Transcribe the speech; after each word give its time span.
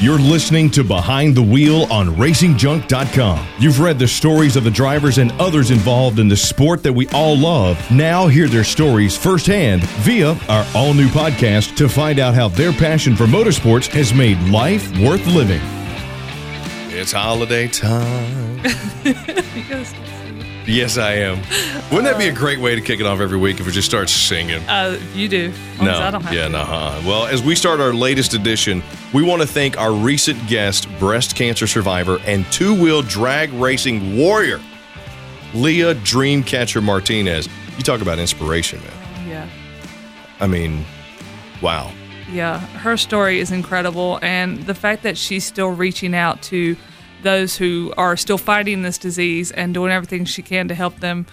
You're 0.00 0.18
listening 0.18 0.70
to 0.70 0.82
Behind 0.82 1.34
the 1.34 1.42
Wheel 1.42 1.82
on 1.92 2.16
RacingJunk.com. 2.16 3.46
You've 3.58 3.80
read 3.80 3.98
the 3.98 4.08
stories 4.08 4.56
of 4.56 4.64
the 4.64 4.70
drivers 4.70 5.18
and 5.18 5.30
others 5.32 5.70
involved 5.70 6.18
in 6.18 6.26
the 6.26 6.38
sport 6.38 6.82
that 6.84 6.92
we 6.94 7.06
all 7.08 7.36
love. 7.36 7.78
Now 7.90 8.26
hear 8.26 8.48
their 8.48 8.64
stories 8.64 9.14
firsthand 9.14 9.82
via 9.98 10.38
our 10.48 10.66
all 10.74 10.94
new 10.94 11.08
podcast 11.08 11.76
to 11.76 11.86
find 11.86 12.18
out 12.18 12.32
how 12.32 12.48
their 12.48 12.72
passion 12.72 13.14
for 13.14 13.26
motorsports 13.26 13.88
has 13.88 14.14
made 14.14 14.40
life 14.48 14.90
worth 15.00 15.26
living. 15.26 15.60
It's 16.88 17.12
holiday 17.12 17.68
time. 17.68 18.62
yes, 20.66 20.98
I 20.98 21.14
am. 21.14 21.38
Wouldn't 21.90 22.04
that 22.04 22.18
be 22.18 22.28
a 22.28 22.32
great 22.32 22.58
way 22.58 22.74
to 22.74 22.80
kick 22.80 23.00
it 23.00 23.06
off 23.06 23.20
every 23.20 23.38
week 23.38 23.60
if 23.60 23.66
we 23.66 23.72
just 23.72 23.88
start 23.88 24.08
singing? 24.08 24.62
Uh, 24.68 24.98
you 25.14 25.28
do. 25.28 25.52
As 25.80 25.88
I 25.88 26.10
don't 26.10 26.22
have 26.22 26.32
yeah, 26.32 26.44
to. 26.44 26.48
no. 26.50 26.60
uh 26.60 27.02
Well, 27.06 27.26
as 27.26 27.42
we 27.42 27.54
start 27.54 27.80
our 27.80 27.92
latest 27.92 28.34
edition, 28.34 28.82
we 29.12 29.22
want 29.22 29.42
to 29.42 29.48
thank 29.48 29.78
our 29.78 29.92
recent 29.92 30.46
guest, 30.46 30.88
breast 30.98 31.34
cancer 31.36 31.66
survivor 31.66 32.18
and 32.26 32.44
two-wheel 32.52 33.02
drag 33.02 33.52
racing 33.54 34.16
warrior, 34.16 34.60
Leah 35.54 35.94
Dreamcatcher 35.96 36.82
Martinez. 36.82 37.48
You 37.76 37.82
talk 37.82 38.00
about 38.00 38.18
inspiration, 38.18 38.80
man. 38.80 39.28
Yeah. 39.28 39.48
I 40.38 40.46
mean, 40.46 40.84
wow. 41.60 41.92
Yeah, 42.32 42.60
her 42.76 42.96
story 42.96 43.40
is 43.40 43.50
incredible, 43.50 44.20
and 44.22 44.62
the 44.64 44.74
fact 44.74 45.02
that 45.02 45.18
she's 45.18 45.44
still 45.44 45.70
reaching 45.70 46.14
out 46.14 46.40
to 46.44 46.76
those 47.22 47.56
who 47.56 47.92
are 47.96 48.16
still 48.16 48.38
fighting 48.38 48.82
this 48.82 48.98
disease 48.98 49.50
and 49.50 49.74
doing 49.74 49.92
everything 49.92 50.24
she 50.24 50.42
can 50.42 50.68
to 50.68 50.74
help 50.74 51.00
them 51.00 51.26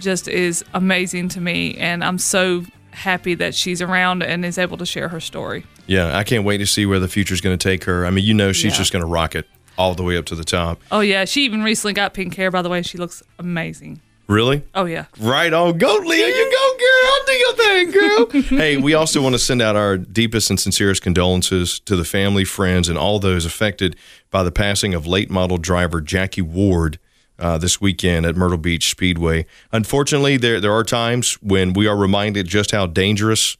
just 0.00 0.28
is 0.28 0.64
amazing 0.74 1.28
to 1.30 1.40
me. 1.40 1.76
And 1.76 2.02
I'm 2.04 2.18
so 2.18 2.64
happy 2.90 3.34
that 3.34 3.54
she's 3.54 3.80
around 3.80 4.22
and 4.22 4.44
is 4.44 4.58
able 4.58 4.76
to 4.78 4.86
share 4.86 5.08
her 5.08 5.20
story. 5.20 5.64
Yeah, 5.86 6.16
I 6.16 6.24
can't 6.24 6.44
wait 6.44 6.58
to 6.58 6.66
see 6.66 6.86
where 6.86 6.98
the 7.00 7.08
future's 7.08 7.40
going 7.40 7.56
to 7.56 7.62
take 7.68 7.84
her. 7.84 8.04
I 8.06 8.10
mean, 8.10 8.24
you 8.24 8.34
know, 8.34 8.52
she's 8.52 8.72
Yeah. 8.72 8.78
just 8.78 8.92
going 8.92 9.02
to 9.04 9.08
rock 9.10 9.34
it 9.34 9.46
all 9.78 9.94
the 9.94 10.02
way 10.02 10.16
up 10.16 10.26
to 10.26 10.34
the 10.34 10.44
top. 10.44 10.80
Oh, 10.92 11.00
yeah, 11.00 11.24
she 11.24 11.44
even 11.44 11.62
recently 11.62 11.94
got 11.94 12.14
pink 12.14 12.34
hair, 12.36 12.50
by 12.50 12.62
the 12.62 12.68
way. 12.68 12.82
She 12.82 12.98
looks 12.98 13.22
amazing. 13.38 14.00
Really? 14.28 14.62
Oh, 14.74 14.84
yeah. 14.84 15.06
Right 15.18 15.52
on. 15.52 15.78
Go, 15.78 15.96
Leah. 16.04 16.26
You 16.28 16.50
go, 16.52 16.61
girl. 17.02 17.26
Do 17.26 17.32
your 17.32 17.52
thing, 17.54 17.90
girl. 17.90 18.58
hey, 18.58 18.76
we 18.76 18.94
also 18.94 19.22
want 19.22 19.34
to 19.34 19.38
send 19.38 19.62
out 19.62 19.76
our 19.76 19.96
deepest 19.96 20.50
and 20.50 20.58
sincerest 20.58 21.02
condolences 21.02 21.80
to 21.80 21.96
the 21.96 22.04
family, 22.04 22.44
friends, 22.44 22.88
and 22.88 22.98
all 22.98 23.18
those 23.18 23.44
affected 23.44 23.96
by 24.30 24.42
the 24.42 24.52
passing 24.52 24.94
of 24.94 25.06
late 25.06 25.30
model 25.30 25.58
driver 25.58 26.00
Jackie 26.00 26.42
Ward 26.42 26.98
uh, 27.38 27.58
this 27.58 27.80
weekend 27.80 28.24
at 28.26 28.36
Myrtle 28.36 28.58
Beach 28.58 28.90
Speedway. 28.90 29.46
Unfortunately, 29.72 30.36
there, 30.36 30.60
there 30.60 30.72
are 30.72 30.84
times 30.84 31.34
when 31.42 31.72
we 31.72 31.86
are 31.86 31.96
reminded 31.96 32.46
just 32.46 32.70
how 32.70 32.86
dangerous 32.86 33.56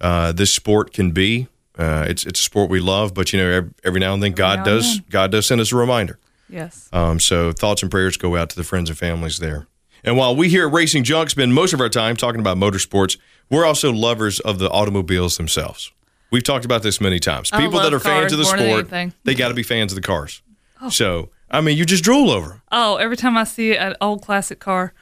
uh, 0.00 0.32
this 0.32 0.52
sport 0.52 0.92
can 0.92 1.12
be. 1.12 1.48
Uh, 1.76 2.06
it's, 2.08 2.26
it's 2.26 2.40
a 2.40 2.42
sport 2.42 2.70
we 2.70 2.80
love, 2.80 3.14
but 3.14 3.32
you 3.32 3.38
know, 3.38 3.48
every, 3.48 3.70
every 3.84 4.00
now 4.00 4.12
and 4.14 4.22
then 4.22 4.32
God 4.32 4.64
does 4.64 4.96
then. 4.96 5.04
God 5.10 5.32
does 5.32 5.46
send 5.46 5.60
us 5.60 5.72
a 5.72 5.76
reminder. 5.76 6.18
Yes. 6.48 6.88
Um, 6.92 7.20
so 7.20 7.52
thoughts 7.52 7.82
and 7.82 7.90
prayers 7.90 8.16
go 8.16 8.36
out 8.36 8.50
to 8.50 8.56
the 8.56 8.64
friends 8.64 8.88
and 8.88 8.98
families 8.98 9.38
there. 9.38 9.66
And 10.04 10.16
while 10.16 10.34
we 10.34 10.48
here 10.48 10.66
at 10.66 10.72
Racing 10.72 11.04
Junk 11.04 11.30
spend 11.30 11.54
most 11.54 11.72
of 11.72 11.80
our 11.80 11.88
time 11.88 12.16
talking 12.16 12.40
about 12.40 12.56
motorsports, 12.56 13.18
we're 13.50 13.64
also 13.64 13.92
lovers 13.92 14.40
of 14.40 14.58
the 14.58 14.70
automobiles 14.70 15.36
themselves. 15.36 15.90
We've 16.30 16.44
talked 16.44 16.64
about 16.64 16.82
this 16.82 17.00
many 17.00 17.18
times. 17.18 17.50
I 17.52 17.60
People 17.60 17.80
that 17.80 17.94
are 17.94 18.00
fans 18.00 18.32
of 18.32 18.38
the 18.38 18.44
sport, 18.44 19.12
they 19.24 19.34
got 19.34 19.48
to 19.48 19.54
be 19.54 19.62
fans 19.62 19.92
of 19.92 19.96
the 19.96 20.02
cars. 20.02 20.42
Oh. 20.80 20.90
So, 20.90 21.30
I 21.50 21.60
mean, 21.60 21.78
you 21.78 21.84
just 21.86 22.04
drool 22.04 22.30
over 22.30 22.52
'em. 22.52 22.62
Oh, 22.70 22.96
every 22.96 23.16
time 23.16 23.36
I 23.36 23.44
see 23.44 23.74
an 23.76 23.96
old 24.00 24.22
classic 24.22 24.60
car, 24.60 24.92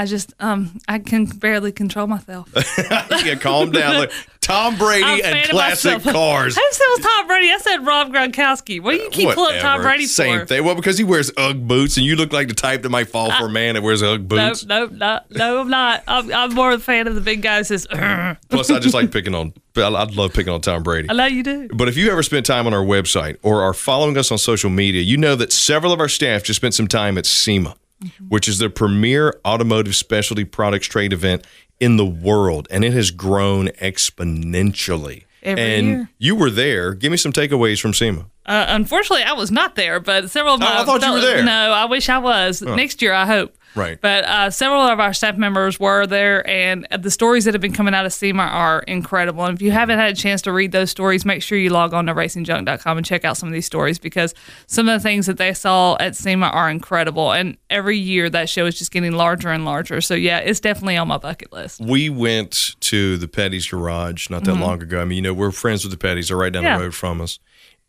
I 0.00 0.06
just, 0.06 0.32
um, 0.40 0.78
I 0.88 0.98
can 0.98 1.26
barely 1.26 1.72
control 1.72 2.06
myself. 2.06 2.48
you 3.22 3.36
calm 3.36 3.70
down. 3.70 3.98
Look, 3.98 4.10
Tom 4.40 4.78
Brady 4.78 5.22
and 5.22 5.46
classic 5.50 6.02
cars. 6.02 6.56
I 6.56 6.70
it 6.72 6.98
was 6.98 7.06
Tom 7.06 7.26
Brady. 7.26 7.52
I 7.52 7.58
said 7.58 7.86
Rob 7.86 8.10
Gronkowski. 8.10 8.80
What 8.80 8.92
do 8.92 8.96
you 8.96 9.10
keep 9.10 9.28
pulling 9.34 9.56
up 9.56 9.60
Tom 9.60 9.72
Whatever. 9.72 9.82
Brady 9.82 10.06
Same 10.06 10.40
for? 10.40 10.46
thing. 10.46 10.64
Well, 10.64 10.74
because 10.74 10.96
he 10.96 11.04
wears 11.04 11.30
UGG 11.36 11.68
boots, 11.68 11.98
and 11.98 12.06
you 12.06 12.16
look 12.16 12.32
like 12.32 12.48
the 12.48 12.54
type 12.54 12.80
that 12.80 12.88
might 12.88 13.10
fall 13.10 13.30
for 13.30 13.48
a 13.48 13.50
man 13.50 13.74
that 13.74 13.82
wears 13.82 14.02
UGG 14.02 14.22
No, 14.30 14.48
boots. 14.48 14.64
no, 14.64 14.86
no, 14.86 15.20
no, 15.32 15.60
I'm 15.60 15.68
not. 15.68 16.02
I'm, 16.08 16.32
I'm 16.32 16.54
more 16.54 16.72
of 16.72 16.80
a 16.80 16.82
fan 16.82 17.06
of 17.06 17.14
the 17.14 17.20
big 17.20 17.42
guy 17.42 17.58
who 17.58 17.64
says. 17.64 17.86
Plus, 17.86 18.70
I 18.70 18.78
just 18.78 18.94
like 18.94 19.10
picking 19.12 19.34
on. 19.34 19.52
I 19.76 19.82
I'd 19.82 20.16
love 20.16 20.32
picking 20.32 20.54
on 20.54 20.62
Tom 20.62 20.82
Brady. 20.82 21.10
I 21.10 21.12
know 21.12 21.26
you 21.26 21.42
do. 21.42 21.68
But 21.74 21.88
if 21.88 21.98
you 21.98 22.10
ever 22.10 22.22
spent 22.22 22.46
time 22.46 22.66
on 22.66 22.72
our 22.72 22.82
website 22.84 23.36
or 23.42 23.60
are 23.60 23.74
following 23.74 24.16
us 24.16 24.32
on 24.32 24.38
social 24.38 24.70
media, 24.70 25.02
you 25.02 25.18
know 25.18 25.36
that 25.36 25.52
several 25.52 25.92
of 25.92 26.00
our 26.00 26.08
staff 26.08 26.42
just 26.42 26.56
spent 26.56 26.72
some 26.72 26.88
time 26.88 27.18
at 27.18 27.26
SEMA, 27.26 27.76
Mm-hmm. 28.02 28.28
which 28.28 28.48
is 28.48 28.56
the 28.56 28.70
premier 28.70 29.38
automotive 29.44 29.94
specialty 29.94 30.46
products 30.46 30.86
trade 30.86 31.12
event 31.12 31.46
in 31.80 31.98
the 31.98 32.06
world, 32.06 32.66
and 32.70 32.82
it 32.82 32.94
has 32.94 33.10
grown 33.10 33.68
exponentially. 33.68 35.24
Every 35.42 35.62
and 35.62 35.86
year. 35.86 36.10
you 36.18 36.34
were 36.34 36.48
there. 36.50 36.94
Give 36.94 37.10
me 37.10 37.18
some 37.18 37.32
takeaways 37.32 37.78
from 37.78 37.92
SEMA. 37.92 38.26
Uh, 38.46 38.64
unfortunately, 38.68 39.22
I 39.24 39.32
was 39.34 39.50
not 39.50 39.74
there, 39.76 40.00
but 40.00 40.30
several 40.30 40.54
of 40.54 40.62
Oh, 40.62 40.64
my 40.64 40.80
I 40.80 40.84
thought 40.84 41.02
you 41.02 41.12
were 41.12 41.20
there. 41.20 41.44
No, 41.44 41.52
I 41.72 41.84
wish 41.84 42.08
I 42.08 42.18
was. 42.18 42.62
Next 42.62 43.00
year, 43.02 43.12
I 43.12 43.26
hope. 43.26 43.54
Right. 43.76 44.00
But 44.00 44.24
uh, 44.24 44.50
several 44.50 44.80
of 44.80 44.98
our 44.98 45.12
staff 45.12 45.36
members 45.36 45.78
were 45.78 46.04
there, 46.04 46.44
and 46.48 46.88
the 46.98 47.10
stories 47.10 47.44
that 47.44 47.54
have 47.54 47.60
been 47.60 47.72
coming 47.72 47.94
out 47.94 48.04
of 48.04 48.12
SEMA 48.12 48.42
are 48.42 48.80
incredible. 48.80 49.44
And 49.44 49.54
if 49.56 49.62
you 49.62 49.70
haven't 49.70 50.00
had 50.00 50.10
a 50.10 50.16
chance 50.16 50.42
to 50.42 50.52
read 50.52 50.72
those 50.72 50.90
stories, 50.90 51.24
make 51.24 51.40
sure 51.40 51.56
you 51.56 51.70
log 51.70 51.94
on 51.94 52.06
to 52.06 52.14
racingjunk.com 52.14 52.96
and 52.96 53.06
check 53.06 53.24
out 53.24 53.36
some 53.36 53.48
of 53.48 53.52
these 53.52 53.66
stories 53.66 54.00
because 54.00 54.34
some 54.66 54.88
of 54.88 55.00
the 55.00 55.02
things 55.08 55.26
that 55.26 55.36
they 55.36 55.54
saw 55.54 55.96
at 56.00 56.16
SEMA 56.16 56.46
are 56.46 56.68
incredible. 56.68 57.30
And 57.30 57.58
every 57.68 57.96
year, 57.96 58.28
that 58.30 58.48
show 58.48 58.66
is 58.66 58.76
just 58.76 58.90
getting 58.90 59.12
larger 59.12 59.50
and 59.50 59.64
larger. 59.64 60.00
So, 60.00 60.14
yeah, 60.14 60.38
it's 60.38 60.58
definitely 60.58 60.96
on 60.96 61.06
my 61.06 61.18
bucket 61.18 61.52
list. 61.52 61.80
We 61.80 62.10
went 62.10 62.74
to 62.80 63.18
the 63.18 63.28
Petty's 63.28 63.68
garage 63.68 64.30
not 64.30 64.42
that 64.44 64.54
long 64.54 64.82
ago. 64.82 65.00
I 65.00 65.04
mean, 65.04 65.16
you 65.16 65.22
know, 65.22 65.34
we're 65.34 65.52
friends 65.52 65.84
with 65.84 65.92
the 65.92 65.98
Petty's. 65.98 66.28
They're 66.28 66.36
right 66.36 66.52
down 66.52 66.64
Mm-hmm. 66.64 66.66
Yeah. 66.72 66.78
the 66.78 66.84
road 66.86 66.94
from 66.94 67.20
us. 67.20 67.38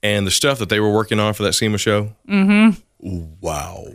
And 0.04 0.26
the 0.26 0.32
stuff 0.32 0.60
that 0.60 0.70
they 0.70 0.80
were 0.80 0.92
working 0.92 1.20
on 1.20 1.34
for 1.34 1.44
that 1.44 1.54
SEMA 1.54 1.78
show, 1.78 2.14
mm-hmm. 2.28 3.26
wow. 3.40 3.86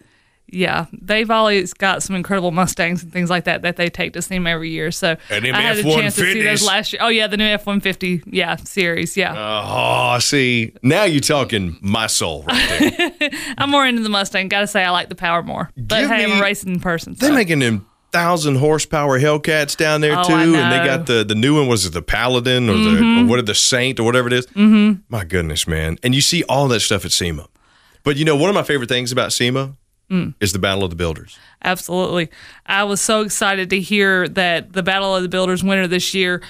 Yeah, 0.49 0.87
they've 0.93 1.31
always 1.31 1.75
got 1.75 2.05
some 2.05 2.15
incredible 2.15 2.53
Mustangs 2.53 3.03
and 3.03 3.13
things 3.13 3.29
like 3.29 3.45
that 3.45 3.63
that 3.63 3.77
they 3.77 3.91
take 3.91 4.13
to 4.13 4.23
SEMA 4.23 4.49
every 4.49 4.71
year. 4.71 4.93
So 4.93 5.17
I 5.29 5.35
had 5.35 5.45
a 5.79 5.83
chance 5.83 6.15
to 6.15 6.21
see 6.23 6.41
F-150s. 6.41 6.45
those 6.45 6.63
last 6.63 6.93
year. 6.93 7.03
Oh 7.03 7.09
yeah, 7.09 7.27
the 7.27 7.37
new 7.37 7.45
F 7.45 7.67
one 7.67 7.81
fifty 7.81 8.23
yeah 8.27 8.55
series. 8.57 9.17
Yeah, 9.17 9.35
Oh, 9.37 10.19
see, 10.21 10.73
now 10.83 11.03
you're 11.03 11.21
talking 11.21 11.77
my 11.81 12.07
soul 12.07 12.45
right 12.45 13.15
there. 13.19 13.31
I'm 13.59 13.71
more 13.71 13.85
into 13.85 14.03
the 14.03 14.09
Mustang. 14.09 14.47
Got 14.47 14.61
to 14.61 14.67
say, 14.69 14.85
I 14.85 14.91
like 14.91 15.09
the 15.09 15.17
power 15.17 15.43
more. 15.43 15.71
But 15.77 16.03
Give 16.03 16.11
hey, 16.11 16.25
I'm 16.25 16.39
a 16.39 16.41
racing 16.41 16.79
person. 16.79 17.15
They're 17.15 17.31
so. 17.31 17.35
making 17.35 17.59
them 17.59 17.85
thousand 18.17 18.57
horsepower 18.57 19.19
Hellcats 19.21 19.77
down 19.77 20.01
there 20.01 20.19
Oh, 20.19 20.23
too, 20.25 20.33
and 20.35 20.55
they. 20.55 20.59
Mm-hmm. 20.59 20.87
got 20.87 21.07
the 21.07 21.25
the 21.25 21.35
new 21.35 21.57
one. 21.59 21.69
Was 21.69 21.85
it 21.87 21.93
the 21.93 22.03
Paladin 22.03 22.69
or 22.71 22.75
the 22.77 23.21
or 23.21 23.27
what? 23.27 23.45
The 23.47 23.55
Saint 23.55 23.99
or 24.01 24.05
whatever 24.05 24.29
it 24.29 24.33
is? 24.33 24.47
Mm-hmm. 24.49 25.01
My 25.09 25.25
goodness, 25.25 25.67
man! 25.67 25.99
And 26.03 26.15
you 26.15 26.21
see 26.21 26.43
all 26.45 26.69
that 26.69 26.81
stuff 26.81 27.05
at 27.05 27.13
SEMA. 27.13 27.47
But 28.03 28.17
you 28.17 28.25
know, 28.25 28.37
one 28.37 28.49
of 28.49 28.55
my 28.55 28.63
favorite 28.63 28.89
things 28.89 29.13
about 29.13 29.33
SEMA 29.33 29.77
Mm. 30.09 30.35
is 30.39 30.53
the 30.53 30.61
Battle 30.61 30.85
of 30.85 30.91
the 30.91 30.95
Builders. 30.97 31.37
Absolutely. 31.65 32.29
I 32.65 32.85
was 32.85 33.01
so 33.01 33.23
excited 33.23 33.71
to 33.71 33.81
hear 33.81 34.29
that 34.29 34.73
the 34.73 34.85
Battle 34.85 35.17
of 35.17 35.23
the 35.25 35.29
Builders 35.29 35.65
winner 35.65 35.89
this 35.89 36.15
year 36.15 36.43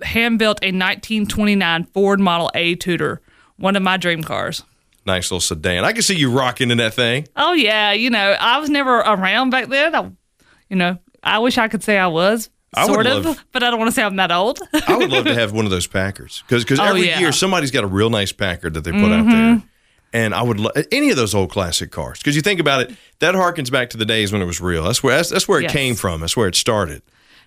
hand 0.00 0.38
built 0.38 0.60
a 0.62 0.70
1929 0.70 1.84
Ford 1.92 2.20
Model 2.20 2.52
A 2.54 2.76
Tudor, 2.76 3.20
one 3.56 3.74
of 3.74 3.82
my 3.82 3.96
dream 3.96 4.22
cars. 4.22 4.62
Nice 5.06 5.24
little 5.30 5.40
sedan. 5.40 5.84
I 5.84 5.92
can 5.92 6.02
see 6.02 6.14
you 6.14 6.30
rocking 6.30 6.70
in 6.70 6.78
that 6.78 6.94
thing. 6.94 7.26
Oh 7.34 7.52
yeah, 7.52 7.90
you 7.90 8.10
know, 8.10 8.36
I 8.38 8.58
was 8.60 8.70
never 8.70 8.98
around 8.98 9.50
back 9.50 9.66
then. 9.68 9.92
I, 9.94 10.10
you 10.68 10.76
know, 10.76 10.98
I 11.22 11.38
wish 11.38 11.58
I 11.58 11.68
could 11.68 11.82
say 11.82 11.98
I 11.98 12.06
was. 12.06 12.50
I 12.72 12.84
would 12.84 12.92
Sort 12.94 13.06
of, 13.06 13.24
love- 13.24 13.44
but 13.52 13.62
I 13.64 13.70
don't 13.70 13.78
want 13.80 13.88
to 13.90 13.94
say 13.94 14.02
I'm 14.02 14.16
that 14.16 14.30
old. 14.30 14.60
I 14.86 14.96
would 14.96 15.10
love 15.10 15.24
to 15.24 15.34
have 15.40 15.52
one 15.52 15.64
of 15.64 15.70
those 15.72 15.86
Packards 15.88 16.42
because 16.48 16.78
Oh, 16.78 16.84
every 16.84 17.02
yeah. 17.06 17.14
Mm-hmm. 17.14 17.20
year 17.22 17.32
somebody's 17.32 17.70
got 17.72 17.82
a 17.84 17.88
real 17.88 18.10
nice 18.10 18.30
Packard 18.32 18.74
that 18.74 18.84
they 18.84 18.92
put 18.92 19.10
out 19.10 19.26
there. 19.28 19.62
And 20.12 20.34
I 20.34 20.42
would 20.42 20.58
lo- 20.60 20.70
any 20.90 21.10
of 21.10 21.16
those 21.16 21.34
old 21.34 21.50
classic 21.50 21.90
cars 21.92 22.18
because 22.18 22.34
you 22.36 22.42
think 22.42 22.58
about 22.60 22.82
it, 22.82 22.96
that 23.20 23.34
harkens 23.34 23.70
back 23.70 23.90
to 23.90 23.96
the 23.96 24.04
days 24.04 24.32
when 24.32 24.40
it 24.42 24.44
was 24.44 24.60
real. 24.60 24.84
That's 24.84 25.02
where 25.02 25.16
that's, 25.16 25.30
that's 25.30 25.46
where 25.48 25.60
it 25.60 25.64
Yes. 25.64 25.72
came 25.72 25.94
from. 25.94 26.20
That's 26.20 26.36
where 26.36 26.48
it 26.48 26.54
started. 26.56 27.02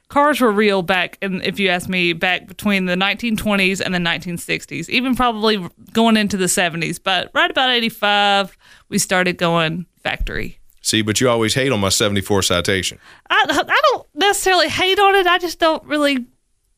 Cars 0.09 0.39
were 0.41 0.51
real 0.51 0.81
back, 0.81 1.17
and 1.21 1.41
if 1.43 1.59
you 1.59 1.69
ask 1.69 1.89
me, 1.89 2.13
back 2.13 2.45
between 2.47 2.85
the 2.85 2.93
1920s 2.95 3.81
and 3.83 3.93
the 3.95 3.97
1960s, 3.99 4.87
even 4.89 5.15
probably 5.15 5.65
going 5.93 6.17
into 6.17 6.37
the 6.37 6.45
70s. 6.45 6.99
But 7.01 7.31
right 7.33 7.49
about 7.49 7.69
85, 7.71 8.55
we 8.89 8.97
started 8.99 9.37
going 9.37 9.85
factory. 10.03 10.59
See, 10.83 11.01
but 11.01 11.19
you 11.19 11.29
always 11.29 11.53
hate 11.55 11.71
on 11.71 11.79
my 11.79 11.89
'74 11.89 12.43
citation. 12.43 12.99
I, 13.29 13.45
I 13.49 13.81
don't 13.91 14.05
necessarily 14.13 14.67
hate 14.69 14.99
on 14.99 15.15
it. 15.15 15.25
I 15.25 15.39
just 15.39 15.57
don't 15.59 15.83
really. 15.85 16.27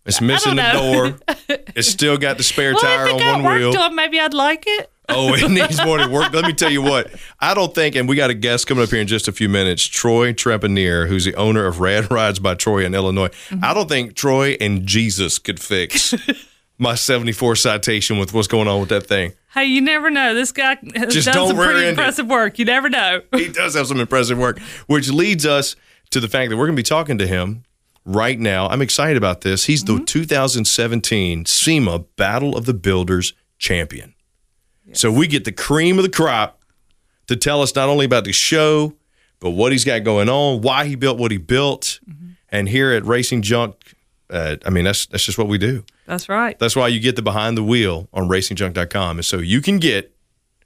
It's 0.05 0.21
missing 0.21 0.55
the 0.55 0.71
door. 0.71 1.57
It's 1.75 1.89
still 1.89 2.17
got 2.17 2.37
the 2.37 2.43
spare 2.43 2.71
Well, 2.73 2.81
tire 2.81 3.07
on 3.09 3.43
one 3.43 3.55
wheel. 3.57 3.73
it, 3.73 3.93
maybe 3.93 4.17
I'd 4.17 4.33
like 4.33 4.63
it. 4.65 4.89
Oh, 5.09 5.33
it 5.33 5.49
needs 5.51 5.83
more 5.83 5.97
to 5.97 6.07
work. 6.07 6.31
Let 6.31 6.45
me 6.45 6.53
tell 6.53 6.71
you 6.71 6.81
what. 6.81 7.11
I 7.39 7.53
don't 7.53 7.73
think, 7.75 7.95
and 7.95 8.07
we 8.07 8.15
got 8.15 8.29
a 8.29 8.33
guest 8.33 8.65
coming 8.67 8.83
up 8.83 8.89
here 8.91 9.01
in 9.01 9.07
just 9.07 9.27
a 9.27 9.31
few 9.33 9.49
minutes, 9.49 9.83
Troy 9.83 10.31
Trepanier, 10.31 11.07
who's 11.09 11.25
the 11.25 11.35
owner 11.35 11.65
of 11.65 11.81
Rad 11.81 12.09
Rides 12.11 12.39
by 12.39 12.55
Troy 12.55 12.85
in 12.85 12.95
Illinois. 12.95 13.27
Mm-hmm. 13.49 13.65
I 13.65 13.73
don't 13.73 13.89
think 13.89 14.15
Troy 14.15 14.55
and 14.61 14.85
Jesus 14.85 15.37
could 15.37 15.59
fix 15.59 16.13
my 16.77 16.95
74 16.95 17.55
citation 17.55 18.17
with 18.19 18.33
what's 18.33 18.47
going 18.47 18.67
on 18.67 18.79
with 18.79 18.89
that 18.89 19.07
thing. 19.07 19.33
Hey, 19.53 19.65
you 19.65 19.79
never 19.81 20.09
know. 20.09 20.33
This 20.33 20.51
guy 20.51 20.77
has 20.95 21.13
Just 21.13 21.27
done 21.31 21.47
some 21.47 21.55
pretty 21.55 21.79
end 21.79 21.85
it. 21.85 21.89
impressive 21.91 22.27
work. 22.27 22.59
You 22.59 22.65
never 22.65 22.89
know. 22.89 23.21
He 23.33 23.47
does 23.49 23.75
have 23.75 23.87
some 23.87 23.99
impressive 23.99 24.37
work, 24.37 24.59
which 24.87 25.09
leads 25.09 25.45
us 25.45 25.75
to 26.11 26.19
the 26.19 26.27
fact 26.27 26.49
that 26.49 26.57
we're 26.57 26.65
going 26.65 26.75
to 26.75 26.79
be 26.79 26.83
talking 26.83 27.17
to 27.19 27.27
him 27.27 27.63
right 28.03 28.37
now. 28.37 28.67
I'm 28.67 28.81
excited 28.81 29.15
about 29.17 29.41
this. 29.41 29.65
He's 29.65 29.83
Mm-hmm. 29.83 29.99
the 29.99 30.05
2017 30.05 31.45
SEMA 31.45 31.99
Battle 32.17 32.55
of 32.57 32.65
the 32.65 32.73
Builders 32.73 33.33
champion. 33.57 34.13
So 34.93 35.11
we 35.11 35.27
get 35.27 35.45
the 35.45 35.51
cream 35.51 35.97
of 35.97 36.03
the 36.03 36.11
crop 36.11 36.61
to 37.27 37.35
tell 37.35 37.61
us 37.61 37.73
not 37.75 37.89
only 37.89 38.05
about 38.05 38.23
the 38.25 38.31
show, 38.33 38.93
but 39.39 39.51
what 39.51 39.71
he's 39.71 39.83
got 39.83 40.03
going 40.03 40.29
on, 40.29 40.61
why 40.61 40.85
he 40.85 40.95
built 40.95 41.17
what 41.17 41.31
he 41.31 41.37
built. 41.37 41.99
And 42.49 42.69
here 42.69 42.91
at 42.91 43.03
Racing 43.05 43.41
Junk, 43.41 43.75
uh, 44.29 44.57
I 44.65 44.69
mean, 44.69 44.83
that's, 44.85 45.05
that's 45.07 45.25
just 45.25 45.37
what 45.37 45.47
we 45.47 45.57
do. 45.57 45.83
That's 46.05 46.29
right. 46.29 46.57
That's 46.59 46.75
why 46.75 46.87
you 46.89 46.99
get 46.99 47.15
the 47.15 47.21
behind 47.21 47.57
the 47.57 47.63
wheel 47.63 48.07
on 48.13 48.27
racingjunk.com. 48.27 49.19
is 49.19 49.27
so 49.27 49.37
you 49.37 49.61
can 49.61 49.79
get 49.79 50.15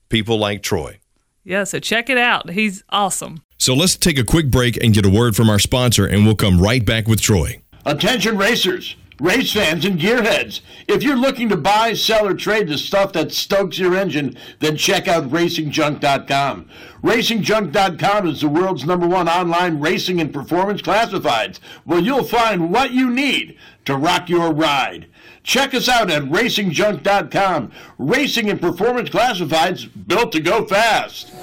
people 0.09 0.37
like 0.37 0.61
Troy. 0.63 0.99
Yeah, 1.43 1.63
so 1.63 1.79
check 1.79 2.09
it 2.09 2.17
out. 2.17 2.49
He's 2.51 2.83
awesome. 2.89 3.41
So 3.57 3.73
let's 3.73 3.95
take 3.95 4.17
a 4.17 4.23
quick 4.23 4.51
break 4.51 4.81
and 4.83 4.93
get 4.93 5.05
a 5.05 5.09
word 5.09 5.35
from 5.35 5.49
our 5.49 5.59
sponsor, 5.59 6.05
and 6.05 6.25
we'll 6.25 6.35
come 6.35 6.61
right 6.61 6.85
back 6.85 7.07
with 7.07 7.21
Troy. 7.21 7.61
Attention 7.85 8.37
racers, 8.37 8.95
race 9.19 9.51
fans, 9.51 9.83
and 9.83 9.99
gearheads. 9.99 10.61
If 10.87 11.03
you're 11.03 11.17
looking 11.17 11.49
to 11.49 11.57
buy, 11.57 11.93
sell, 11.93 12.27
or 12.27 12.33
trade 12.33 12.67
the 12.67 12.77
stuff 12.77 13.13
that 13.13 13.31
stokes 13.31 13.77
your 13.79 13.95
engine, 13.95 14.37
then 14.59 14.77
check 14.77 15.07
out 15.07 15.29
racingjunk.com. 15.29 16.69
Racingjunk.com 17.03 18.27
is 18.27 18.41
the 18.41 18.47
world's 18.49 18.85
number 18.85 19.07
one 19.07 19.27
online 19.27 19.79
racing 19.79 20.21
and 20.21 20.33
performance 20.33 20.81
classifieds, 20.81 21.59
where 21.83 21.99
you'll 21.99 22.23
find 22.23 22.71
what 22.71 22.91
you 22.91 23.09
need 23.09 23.57
to 23.85 23.97
rock 23.97 24.29
your 24.29 24.53
ride. 24.53 25.07
Check 25.43 25.73
us 25.73 25.87
out 25.89 26.09
at 26.09 26.23
racingjunk.com. 26.23 27.71
Racing 27.97 28.49
and 28.49 28.61
performance 28.61 29.09
classifieds 29.09 29.89
built 30.07 30.31
to 30.33 30.39
go 30.39 30.65
fast. 30.65 31.33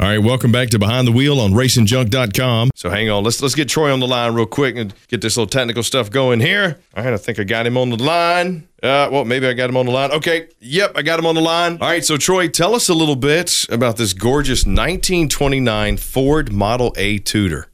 All 0.00 0.06
right, 0.06 0.18
welcome 0.18 0.50
back 0.50 0.70
to 0.70 0.78
Behind 0.78 1.06
the 1.06 1.12
Wheel 1.12 1.38
on 1.38 1.52
racingjunk.com. 1.52 2.70
So 2.74 2.88
hang 2.88 3.10
on, 3.10 3.22
let's 3.22 3.42
let's 3.42 3.54
get 3.54 3.68
Troy 3.68 3.92
on 3.92 4.00
the 4.00 4.06
line 4.08 4.32
real 4.32 4.46
quick 4.46 4.76
and 4.76 4.94
get 5.08 5.20
this 5.20 5.36
little 5.36 5.46
technical 5.46 5.82
stuff 5.82 6.10
going 6.10 6.40
here. 6.40 6.80
All 6.96 7.04
right, 7.04 7.12
I 7.12 7.18
think 7.18 7.38
I 7.38 7.44
got 7.44 7.66
him 7.66 7.76
on 7.76 7.90
the 7.90 8.02
line. 8.02 8.66
Uh, 8.82 9.10
well, 9.12 9.26
maybe 9.26 9.46
I 9.46 9.52
got 9.52 9.68
him 9.68 9.76
on 9.76 9.84
the 9.84 9.92
line. 9.92 10.10
Okay, 10.12 10.48
yep, 10.58 10.92
I 10.96 11.02
got 11.02 11.18
him 11.18 11.26
on 11.26 11.34
the 11.34 11.42
line. 11.42 11.72
All 11.82 11.88
right, 11.88 12.02
so 12.02 12.16
Troy, 12.16 12.48
tell 12.48 12.74
us 12.74 12.88
a 12.88 12.94
little 12.94 13.14
bit 13.14 13.66
about 13.68 13.98
this 13.98 14.14
gorgeous 14.14 14.60
1929 14.60 15.98
Ford 15.98 16.50
Model 16.50 16.94
A 16.96 17.18
Tudor. 17.18 17.69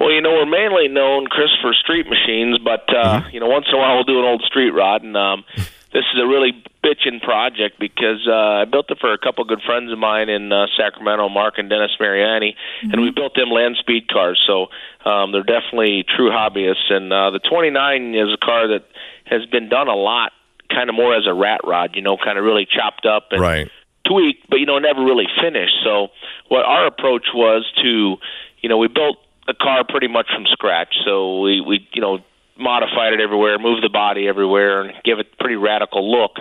Well, 0.00 0.10
you 0.10 0.22
know, 0.22 0.32
we're 0.32 0.46
mainly 0.46 0.88
known, 0.88 1.26
Chris, 1.26 1.50
for 1.60 1.74
street 1.74 2.06
machines, 2.08 2.56
but 2.64 2.88
uh, 2.88 3.20
you 3.32 3.38
know, 3.38 3.48
once 3.48 3.66
in 3.68 3.74
a 3.74 3.78
while 3.78 3.96
we'll 3.96 4.04
do 4.04 4.18
an 4.18 4.24
old 4.24 4.42
street 4.42 4.70
rod, 4.70 5.02
and 5.02 5.14
um, 5.14 5.44
this 5.92 6.04
is 6.14 6.18
a 6.18 6.26
really 6.26 6.52
bitchin' 6.82 7.20
project 7.20 7.78
because 7.78 8.26
uh, 8.26 8.62
I 8.62 8.64
built 8.64 8.90
it 8.90 8.98
for 8.98 9.12
a 9.12 9.18
couple 9.18 9.44
good 9.44 9.60
friends 9.60 9.92
of 9.92 9.98
mine 9.98 10.30
in 10.30 10.50
uh, 10.50 10.66
Sacramento, 10.74 11.28
Mark 11.28 11.58
and 11.58 11.68
Dennis 11.68 11.90
Mariani, 12.00 12.56
and 12.82 13.02
we 13.02 13.10
built 13.10 13.34
them 13.34 13.50
land 13.50 13.76
speed 13.78 14.08
cars. 14.08 14.40
So 14.46 14.68
um, 15.08 15.32
they're 15.32 15.42
definitely 15.42 16.04
true 16.16 16.30
hobbyists. 16.30 16.90
And 16.90 17.12
uh, 17.12 17.30
the 17.30 17.40
29 17.40 18.14
is 18.14 18.28
a 18.32 18.38
car 18.42 18.68
that 18.68 18.86
has 19.26 19.44
been 19.46 19.68
done 19.68 19.88
a 19.88 19.94
lot, 19.94 20.32
kind 20.70 20.88
of 20.88 20.94
more 20.94 21.14
as 21.14 21.26
a 21.26 21.34
rat 21.34 21.60
rod, 21.64 21.90
you 21.94 22.00
know, 22.00 22.16
kind 22.16 22.38
of 22.38 22.44
really 22.44 22.66
chopped 22.66 23.04
up 23.04 23.28
and 23.32 23.42
Right. 23.42 23.70
tweaked, 24.06 24.48
but 24.48 24.60
you 24.60 24.66
know, 24.66 24.78
never 24.78 25.04
really 25.04 25.28
finished. 25.42 25.74
So 25.84 26.08
what 26.48 26.64
our 26.64 26.86
approach 26.86 27.26
was 27.34 27.70
to, 27.82 28.16
you 28.62 28.68
know, 28.70 28.78
we 28.78 28.88
built 28.88 29.18
the 29.46 29.54
car 29.54 29.84
pretty 29.88 30.08
much 30.08 30.28
from 30.34 30.46
scratch. 30.46 30.94
So 31.04 31.40
we 31.40 31.60
we 31.60 31.88
you 31.92 32.00
know 32.00 32.18
modified 32.58 33.12
it 33.12 33.20
everywhere, 33.20 33.58
moved 33.58 33.82
the 33.82 33.88
body 33.88 34.28
everywhere, 34.28 34.82
and 34.82 34.92
give 35.04 35.18
it 35.18 35.26
a 35.32 35.36
pretty 35.36 35.56
radical 35.56 36.10
look, 36.10 36.36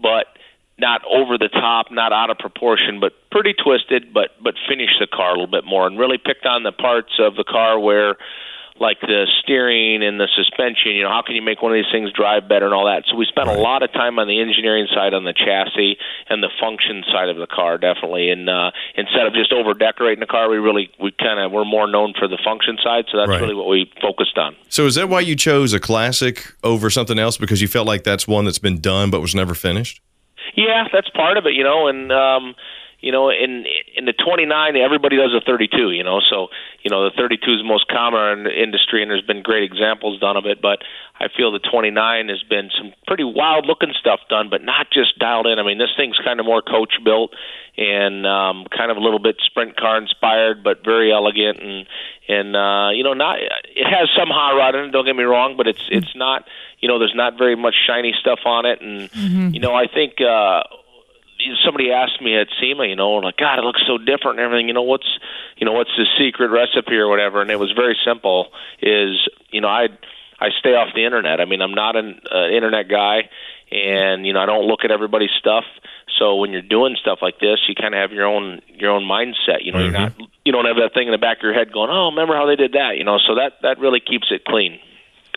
but 0.00 0.26
not 0.78 1.02
over 1.04 1.38
the 1.38 1.48
top, 1.48 1.92
not 1.92 2.12
out 2.12 2.30
of 2.30 2.38
proportion, 2.38 3.00
but 3.00 3.12
pretty 3.30 3.52
twisted, 3.52 4.12
but 4.12 4.30
but 4.42 4.54
finished 4.68 4.96
the 4.98 5.06
car 5.06 5.30
a 5.30 5.32
little 5.32 5.46
bit 5.46 5.64
more, 5.64 5.86
and 5.86 5.98
really 5.98 6.18
picked 6.18 6.46
on 6.46 6.62
the 6.62 6.72
parts 6.72 7.12
of 7.18 7.36
the 7.36 7.44
car 7.44 7.78
where 7.78 8.16
like 8.80 8.98
the 9.02 9.28
steering 9.42 10.02
and 10.02 10.18
the 10.18 10.26
suspension, 10.34 10.96
you 10.96 11.02
know, 11.02 11.10
how 11.10 11.20
can 11.20 11.36
you 11.36 11.42
make 11.42 11.60
one 11.60 11.70
of 11.70 11.76
these 11.76 11.92
things 11.92 12.10
drive 12.12 12.48
better 12.48 12.64
and 12.64 12.72
all 12.74 12.86
that. 12.86 13.04
So 13.10 13.14
we 13.14 13.26
spent 13.26 13.50
a 13.50 13.52
lot 13.52 13.82
of 13.82 13.92
time 13.92 14.18
on 14.18 14.26
the 14.26 14.40
engineering 14.40 14.88
side 14.88 15.12
on 15.12 15.24
the 15.24 15.34
chassis 15.34 15.98
and 16.30 16.42
the 16.42 16.48
function 16.58 17.04
side 17.12 17.28
of 17.28 17.36
the 17.36 17.46
car 17.46 17.76
definitely. 17.76 18.30
And 18.30 18.48
uh 18.48 18.70
instead 18.96 19.26
of 19.26 19.34
just 19.34 19.52
over 19.52 19.74
decorating 19.74 20.20
the 20.20 20.26
car, 20.26 20.48
we 20.48 20.56
really 20.56 20.90
we 20.98 21.12
kind 21.12 21.38
of 21.38 21.52
we're 21.52 21.66
more 21.66 21.86
known 21.86 22.14
for 22.18 22.26
the 22.26 22.38
function 22.42 22.78
side, 22.82 23.04
so 23.12 23.18
that's 23.18 23.28
Right. 23.28 23.42
really 23.42 23.54
what 23.54 23.68
we 23.68 23.92
focused 24.00 24.38
on. 24.38 24.56
So 24.70 24.86
is 24.86 24.94
that 24.94 25.10
why 25.10 25.20
you 25.20 25.36
chose 25.36 25.74
a 25.74 25.78
classic 25.80 26.50
over 26.64 26.88
something 26.88 27.18
else 27.18 27.36
because 27.36 27.60
you 27.60 27.68
felt 27.68 27.86
like 27.86 28.02
that's 28.02 28.26
one 28.26 28.46
that's 28.46 28.58
been 28.58 28.80
done 28.80 29.10
but 29.10 29.20
was 29.20 29.34
never 29.34 29.54
finished? 29.54 30.00
Yeah, 30.56 30.88
that's 30.90 31.10
part 31.10 31.36
of 31.36 31.44
it, 31.44 31.52
you 31.52 31.64
know, 31.64 31.86
and 31.86 32.10
um 32.10 32.54
you 33.00 33.12
know, 33.12 33.30
in 33.30 33.64
in 33.96 34.04
the 34.04 34.12
29, 34.12 34.76
everybody 34.76 35.16
does 35.16 35.32
a 35.34 35.40
32, 35.40 35.90
you 35.90 36.04
know. 36.04 36.20
So, 36.20 36.48
you 36.82 36.90
know, 36.90 37.04
the 37.04 37.16
32 37.16 37.52
is 37.52 37.58
the 37.60 37.64
most 37.64 37.88
common 37.88 38.38
in 38.38 38.44
the 38.44 38.62
industry, 38.62 39.02
and 39.02 39.10
there's 39.10 39.24
been 39.24 39.42
great 39.42 39.64
examples 39.64 40.20
done 40.20 40.36
of 40.36 40.44
it. 40.44 40.60
But 40.60 40.84
I 41.18 41.28
feel 41.34 41.50
the 41.50 41.60
29 41.60 42.28
has 42.28 42.42
been 42.42 42.70
some 42.76 42.92
pretty 43.06 43.24
wild 43.24 43.64
looking 43.66 43.92
stuff 43.98 44.20
done, 44.28 44.48
but 44.50 44.62
not 44.62 44.88
just 44.92 45.18
dialed 45.18 45.46
in. 45.46 45.58
I 45.58 45.62
mean, 45.62 45.78
this 45.78 45.90
thing's 45.96 46.18
kind 46.22 46.40
of 46.40 46.46
more 46.46 46.60
coach 46.60 46.92
built 47.02 47.32
and 47.76 48.26
um, 48.26 48.66
kind 48.76 48.90
of 48.90 48.98
a 48.98 49.00
little 49.00 49.18
bit 49.18 49.36
sprint 49.44 49.76
car 49.76 49.96
inspired, 49.96 50.62
but 50.62 50.84
very 50.84 51.10
elegant 51.12 51.60
and 51.60 51.86
and 52.28 52.54
uh, 52.54 52.90
you 52.92 53.02
know, 53.02 53.14
not 53.14 53.38
it 53.40 53.86
has 53.88 54.10
some 54.16 54.28
hot 54.28 54.56
rod 54.56 54.74
in 54.74 54.84
it. 54.84 54.90
Don't 54.92 55.06
get 55.06 55.16
me 55.16 55.24
wrong, 55.24 55.56
but 55.56 55.66
it's 55.66 55.88
it's 55.90 56.14
not. 56.14 56.44
You 56.80 56.88
know, 56.88 56.98
there's 56.98 57.14
not 57.14 57.36
very 57.36 57.56
much 57.56 57.74
shiny 57.86 58.14
stuff 58.18 58.40
on 58.46 58.64
it, 58.66 58.80
and 58.82 59.08
you 59.54 59.60
know, 59.60 59.74
I 59.74 59.86
think. 59.86 60.20
uh 60.20 60.64
somebody 61.64 61.92
asked 61.92 62.20
me 62.20 62.38
at 62.38 62.48
SEMA, 62.60 62.86
you 62.86 62.96
know, 62.96 63.12
like 63.16 63.36
God, 63.36 63.58
it 63.58 63.62
looks 63.62 63.82
so 63.86 63.98
different 63.98 64.38
and 64.38 64.40
everything. 64.40 64.68
You 64.68 64.74
know, 64.74 64.82
what's 64.82 65.08
you 65.56 65.66
know, 65.66 65.72
what's 65.72 65.90
the 65.96 66.06
secret 66.18 66.50
recipe 66.50 66.96
or 66.96 67.08
whatever? 67.08 67.42
And 67.42 67.50
it 67.50 67.58
was 67.58 67.72
very 67.72 67.96
simple. 68.04 68.48
Is 68.82 69.28
you 69.50 69.60
know, 69.60 69.68
I 69.68 69.88
I 70.38 70.48
stay 70.58 70.70
off 70.70 70.94
the 70.94 71.04
internet. 71.04 71.40
I 71.40 71.44
mean, 71.44 71.60
I'm 71.60 71.74
not 71.74 71.96
an 71.96 72.20
uh, 72.30 72.48
internet 72.48 72.88
guy, 72.88 73.28
and 73.70 74.26
you 74.26 74.32
know, 74.32 74.40
I 74.40 74.46
don't 74.46 74.66
look 74.66 74.80
at 74.84 74.90
everybody's 74.90 75.34
stuff. 75.38 75.64
So 76.18 76.36
when 76.36 76.50
you're 76.50 76.62
doing 76.62 76.96
stuff 77.00 77.20
like 77.22 77.38
this, 77.40 77.60
you 77.68 77.74
kind 77.74 77.94
of 77.94 78.00
have 78.00 78.12
your 78.12 78.26
own 78.26 78.60
your 78.68 78.90
own 78.90 79.04
mindset. 79.04 79.62
You 79.64 79.72
know, 79.72 79.80
you're 79.80 79.92
not 79.92 80.12
you 80.44 80.52
don't 80.52 80.66
have 80.66 80.76
that 80.76 80.92
thing 80.94 81.06
in 81.06 81.12
the 81.12 81.18
back 81.18 81.38
of 81.38 81.42
your 81.44 81.54
head 81.54 81.72
going, 81.72 81.90
oh, 81.90 82.10
remember 82.10 82.34
how 82.34 82.46
they 82.46 82.56
did 82.56 82.72
that? 82.72 82.96
You 82.96 83.04
know, 83.04 83.18
so 83.18 83.36
that 83.36 83.62
that 83.62 83.78
really 83.78 84.00
keeps 84.00 84.28
it 84.30 84.44
clean. 84.44 84.80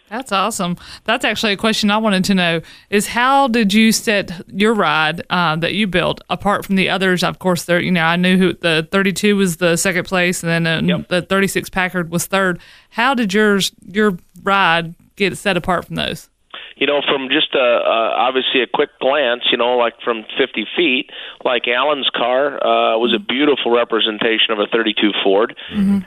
That's 0.10 0.32
awesome. 0.32 0.78
That's 1.06 1.26
actually 1.26 1.54
a 1.54 1.58
question 1.58 1.90
I 1.90 1.98
wanted 1.98 2.24
to 2.26 2.36
know 2.36 2.62
is 2.92 3.08
how 3.08 3.48
did 3.48 3.74
you 3.74 3.92
set 3.92 4.32
your 4.48 4.74
ride 4.76 5.24
uh, 5.32 5.56
that 5.56 5.74
you 5.74 5.88
built 5.88 6.22
apart 6.30 6.66
from 6.66 6.76
the 6.76 6.88
others? 6.90 7.24
Of 7.24 7.40
course, 7.40 7.66
there, 7.66 7.80
you 7.82 7.90
know, 7.92 8.04
I 8.04 8.16
knew 8.16 8.38
who 8.38 8.54
the 8.54 8.88
32 8.92 9.36
was 9.36 9.58
the 9.58 9.76
second 9.76 10.06
place 10.06 10.44
and 10.44 10.68
then 10.68 10.90
uh, 10.92 10.98
Yep. 10.98 11.08
the 11.08 11.22
36 11.24 11.70
Packard 11.72 12.12
was 12.12 12.28
third. 12.28 12.60
How 12.92 13.16
did 13.16 13.34
yours, 13.34 13.72
your 13.88 14.18
ride 14.44 14.94
get 15.16 15.36
set 15.38 15.58
apart 15.58 15.86
from 15.86 15.96
those? 15.96 16.30
You 16.78 16.88
know, 16.88 17.02
from 17.02 17.30
just 17.30 17.54
a, 17.54 17.60
a 17.60 17.98
obviously 18.18 18.62
a 18.62 18.68
quick 18.68 18.90
glance, 19.00 19.44
you 19.52 19.58
know, 19.58 19.78
like 19.78 19.94
from 20.04 20.26
50 20.38 20.66
feet, 20.76 21.10
like 21.44 21.68
Alan's 21.68 22.10
car 22.16 22.56
uh, 22.56 22.98
was 22.98 23.14
a 23.14 23.20
beautiful 23.20 23.72
representation 23.72 24.52
of 24.52 24.60
a 24.60 24.68
32 24.68 25.12
Ford, 25.24 25.56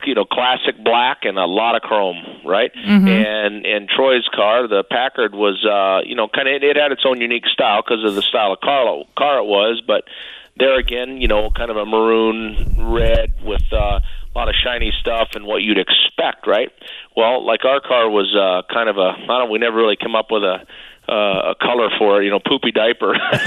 you 0.04 0.14
know, 0.14 0.24
classic 0.24 0.82
black 0.82 1.24
and 1.24 1.38
a 1.38 1.46
lot 1.46 1.76
of 1.76 1.82
chrome, 1.82 2.16
right? 2.44 2.70
And 3.08 3.66
and 3.66 3.88
Troy's 3.88 4.28
car, 4.34 4.66
the 4.68 4.84
Packard, 4.84 5.34
was 5.34 5.64
uh, 5.64 6.06
you 6.06 6.14
know, 6.14 6.28
kind 6.28 6.48
of 6.48 6.62
it 6.62 6.76
had 6.76 6.92
its 6.92 7.02
own 7.06 7.20
unique 7.20 7.46
style 7.46 7.82
because 7.82 8.04
of 8.04 8.14
the 8.14 8.22
style 8.22 8.52
of 8.52 8.60
car 8.60 9.04
car 9.16 9.38
it 9.38 9.46
was, 9.46 9.82
but 9.86 10.04
there 10.58 10.78
again, 10.78 11.20
you 11.20 11.28
know, 11.28 11.50
kind 11.50 11.70
of 11.70 11.76
a 11.76 11.84
maroon 11.84 12.74
red 12.78 13.34
with 13.44 13.62
uh, 13.72 14.00
a 14.00 14.32
lot 14.34 14.48
of 14.48 14.54
shiny 14.62 14.92
stuff 15.00 15.28
and 15.34 15.44
what 15.44 15.62
you'd 15.62 15.78
expect, 15.78 16.46
right? 16.46 16.72
Well, 17.16 17.44
like 17.46 17.64
our 17.64 17.80
car 17.80 18.10
was 18.10 18.34
uh, 18.36 18.62
kind 18.72 18.88
of 18.88 18.98
a 18.98 19.14
I 19.18 19.38
don't 19.38 19.50
we 19.50 19.58
never 19.58 19.76
really 19.76 19.96
come 19.96 20.14
up 20.14 20.26
with 20.30 20.42
a 20.42 20.66
uh, 21.08 21.52
a 21.52 21.54
color 21.60 21.88
for 21.98 22.20
it, 22.20 22.24
you 22.24 22.30
know, 22.30 22.40
poopy 22.40 22.72
diaper. 22.72 23.14
About 23.36 23.42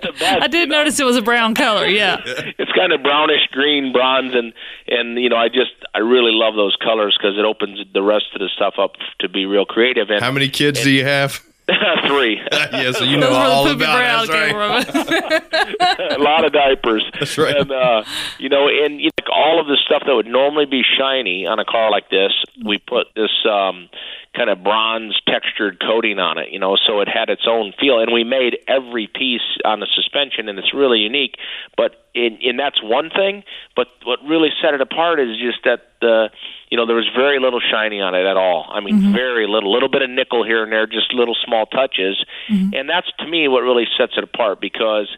the 0.00 0.12
best, 0.18 0.42
I 0.42 0.48
did 0.48 0.70
notice 0.70 0.98
it 0.98 1.04
was 1.04 1.16
a 1.16 1.22
brown 1.22 1.54
color. 1.54 1.86
Yeah. 1.86 2.22
it's 2.24 2.72
kind 2.72 2.92
of 2.92 3.02
brownish 3.02 3.46
green 3.52 3.92
bronze 3.92 4.34
and 4.34 4.52
and 4.88 5.18
you 5.20 5.28
know 5.28 5.36
I 5.36 5.48
just 5.48 5.72
I 5.94 5.98
really 5.98 6.32
love 6.32 6.54
those 6.54 6.76
colors 6.82 7.16
because 7.18 7.38
it 7.38 7.44
opens 7.44 7.80
the 7.92 8.02
rest 8.02 8.26
of 8.34 8.40
the 8.40 8.48
stuff 8.54 8.74
up 8.78 8.92
to 9.20 9.28
be 9.28 9.46
real 9.46 9.66
creative 9.66 10.10
and 10.10 10.22
How 10.22 10.32
many 10.32 10.48
kids 10.48 10.82
do 10.82 10.90
you 10.90 11.04
have? 11.04 11.42
three 12.06 12.36
yeah, 12.52 12.92
so 12.92 13.04
you 13.04 13.16
know 13.16 13.30
Those 13.30 13.36
all 13.36 13.64
were 13.64 13.70
the 13.70 13.74
poopy 13.76 13.84
about 13.84 14.28
brown 14.28 14.50
it. 14.50 14.54
Right. 14.54 16.10
a 16.18 16.22
lot 16.22 16.44
of 16.44 16.52
diapers. 16.52 17.04
That's 17.18 17.38
right. 17.38 17.56
And 17.56 17.70
uh, 17.72 18.04
you 18.38 18.50
know, 18.50 18.68
and 18.68 19.00
you 19.00 19.06
know, 19.06 19.24
like 19.24 19.30
all 19.32 19.60
of 19.60 19.66
the 19.66 19.78
stuff 19.84 20.02
that 20.06 20.14
would 20.14 20.26
normally 20.26 20.66
be 20.66 20.82
shiny 20.82 21.46
on 21.46 21.58
a 21.58 21.64
car 21.64 21.90
like 21.90 22.10
this, 22.10 22.32
we 22.62 22.78
put 22.78 23.06
this 23.16 23.30
um, 23.50 23.88
kind 24.34 24.50
of 24.50 24.62
bronze 24.62 25.18
textured 25.26 25.80
coating 25.80 26.18
on 26.18 26.38
it. 26.38 26.50
You 26.50 26.58
know, 26.58 26.76
so 26.76 27.00
it 27.00 27.08
had 27.08 27.28
its 27.28 27.46
own 27.48 27.72
feel, 27.78 28.00
and 28.00 28.12
we 28.12 28.24
made 28.24 28.58
every 28.68 29.06
piece 29.06 29.46
on 29.64 29.80
the 29.80 29.86
suspension, 29.94 30.48
and 30.48 30.58
it's 30.58 30.74
really 30.74 30.98
unique. 30.98 31.36
But 31.76 32.04
in, 32.14 32.38
and 32.42 32.58
that's 32.58 32.82
one 32.82 33.10
thing. 33.10 33.44
But 33.76 33.88
what 34.04 34.20
really 34.26 34.50
set 34.62 34.74
it 34.74 34.80
apart 34.80 35.20
is 35.20 35.38
just 35.38 35.64
that 35.64 35.88
the 36.00 36.30
you 36.70 36.76
know 36.76 36.86
there 36.86 36.96
was 36.96 37.08
very 37.14 37.38
little 37.38 37.60
shiny 37.60 38.00
on 38.00 38.14
it 38.14 38.26
at 38.26 38.36
all. 38.36 38.66
I 38.70 38.80
mean, 38.80 39.00
mm-hmm. 39.00 39.12
very 39.12 39.46
little, 39.46 39.72
little 39.72 39.88
bit 39.88 40.02
of 40.02 40.10
nickel 40.10 40.44
here 40.44 40.62
and 40.62 40.72
there, 40.72 40.86
just 40.86 41.12
little 41.14 41.36
small 41.44 41.66
touches, 41.66 42.24
mm-hmm. 42.48 42.74
and 42.74 42.88
that's 42.88 43.10
to 43.18 43.26
me 43.26 43.48
what 43.48 43.62
really 43.62 43.86
sets 43.96 44.14
it 44.16 44.24
apart 44.24 44.60
because 44.60 45.08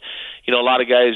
you 0.46 0.52
know, 0.54 0.60
a 0.60 0.62
lot 0.62 0.80
of 0.80 0.88
guys 0.88 1.14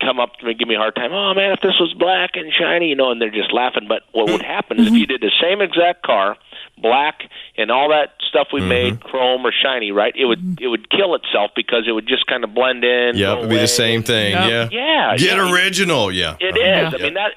come 0.00 0.20
up 0.20 0.34
to 0.36 0.44
me 0.44 0.50
and 0.50 0.58
give 0.58 0.68
me 0.68 0.74
a 0.74 0.78
hard 0.78 0.94
time. 0.94 1.12
Oh 1.12 1.32
man, 1.34 1.52
if 1.52 1.60
this 1.60 1.78
was 1.80 1.94
black 1.98 2.32
and 2.34 2.52
shiny, 2.52 2.88
you 2.88 2.96
know, 2.96 3.10
and 3.10 3.20
they're 3.20 3.30
just 3.30 3.52
laughing. 3.52 3.86
But 3.88 4.02
what 4.12 4.28
would 4.28 4.42
mm-hmm. 4.42 4.50
happen 4.50 4.78
is 4.78 4.88
if 4.88 4.94
you 4.94 5.06
did 5.06 5.22
the 5.22 5.32
same 5.40 5.60
exact 5.60 6.02
car, 6.02 6.36
black 6.78 7.22
and 7.56 7.70
all 7.70 7.90
that 7.90 8.14
stuff 8.28 8.48
we 8.52 8.60
made 8.60 9.00
chrome 9.00 9.44
or 9.46 9.52
shiny, 9.52 9.92
right? 9.92 10.14
It 10.16 10.24
would 10.24 10.58
it 10.60 10.68
would 10.68 10.90
kill 10.90 11.14
itself 11.14 11.50
because 11.54 11.84
it 11.86 11.92
would 11.92 12.08
just 12.08 12.26
kind 12.26 12.44
of 12.44 12.54
blend 12.54 12.82
in. 12.84 13.16
Yeah, 13.16 13.36
it'd 13.38 13.50
be 13.50 13.58
the 13.58 13.66
same 13.68 14.02
thing. 14.02 14.32
Yep. 14.32 14.72
Yeah. 14.72 14.80
Yeah, 15.10 15.16
Get 15.16 15.36
yeah. 15.36 15.52
original. 15.52 16.10
Yeah. 16.12 16.36
It 16.40 16.54
Uh-huh. 16.56 16.88
is. 16.88 16.94
I 17.00 17.04
mean 17.04 17.14
that. 17.14 17.32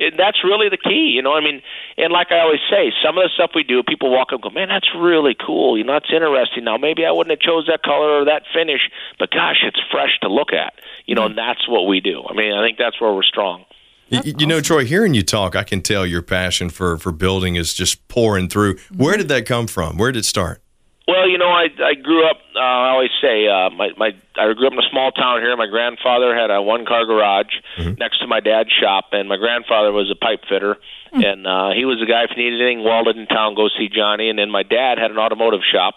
It, 0.00 0.14
that's 0.16 0.44
really 0.44 0.68
the 0.68 0.76
key, 0.76 1.10
you 1.16 1.22
know. 1.22 1.32
I 1.34 1.40
mean, 1.40 1.60
and 1.96 2.12
like 2.12 2.28
I 2.30 2.38
always 2.38 2.60
say, 2.70 2.92
some 3.04 3.18
of 3.18 3.24
the 3.24 3.30
stuff 3.34 3.50
we 3.56 3.64
do, 3.64 3.82
people 3.82 4.12
walk 4.12 4.28
up 4.28 4.34
and 4.34 4.42
go, 4.42 4.50
"Man, 4.50 4.68
that's 4.68 4.86
really 4.96 5.34
cool." 5.34 5.76
You 5.76 5.82
know, 5.82 5.92
that's 5.94 6.06
interesting. 6.12 6.62
Now, 6.62 6.76
maybe 6.76 7.04
I 7.04 7.10
wouldn't 7.10 7.32
have 7.32 7.40
chose 7.40 7.66
that 7.66 7.82
color 7.82 8.22
or 8.22 8.24
that 8.26 8.44
finish, 8.54 8.82
but 9.18 9.32
gosh, 9.32 9.58
it's 9.64 9.80
fresh 9.90 10.16
to 10.22 10.28
look 10.28 10.52
at. 10.52 10.74
You 11.06 11.16
know, 11.16 11.24
and 11.26 11.36
that's 11.36 11.66
what 11.68 11.88
we 11.88 11.98
do. 11.98 12.22
I 12.30 12.32
mean, 12.32 12.52
I 12.52 12.64
think 12.64 12.78
that's 12.78 13.00
where 13.00 13.12
we're 13.12 13.24
strong. 13.24 13.64
You, 14.10 14.46
know, 14.46 14.60
Troy, 14.60 14.84
hearing 14.84 15.14
you 15.14 15.22
talk, 15.22 15.54
I 15.54 15.64
can 15.64 15.82
tell 15.82 16.06
your 16.06 16.22
passion 16.22 16.70
for 16.70 16.96
for 16.98 17.12
building 17.12 17.56
is 17.56 17.74
just 17.74 18.06
pouring 18.08 18.48
through. 18.48 18.78
Where 18.96 19.16
did 19.16 19.28
that 19.28 19.46
come 19.46 19.66
from? 19.66 19.98
Where 19.98 20.10
did 20.12 20.20
it 20.20 20.24
start? 20.24 20.62
Well, 21.06 21.28
you 21.28 21.38
know, 21.38 21.48
I 21.48 21.68
I 21.82 21.94
grew 21.94 22.28
up. 22.28 22.36
Uh, 22.54 22.60
I 22.60 22.88
always 22.90 23.10
say 23.20 23.46
uh, 23.48 23.70
my 23.70 23.90
my 23.96 24.10
I 24.36 24.52
grew 24.54 24.66
up 24.66 24.72
in 24.72 24.78
a 24.78 24.90
small 24.90 25.10
town 25.12 25.40
here. 25.40 25.56
My 25.56 25.66
grandfather 25.66 26.34
had 26.34 26.50
a 26.50 26.60
one 26.60 26.84
car 26.86 27.06
garage 27.06 27.52
next 27.98 28.20
to 28.20 28.26
my 28.26 28.40
dad's 28.40 28.70
shop, 28.72 29.06
and 29.12 29.28
my 29.28 29.36
grandfather 29.36 29.92
was 29.92 30.10
a 30.10 30.16
pipe 30.16 30.40
fitter, 30.48 30.76
and 31.12 31.46
uh, 31.46 31.70
he 31.74 31.84
was 31.84 31.98
the 32.00 32.06
guy 32.06 32.24
if 32.24 32.30
you 32.36 32.44
needed 32.44 32.60
anything 32.60 32.84
welded 32.84 33.16
in 33.16 33.26
town, 33.26 33.54
go 33.54 33.68
see 33.68 33.88
Johnny. 33.88 34.28
And 34.30 34.38
then 34.38 34.50
my 34.50 34.62
dad 34.62 34.98
had 34.98 35.10
an 35.10 35.18
automotive 35.18 35.60
shop. 35.64 35.94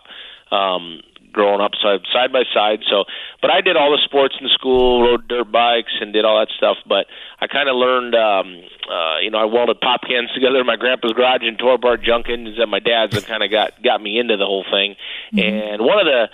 Um, 0.51 1.01
growing 1.31 1.61
up 1.61 1.71
side 1.81 2.01
side 2.13 2.31
by 2.31 2.43
side 2.53 2.79
so 2.89 3.03
but 3.41 3.49
I 3.51 3.61
did 3.61 3.75
all 3.77 3.91
the 3.91 4.01
sports 4.03 4.35
in 4.39 4.47
school 4.49 5.01
rode 5.01 5.27
dirt 5.27 5.51
bikes 5.51 5.93
and 6.01 6.11
did 6.13 6.25
all 6.25 6.39
that 6.39 6.49
stuff 6.55 6.77
but 6.87 7.07
I 7.39 7.47
kind 7.47 7.69
of 7.69 7.75
learned 7.75 8.15
um 8.15 8.63
uh 8.89 9.19
you 9.23 9.31
know 9.31 9.39
I 9.39 9.45
welded 9.45 9.79
pop 9.81 10.01
cans 10.07 10.31
together 10.35 10.59
in 10.59 10.65
my 10.65 10.75
grandpa's 10.77 11.13
garage 11.13 11.41
and 11.43 11.57
tore 11.57 11.75
apart 11.75 12.03
junk 12.03 12.27
engines 12.29 12.59
at 12.61 12.67
my 12.69 12.79
dad's 12.79 13.13
that 13.13 13.25
kind 13.27 13.43
of 13.43 13.51
got 13.51 13.81
got 13.83 14.01
me 14.01 14.19
into 14.19 14.37
the 14.37 14.45
whole 14.45 14.65
thing 14.69 14.95
and 15.43 15.81
one 15.81 15.99
of 15.99 16.05
the 16.05 16.27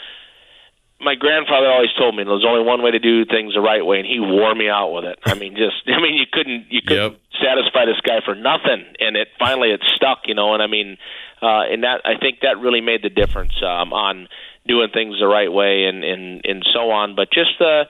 my 1.00 1.14
grandfather 1.14 1.68
always 1.70 1.94
told 1.98 2.16
me 2.16 2.24
there's 2.24 2.44
only 2.44 2.66
one 2.66 2.82
way 2.82 2.90
to 2.90 2.98
do 2.98 3.24
things 3.24 3.54
the 3.54 3.62
right 3.62 3.86
way, 3.86 4.00
and 4.00 4.08
he 4.08 4.20
wore 4.20 4.56
me 4.56 4.68
out 4.68 4.90
with 4.92 5.06
it. 5.06 5.20
I 5.26 5.36
mean, 5.36 5.54
just 5.56 5.76
I 5.88 6.02
mean, 6.02 6.16
you 6.16 6.26
couldn't 6.32 6.66
you 6.72 6.82
couldn't 6.82 7.14
Yep. 7.14 7.22
satisfy 7.40 7.86
this 7.86 8.02
guy 8.02 8.20
for 8.26 8.34
nothing, 8.34 8.84
and 9.00 9.16
it 9.16 9.28
finally 9.38 9.70
it 9.70 9.82
stuck, 9.96 10.22
you 10.26 10.34
know. 10.34 10.56
And 10.56 10.64
I 10.64 10.66
mean, 10.66 10.98
uh, 11.40 11.70
and 11.70 11.84
that 11.84 12.02
I 12.04 12.18
think 12.20 12.40
that 12.42 12.58
really 12.58 12.82
made 12.82 13.04
the 13.04 13.10
difference 13.14 13.54
um, 13.62 13.94
on 13.94 14.28
doing 14.68 14.90
things 14.94 15.16
the 15.20 15.28
right 15.28 15.52
way 15.52 15.86
and 15.86 16.04
and 16.04 16.42
and 16.46 16.66
so 16.74 16.92
on. 16.92 17.16
But 17.16 17.32
just 17.32 17.60
uh, 17.62 17.86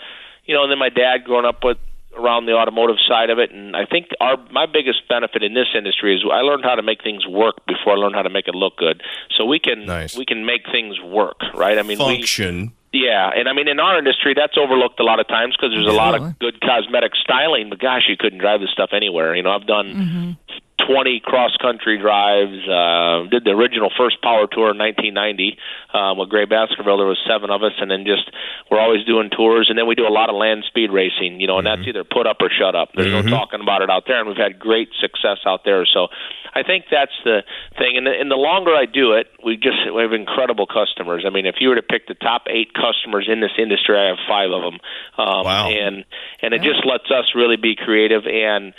you 0.45 0.53
know, 0.55 0.63
and 0.63 0.71
then 0.71 0.79
my 0.79 0.89
dad 0.89 1.23
growing 1.25 1.45
up 1.45 1.63
with 1.63 1.77
around 2.17 2.47
the 2.47 2.53
automotive 2.53 2.95
side 3.07 3.29
of 3.29 3.37
it 3.37 3.51
and 3.51 3.75
I 3.75 3.85
think 3.85 4.07
our 4.19 4.37
my 4.49 4.65
biggest 4.65 5.07
benefit 5.07 5.43
in 5.43 5.53
this 5.53 5.67
industry 5.77 6.15
is 6.15 6.23
I 6.25 6.41
learned 6.41 6.63
how 6.63 6.73
to 6.73 6.81
make 6.81 7.03
things 7.03 7.27
work 7.27 7.63
before 7.67 7.93
I 7.93 7.95
learned 7.95 8.15
how 8.15 8.23
to 8.23 8.29
make 8.31 8.47
it 8.47 8.55
look 8.55 8.75
good. 8.77 9.03
So 9.37 9.45
we 9.45 9.59
can 9.59 9.85
Nice. 9.85 10.17
we 10.17 10.25
can 10.25 10.43
make 10.43 10.61
things 10.71 10.99
work, 10.99 11.37
right? 11.53 11.77
I 11.77 11.83
mean, 11.83 11.99
we 11.99 12.05
Function. 12.17 12.71
yeah, 12.91 13.29
and 13.35 13.47
I 13.47 13.53
mean 13.53 13.67
in 13.67 13.79
our 13.79 13.99
industry 13.99 14.33
that's 14.35 14.57
overlooked 14.57 14.99
a 14.99 15.03
lot 15.03 15.19
of 15.19 15.27
times 15.27 15.55
because 15.55 15.75
there's 15.75 15.85
a 15.85 15.91
lot 15.95 16.15
of 16.15 16.39
good 16.39 16.59
cosmetic 16.61 17.11
styling, 17.21 17.69
but 17.69 17.77
gosh, 17.77 18.05
you 18.09 18.17
couldn't 18.17 18.39
drive 18.39 18.61
this 18.61 18.71
stuff 18.71 18.89
anywhere. 18.93 19.35
You 19.35 19.43
know, 19.43 19.51
I've 19.51 19.67
done 19.67 20.37
20 20.87 21.21
cross 21.23 21.55
country 21.61 21.99
drives. 21.99 22.57
Uh, 22.63 23.27
did 23.29 23.43
the 23.43 23.51
original 23.51 23.91
first 23.97 24.21
power 24.21 24.47
tour 24.47 24.71
in 24.71 24.77
1990 24.79 25.57
um, 25.93 26.17
with 26.17 26.29
Gray 26.29 26.45
Baskerville. 26.45 26.97
There 26.97 27.07
was 27.07 27.19
seven 27.27 27.49
of 27.49 27.61
us, 27.61 27.73
and 27.79 27.91
then 27.91 28.05
just 28.05 28.31
we're 28.71 28.79
always 28.79 29.03
doing 29.05 29.29
tours, 29.29 29.67
and 29.69 29.77
then 29.77 29.87
we 29.87 29.95
do 29.95 30.07
a 30.07 30.13
lot 30.13 30.29
of 30.29 30.35
land 30.35 30.63
speed 30.67 30.91
racing. 30.91 31.39
You 31.39 31.47
know, 31.47 31.57
and 31.57 31.67
that's 31.67 31.85
either 31.85 32.03
put 32.03 32.25
up 32.25 32.37
or 32.39 32.49
shut 32.49 32.75
up. 32.75 32.89
There's 32.95 33.11
no 33.11 33.21
talking 33.29 33.61
about 33.61 33.81
it 33.81 33.89
out 33.89 34.03
there, 34.07 34.19
and 34.19 34.27
we've 34.27 34.37
had 34.37 34.57
great 34.57 34.89
success 34.99 35.43
out 35.45 35.61
there. 35.65 35.85
So. 35.85 36.07
I 36.55 36.63
think 36.63 36.85
that's 36.89 37.13
the 37.23 37.43
thing, 37.77 37.97
and 37.97 38.07
the, 38.07 38.11
and 38.11 38.31
the 38.31 38.35
longer 38.35 38.73
I 38.73 38.85
do 38.87 39.13
it, 39.13 39.27
we 39.45 39.57
just 39.57 39.77
we 39.93 40.01
have 40.01 40.13
incredible 40.13 40.65
customers. 40.65 41.23
I 41.27 41.29
mean, 41.29 41.45
if 41.45 41.55
you 41.59 41.69
were 41.69 41.75
to 41.75 41.83
pick 41.83 42.07
the 42.07 42.15
top 42.15 42.47
eight 42.49 42.73
customers 42.73 43.29
in 43.31 43.41
this 43.41 43.51
industry, 43.59 43.95
I 43.95 44.07
have 44.07 44.17
five 44.27 44.49
of 44.49 44.63
them. 44.63 44.79
Um, 45.19 45.45
Wow. 45.45 45.69
And 45.69 46.03
and 46.41 46.53
it 46.53 46.61
just 46.61 46.85
lets 46.85 47.09
us 47.11 47.31
really 47.35 47.57
be 47.57 47.75
creative 47.75 48.25
and 48.25 48.73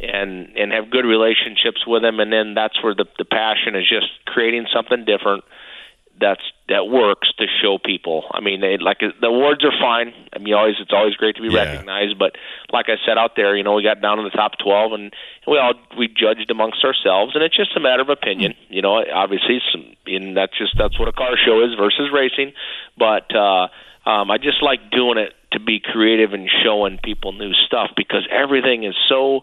and 0.00 0.56
and 0.56 0.72
have 0.72 0.90
good 0.90 1.04
relationships 1.04 1.86
with 1.86 2.02
them 2.02 2.18
and 2.20 2.32
then 2.32 2.54
that's 2.54 2.82
where 2.82 2.94
the 2.94 3.06
the 3.18 3.24
passion 3.24 3.76
is 3.76 3.88
just 3.88 4.06
creating 4.26 4.66
something 4.72 5.04
different 5.04 5.44
that's 6.20 6.42
that 6.68 6.86
works 6.86 7.28
to 7.38 7.44
show 7.60 7.76
people. 7.76 8.22
I 8.30 8.40
mean, 8.40 8.60
they, 8.60 8.78
like 8.78 9.00
the 9.00 9.26
awards 9.26 9.64
are 9.64 9.72
fine. 9.80 10.14
I 10.32 10.38
mean, 10.38 10.54
always 10.54 10.76
it's 10.80 10.92
always 10.92 11.14
great 11.16 11.34
to 11.36 11.42
be 11.42 11.48
Yeah. 11.48 11.64
recognized, 11.64 12.18
but 12.18 12.36
like 12.72 12.86
I 12.88 12.96
said 13.04 13.18
out 13.18 13.32
there, 13.34 13.56
you 13.56 13.64
know, 13.64 13.74
we 13.74 13.82
got 13.82 14.00
down 14.00 14.18
in 14.20 14.24
the 14.24 14.30
top 14.30 14.52
12 14.62 14.92
and 14.92 15.12
we 15.46 15.58
all 15.58 15.74
we 15.98 16.06
judged 16.06 16.50
amongst 16.50 16.84
ourselves 16.84 17.34
and 17.34 17.42
it's 17.42 17.56
just 17.56 17.76
a 17.76 17.80
matter 17.80 18.00
of 18.02 18.10
opinion. 18.10 18.54
You 18.68 18.80
know, 18.80 19.02
obviously 19.12 19.60
some 19.72 19.84
and 20.06 20.36
that's 20.36 20.56
just 20.56 20.78
that's 20.78 20.98
what 21.00 21.08
a 21.08 21.12
car 21.12 21.34
show 21.36 21.64
is 21.64 21.74
versus 21.76 22.10
racing, 22.12 22.52
but 22.96 23.34
uh 23.34 23.66
um 24.06 24.30
I 24.30 24.38
just 24.38 24.62
like 24.62 24.90
doing 24.92 25.18
it 25.18 25.34
to 25.52 25.58
be 25.60 25.80
creative 25.80 26.32
and 26.32 26.48
showing 26.62 26.98
people 27.02 27.32
new 27.32 27.52
stuff 27.66 27.90
because 27.96 28.26
everything 28.30 28.84
is 28.84 28.94
so 29.08 29.42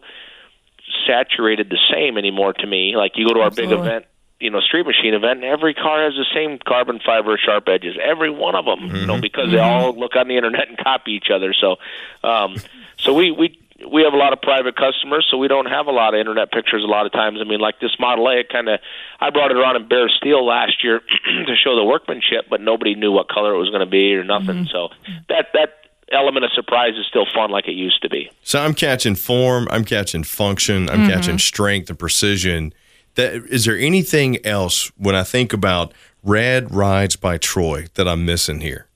saturated 1.07 1.69
the 1.69 1.79
same 1.91 2.17
anymore 2.17 2.53
to 2.53 2.67
me. 2.67 2.95
Like 2.95 3.13
you 3.15 3.27
go 3.27 3.33
to 3.33 3.41
our 3.41 3.51
big 3.51 3.71
event, 3.71 4.05
you 4.39 4.50
know, 4.50 4.60
street 4.60 4.86
machine 4.86 5.13
event, 5.13 5.43
and 5.43 5.45
every 5.45 5.74
car 5.74 6.03
has 6.03 6.13
the 6.13 6.25
same 6.33 6.60
carbon 6.60 7.00
fiber 7.05 7.38
sharp 7.38 7.67
edges. 7.67 7.95
Every 8.01 8.29
one 8.29 8.55
of 8.55 8.65
them, 8.65 8.95
you 8.95 9.05
know, 9.05 9.13
mm-hmm. 9.13 9.21
because 9.21 9.51
they 9.51 9.57
mm-hmm. 9.57 9.86
all 9.86 9.98
look 9.98 10.15
on 10.15 10.27
the 10.27 10.36
internet 10.36 10.67
and 10.67 10.77
copy 10.77 11.12
each 11.12 11.29
other. 11.33 11.53
So, 11.53 11.77
um, 12.24 12.57
so 12.98 13.13
we 13.13 13.31
we 13.31 13.57
we 13.88 14.03
have 14.03 14.13
a 14.13 14.17
lot 14.17 14.33
of 14.33 14.41
private 14.41 14.75
customers, 14.75 15.27
so 15.29 15.38
we 15.38 15.48
don't 15.48 15.67
have 15.67 15.88
a 15.88 15.91
lot 15.91 16.13
of 16.13 16.19
internet 16.19 16.51
pictures. 16.51 16.83
A 16.83 16.88
lot 16.88 17.05
of 17.05 17.12
times, 17.12 17.39
I 17.41 17.45
mean, 17.45 17.60
like 17.60 17.79
this 17.79 17.95
Model 18.00 18.27
A, 18.27 18.39
it 18.39 18.50
kind 18.50 18.69
of 18.69 18.79
I 19.19 19.29
brought 19.29 19.51
it 19.51 19.57
around 19.57 19.75
in 19.75 19.88
bare 19.88 20.10
steel 20.10 20.45
last 20.45 20.83
year 20.83 21.00
to 21.25 21.55
show 21.55 21.75
the 21.75 21.83
workmanship, 21.83 22.45
but 22.50 22.62
nobody 22.62 22.95
knew 22.95 23.12
what 23.12 23.29
color 23.29 23.53
it 23.53 23.57
was 23.57 23.69
going 23.69 23.86
to 23.86 23.89
be 23.89 24.13
or 24.15 24.24
nothing. 24.24 24.65
Mm-hmm. 24.65 24.71
So 24.71 24.89
that 25.29 25.48
that 25.53 25.81
element 26.13 26.46
of 26.46 26.51
surprise 26.53 26.94
is 26.98 27.06
still 27.08 27.25
fun 27.34 27.51
like 27.51 27.68
it 27.68 27.75
used 27.75 28.01
to 28.01 28.10
be. 28.10 28.30
So 28.44 28.60
I'm 28.60 28.74
catching 28.74 29.15
form, 29.15 29.68
I'm 29.72 29.86
catching 29.86 30.24
function, 30.24 30.89
I'm 30.89 31.01
mm-hmm. 31.01 31.10
catching 31.10 31.39
strength 31.39 31.89
and 31.89 31.98
precision. 31.98 32.74
That 33.15 33.34
is 33.34 33.65
there 33.65 33.77
anything 33.77 34.44
else 34.46 34.91
when 34.98 35.15
I 35.15 35.24
think 35.24 35.53
about 35.53 35.94
Rad 36.24 36.74
Rides 36.74 37.15
by 37.15 37.38
Troy 37.38 37.88
that 37.96 38.08
I'm 38.08 38.25
missing 38.25 38.62
here? 38.62 38.88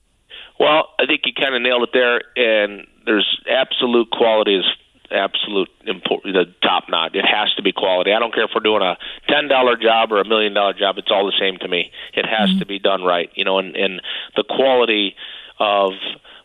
Well, 0.58 0.88
I 0.98 1.06
think 1.06 1.22
you 1.24 1.32
kind 1.34 1.54
of 1.54 1.60
nailed 1.60 1.82
it 1.82 1.90
there, 1.92 2.22
and 2.36 2.86
there's 3.04 3.40
absolute 3.50 4.10
quality 4.10 4.56
is 4.56 4.64
absolute 5.10 5.68
important, 5.86 6.34
the 6.34 6.52
top 6.62 6.84
notch. 6.88 7.14
It 7.14 7.24
has 7.24 7.52
to 7.54 7.62
be 7.62 7.72
quality. 7.72 8.12
I 8.12 8.18
don't 8.18 8.34
care 8.34 8.44
if 8.44 8.50
we're 8.54 8.62
doing 8.62 8.82
a 8.82 8.96
ten 9.28 9.48
dollar 9.48 9.76
job 9.76 10.12
or 10.12 10.20
a 10.20 10.24
million 10.26 10.54
dollar 10.54 10.72
job. 10.72 10.98
It's 10.98 11.10
all 11.10 11.26
the 11.26 11.36
same 11.38 11.58
to 11.58 11.68
me. 11.68 11.92
It 12.14 12.26
has 12.26 12.50
mm-hmm. 12.50 12.58
to 12.60 12.66
be 12.66 12.78
done 12.78 13.02
right, 13.02 13.30
you 13.34 13.44
know, 13.44 13.58
and 13.58 13.76
and 13.76 14.00
the 14.34 14.44
quality 14.44 15.14
of 15.58 15.92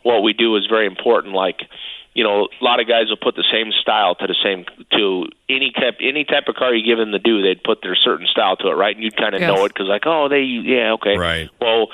what 0.04 0.22
we 0.24 0.34
do 0.34 0.56
is 0.58 0.66
very 0.68 0.86
important. 0.88 1.34
Like 1.34 1.62
you 2.14 2.26
know, 2.26 2.50
a 2.60 2.64
lot 2.64 2.82
of 2.82 2.90
guys 2.90 3.08
will 3.08 3.16
put 3.16 3.36
the 3.36 3.46
same 3.54 3.72
style 3.82 4.16
to 4.16 4.28
the 4.28 4.36
same 4.44 4.66
to 4.92 5.28
any 5.50 5.72
type 5.72 5.96
any 6.02 6.26
type 6.26 6.44
of 6.50 6.56
car 6.56 6.74
you 6.76 6.86
give 6.86 6.98
them 6.98 7.12
to 7.14 7.20
do. 7.20 7.42
They'd 7.42 7.64
put 7.64 7.80
their 7.82 7.96
certain 7.96 8.28
style 8.28 8.58
to 8.58 8.68
it, 8.68 8.74
right? 8.74 8.94
And 8.96 9.04
you'd 9.04 9.16
kind 9.16 9.34
of 9.34 9.40
Yes. 9.42 9.48
know 9.48 9.64
it 9.66 9.70
because 9.74 9.88
like, 9.88 10.04
oh, 10.06 10.28
they 10.28 10.42
yeah, 10.42 10.92
okay, 10.94 11.18
Right. 11.18 11.50
Well, 11.62 11.88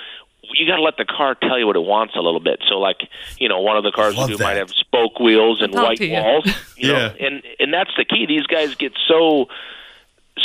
you 0.56 0.66
got 0.66 0.78
to 0.78 0.82
let 0.82 0.98
the 0.98 1.06
car 1.06 1.36
tell 1.36 1.60
you 1.60 1.68
what 1.68 1.76
it 1.76 1.84
wants 1.84 2.16
a 2.16 2.22
little 2.22 2.40
bit. 2.40 2.64
So, 2.70 2.80
like, 2.80 3.02
you 3.38 3.50
know, 3.50 3.60
one 3.60 3.76
of 3.78 3.84
the 3.84 3.92
cars 3.92 4.16
we 4.18 4.26
do 4.28 4.38
that. 4.38 4.44
might 4.44 4.56
have 4.58 4.70
spoke 4.80 5.20
wheels 5.20 5.62
and 5.62 5.74
white 5.74 6.00
you. 6.00 6.14
walls. 6.14 6.50
You 6.78 6.94
know, 6.94 6.98
Yeah. 7.00 7.26
and 7.28 7.44
and 7.60 7.74
that's 7.74 7.92
the 7.98 8.06
key. 8.06 8.26
These 8.28 8.48
guys 8.48 8.74
get 8.80 8.94
so 9.08 9.48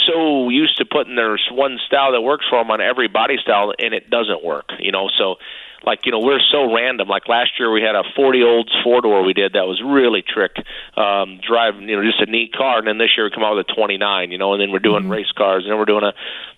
so 0.07 0.49
used 0.49 0.79
to 0.79 0.85
putting 0.85 1.15
their 1.17 1.39
one 1.51 1.79
style 1.87 2.13
that 2.13 2.21
works 2.23 2.47
for 2.49 2.59
them 2.59 2.71
on 2.71 2.81
every 2.81 3.09
body 3.09 3.37
style, 3.43 3.73
and 3.79 3.95
it 3.95 4.11
doesn't 4.11 4.43
work. 4.45 4.71
You 4.81 4.93
know, 4.93 5.09
so 5.19 5.37
like 5.85 6.07
you 6.07 6.13
know 6.13 6.21
we're 6.21 6.41
so 6.51 6.73
random. 6.75 7.09
Like 7.09 7.29
last 7.29 7.51
year 7.59 7.71
we 7.73 7.83
had 7.83 7.95
a 7.95 8.03
40 8.17 8.43
olds 8.43 8.71
four 8.85 9.01
door 9.01 9.23
we 9.25 9.33
did 9.33 9.53
that 9.55 9.67
was 9.67 9.81
really 9.85 10.23
trick 10.23 10.53
um, 10.97 11.41
driving. 11.47 11.89
You 11.89 11.97
know, 11.97 12.03
just 12.05 12.21
a 12.21 12.31
neat 12.31 12.53
car, 12.53 12.79
and 12.79 12.87
then 12.87 12.99
this 12.99 13.11
year 13.17 13.25
we 13.27 13.31
come 13.31 13.45
out 13.45 13.57
with 13.57 13.67
a 13.69 13.75
29. 13.75 14.31
You 14.31 14.39
know, 14.39 14.53
and 14.53 14.61
then 14.61 14.71
we're 14.71 14.79
doing 14.79 15.09
race 15.09 15.31
cars, 15.37 15.65
and 15.65 15.73
then 15.73 15.79
we're 15.79 15.85
doing 15.85 16.05
a 16.05 16.13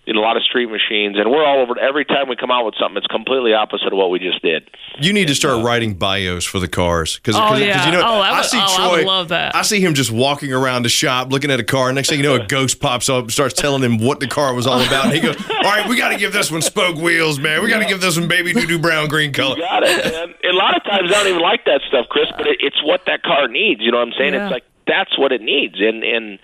you 0.05 0.13
know, 0.13 0.19
a 0.19 0.21
lot 0.21 0.37
of 0.37 0.43
street 0.43 0.67
machines, 0.69 1.17
and 1.17 1.31
we're 1.31 1.43
all 1.43 1.61
over. 1.63 1.79
Every 1.79 2.05
time 2.05 2.29
we 2.29 2.35
come 2.35 2.51
out 2.51 2.63
with 2.63 2.75
something, 2.79 2.97
it's 2.97 3.07
completely 3.07 3.53
opposite 3.55 3.87
of 3.91 3.97
what 3.97 4.11
we 4.11 4.19
just 4.19 4.39
did. 4.43 4.69
You 4.99 5.13
need 5.13 5.27
to 5.29 5.35
start 5.35 5.65
writing 5.65 5.95
bios 5.95 6.45
for 6.45 6.59
the 6.59 6.67
cars 6.67 7.15
because 7.17 7.35
Oh, 7.35 7.55
yeah. 7.55 7.87
you 7.87 7.91
know 7.91 8.01
Oh, 8.05 8.19
I 8.21 8.35
would- 8.37 8.45
see 8.45 8.57
oh, 8.59 8.61
I 8.61 8.75
Troy. 8.75 8.97
would 8.97 9.05
love 9.07 9.29
that. 9.29 9.55
I 9.55 9.63
see 9.63 9.81
him 9.81 9.95
just 9.95 10.11
walking 10.11 10.53
around 10.53 10.83
the 10.83 10.89
shop 10.89 11.31
looking 11.31 11.49
at 11.49 11.59
a 11.59 11.63
car. 11.63 11.91
Next 11.91 12.09
thing 12.09 12.19
you 12.19 12.23
know, 12.23 12.35
a 12.35 12.45
ghost 12.47 12.79
pops 12.79 13.09
up, 13.09 13.23
and 13.23 13.31
starts 13.31 13.55
telling 13.55 13.81
him 13.81 13.97
what 13.97 14.19
the 14.19 14.27
car 14.27 14.53
was 14.53 14.67
all 14.67 14.79
about. 14.79 15.05
And 15.05 15.13
he 15.15 15.21
goes, 15.21 15.37
"All 15.49 15.61
right, 15.63 15.89
we 15.89 15.97
got 15.97 16.09
to 16.09 16.17
give 16.17 16.33
this 16.33 16.51
one 16.51 16.61
spoke 16.61 16.97
wheels, 16.97 17.39
man. 17.39 17.63
We 17.63 17.69
got 17.69 17.79
to 17.79 17.85
give 17.87 17.99
this 17.99 18.15
one 18.19 18.27
baby 18.27 18.53
doo 18.53 18.67
doo 18.67 18.77
brown 18.77 19.07
green 19.15 19.31
color." 19.33 19.55
got 19.55 19.83
it. 19.83 20.05
And 20.13 20.35
a 20.43 20.57
lot 20.57 20.75
of 20.75 20.83
times 20.83 21.11
I 21.11 21.23
don't 21.23 21.27
even 21.27 21.41
like 21.41 21.63
that 21.65 21.81
stuff, 21.87 22.07
Chris, 22.09 22.27
but 22.37 22.47
it, 22.47 22.57
it's 22.59 22.81
what 22.83 23.01
that 23.07 23.23
car 23.23 23.47
needs. 23.47 23.81
You 23.81 23.91
know 23.91 23.99
what 23.99 24.07
I'm 24.09 24.17
saying? 24.17 24.33
Yeah. 24.33 24.45
It's 24.45 24.51
like 24.51 24.65
that's 24.87 25.17
what 25.17 25.31
it 25.31 25.41
needs. 25.41 25.75
And 25.79 26.03
and 26.03 26.39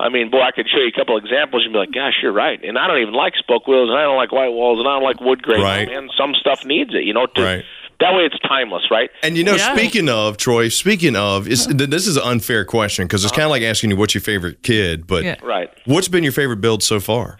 I 0.00 0.08
mean, 0.08 0.30
boy, 0.30 0.40
I 0.40 0.50
could 0.50 0.66
show 0.68 0.78
you 0.78 0.88
a 0.88 0.92
couple 0.92 1.16
examples. 1.16 1.62
You'd 1.64 1.72
be 1.72 1.78
like, 1.78 1.92
"Gosh, 1.92 2.14
you're 2.22 2.32
right." 2.32 2.58
And 2.64 2.78
I 2.78 2.86
don't 2.88 3.00
even 3.00 3.14
like 3.14 3.34
spoke 3.36 3.66
wheels, 3.68 3.90
and 3.90 3.98
I 3.98 4.02
don't 4.02 4.16
like 4.16 4.32
white 4.32 4.48
walls, 4.50 4.78
and 4.78 4.88
I 4.88 4.94
don't 4.94 5.04
like 5.04 5.20
wood 5.20 5.42
grain. 5.42 5.62
Right. 5.62 5.88
Man, 5.88 6.08
some 6.18 6.34
stuff 6.34 6.64
needs 6.64 6.94
it. 6.94 7.04
You 7.04 7.14
know, 7.14 7.26
to, 7.26 7.42
Right. 7.42 7.64
that 8.00 8.12
way 8.12 8.24
it's 8.24 8.38
timeless, 8.40 8.90
right? 8.90 9.08
And 9.22 9.36
you 9.36 9.44
know, 9.44 9.54
Yeah. 9.54 9.74
speaking 9.76 10.08
of 10.08 10.36
Troy, 10.36 10.68
speaking 10.68 11.14
of, 11.14 11.46
is 11.46 11.68
this 11.68 12.08
is 12.08 12.16
an 12.16 12.24
unfair 12.24 12.64
question 12.64 13.06
because 13.06 13.22
it's 13.24 13.32
uh-huh. 13.32 13.42
kind 13.42 13.44
of 13.44 13.50
like 13.50 13.62
asking 13.62 13.90
you 13.90 13.96
what's 13.96 14.14
your 14.14 14.22
favorite 14.22 14.62
kid, 14.64 15.06
but 15.06 15.22
Yeah. 15.22 15.36
Right. 15.42 15.70
what's 15.84 16.08
been 16.08 16.24
your 16.24 16.32
favorite 16.32 16.60
build 16.60 16.82
so 16.82 16.98
far? 16.98 17.38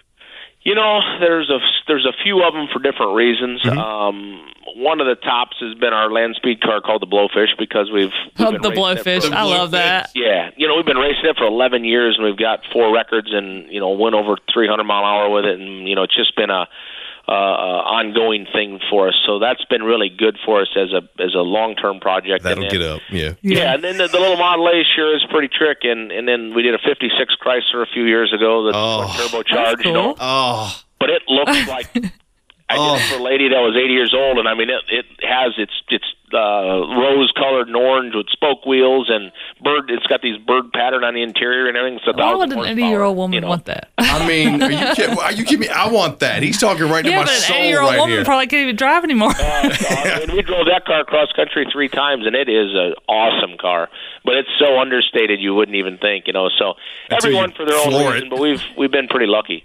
You 0.64 0.74
know, 0.74 1.00
there's 1.20 1.50
a 1.50 1.58
there's 1.86 2.06
a 2.06 2.12
few 2.22 2.42
of 2.42 2.54
them 2.54 2.68
for 2.72 2.80
different 2.80 3.14
reasons. 3.14 3.62
Mm-hmm. 3.62 3.78
Um, 3.78 4.50
one 4.76 5.00
of 5.00 5.06
the 5.06 5.14
tops 5.14 5.56
has 5.60 5.74
been 5.74 5.92
our 5.92 6.10
land 6.10 6.36
speed 6.36 6.60
car 6.60 6.80
called 6.80 7.02
the 7.02 7.06
Blowfish 7.06 7.56
because 7.58 7.90
we've, 7.92 8.10
we've 8.38 8.50
been 8.50 8.62
the 8.62 8.70
blowfish. 8.70 9.28
for- 9.28 9.34
I 9.34 9.42
love 9.42 9.72
that. 9.72 10.10
Yeah, 10.14 10.50
you 10.56 10.66
know 10.66 10.76
we've 10.76 10.86
been 10.86 10.96
racing 10.96 11.26
it 11.26 11.36
for 11.36 11.44
11 11.44 11.84
years 11.84 12.16
and 12.16 12.24
we've 12.24 12.38
got 12.38 12.60
four 12.72 12.92
records 12.94 13.28
and 13.32 13.70
you 13.70 13.78
know 13.78 13.90
went 13.90 14.14
over 14.14 14.36
300 14.52 14.82
mile 14.84 15.00
an 15.00 15.04
hour 15.04 15.30
with 15.30 15.44
it 15.44 15.60
and 15.60 15.86
you 15.86 15.94
know 15.94 16.02
it's 16.04 16.16
just 16.16 16.34
been 16.34 16.50
a 16.50 16.66
uh, 17.26 17.30
uh, 17.32 17.82
ongoing 17.98 18.46
thing 18.52 18.80
for 18.90 19.08
us. 19.08 19.14
So 19.26 19.38
that's 19.38 19.64
been 19.66 19.82
really 19.82 20.08
good 20.10 20.36
for 20.44 20.60
us 20.60 20.68
as 20.76 20.92
a 20.92 21.02
as 21.22 21.34
a 21.34 21.40
long 21.40 21.74
term 21.74 21.98
project. 22.00 22.44
That'll 22.44 22.64
And 22.64 22.72
get 22.72 22.82
up. 22.82 23.00
Yeah. 23.10 23.32
yeah, 23.42 23.74
and 23.74 23.82
then 23.82 23.96
the, 23.96 24.08
the 24.08 24.18
little 24.20 24.36
Model 24.36 24.68
A 24.68 24.82
sure 24.94 25.14
is 25.16 25.24
pretty 25.30 25.48
trick, 25.48 25.78
and 25.84 26.12
and 26.12 26.28
then 26.28 26.54
we 26.54 26.62
did 26.62 26.74
a 26.74 26.78
'56 26.78 27.34
Chrysler 27.42 27.82
a 27.82 27.86
few 27.92 28.04
years 28.04 28.32
ago 28.32 28.64
that's 28.64 28.76
Oh. 28.76 29.06
turbocharged, 29.16 29.76
That's 29.76 29.84
you 29.84 29.92
know. 29.92 30.14
Oh, 30.20 30.78
but 31.00 31.10
it 31.10 31.22
looks 31.28 31.66
like 31.68 31.88
I 32.74 32.78
Oh. 32.78 32.96
did 32.96 33.02
it 33.04 33.08
for 33.14 33.18
a 33.20 33.22
lady 33.22 33.48
that 33.48 33.60
was 33.60 33.76
80 33.76 33.92
years 33.92 34.14
old, 34.14 34.38
and 34.38 34.48
I 34.48 34.54
mean 34.54 34.70
it 34.70 34.82
it 34.88 35.06
has 35.22 35.52
its 35.58 35.72
its 35.88 36.04
uh, 36.32 36.38
rose 36.98 37.30
colored 37.36 37.68
and 37.68 37.76
orange 37.76 38.14
with 38.14 38.26
spoke 38.30 38.66
wheels 38.66 39.08
and 39.08 39.30
bird. 39.62 39.88
It's 39.90 40.06
got 40.06 40.20
these 40.20 40.36
bird 40.38 40.72
pattern 40.72 41.04
on 41.04 41.14
the 41.14 41.22
interior 41.22 41.68
and 41.68 41.76
everything. 41.76 42.00
So 42.04 42.10
a 42.10 42.16
Why 42.16 42.34
would 42.34 42.50
an 42.52 42.58
80 42.58 42.82
year 42.82 43.02
old 43.02 43.16
woman 43.16 43.34
you 43.34 43.40
know. 43.40 43.48
want 43.48 43.66
that? 43.66 43.90
I 43.98 44.26
mean, 44.26 44.60
are 44.62 44.70
you 44.72 44.94
kidding, 44.94 45.18
are 45.18 45.32
you 45.32 45.44
kidding 45.44 45.60
me? 45.60 45.68
I 45.68 45.86
want 45.88 46.18
that. 46.20 46.42
He's 46.42 46.58
talking 46.58 46.88
right 46.88 47.04
to 47.04 47.10
yeah, 47.10 47.18
my 47.18 47.24
but 47.24 47.34
an 47.34 47.40
soul 47.40 47.56
80 47.56 47.68
year 47.68 47.80
old 47.80 47.90
right 47.92 47.98
woman 48.00 48.16
here. 48.16 48.24
probably 48.24 48.46
can't 48.48 48.62
even 48.62 48.74
drive 48.76 49.04
anymore. 49.04 49.30
Uh, 49.30 49.34
I 49.40 50.24
mean, 50.26 50.34
we 50.36 50.42
drove 50.42 50.66
that 50.66 50.84
car 50.86 51.04
cross 51.04 51.30
country 51.36 51.66
three 51.72 51.88
times, 51.88 52.26
and 52.26 52.34
it 52.34 52.48
is 52.48 52.72
an 52.74 52.94
awesome 53.08 53.56
car. 53.58 53.88
But 54.24 54.34
it's 54.36 54.48
so 54.58 54.78
understated, 54.80 55.40
you 55.40 55.54
wouldn't 55.54 55.76
even 55.76 55.98
think, 55.98 56.26
you 56.26 56.32
know. 56.32 56.48
So 56.58 56.74
Until 57.10 57.16
everyone 57.28 57.52
for 57.52 57.64
their 57.64 57.76
own 57.76 57.94
reason, 58.12 58.26
it. 58.26 58.30
but 58.30 58.40
we've 58.40 58.62
we've 58.76 58.90
been 58.90 59.06
pretty 59.08 59.26
lucky. 59.26 59.64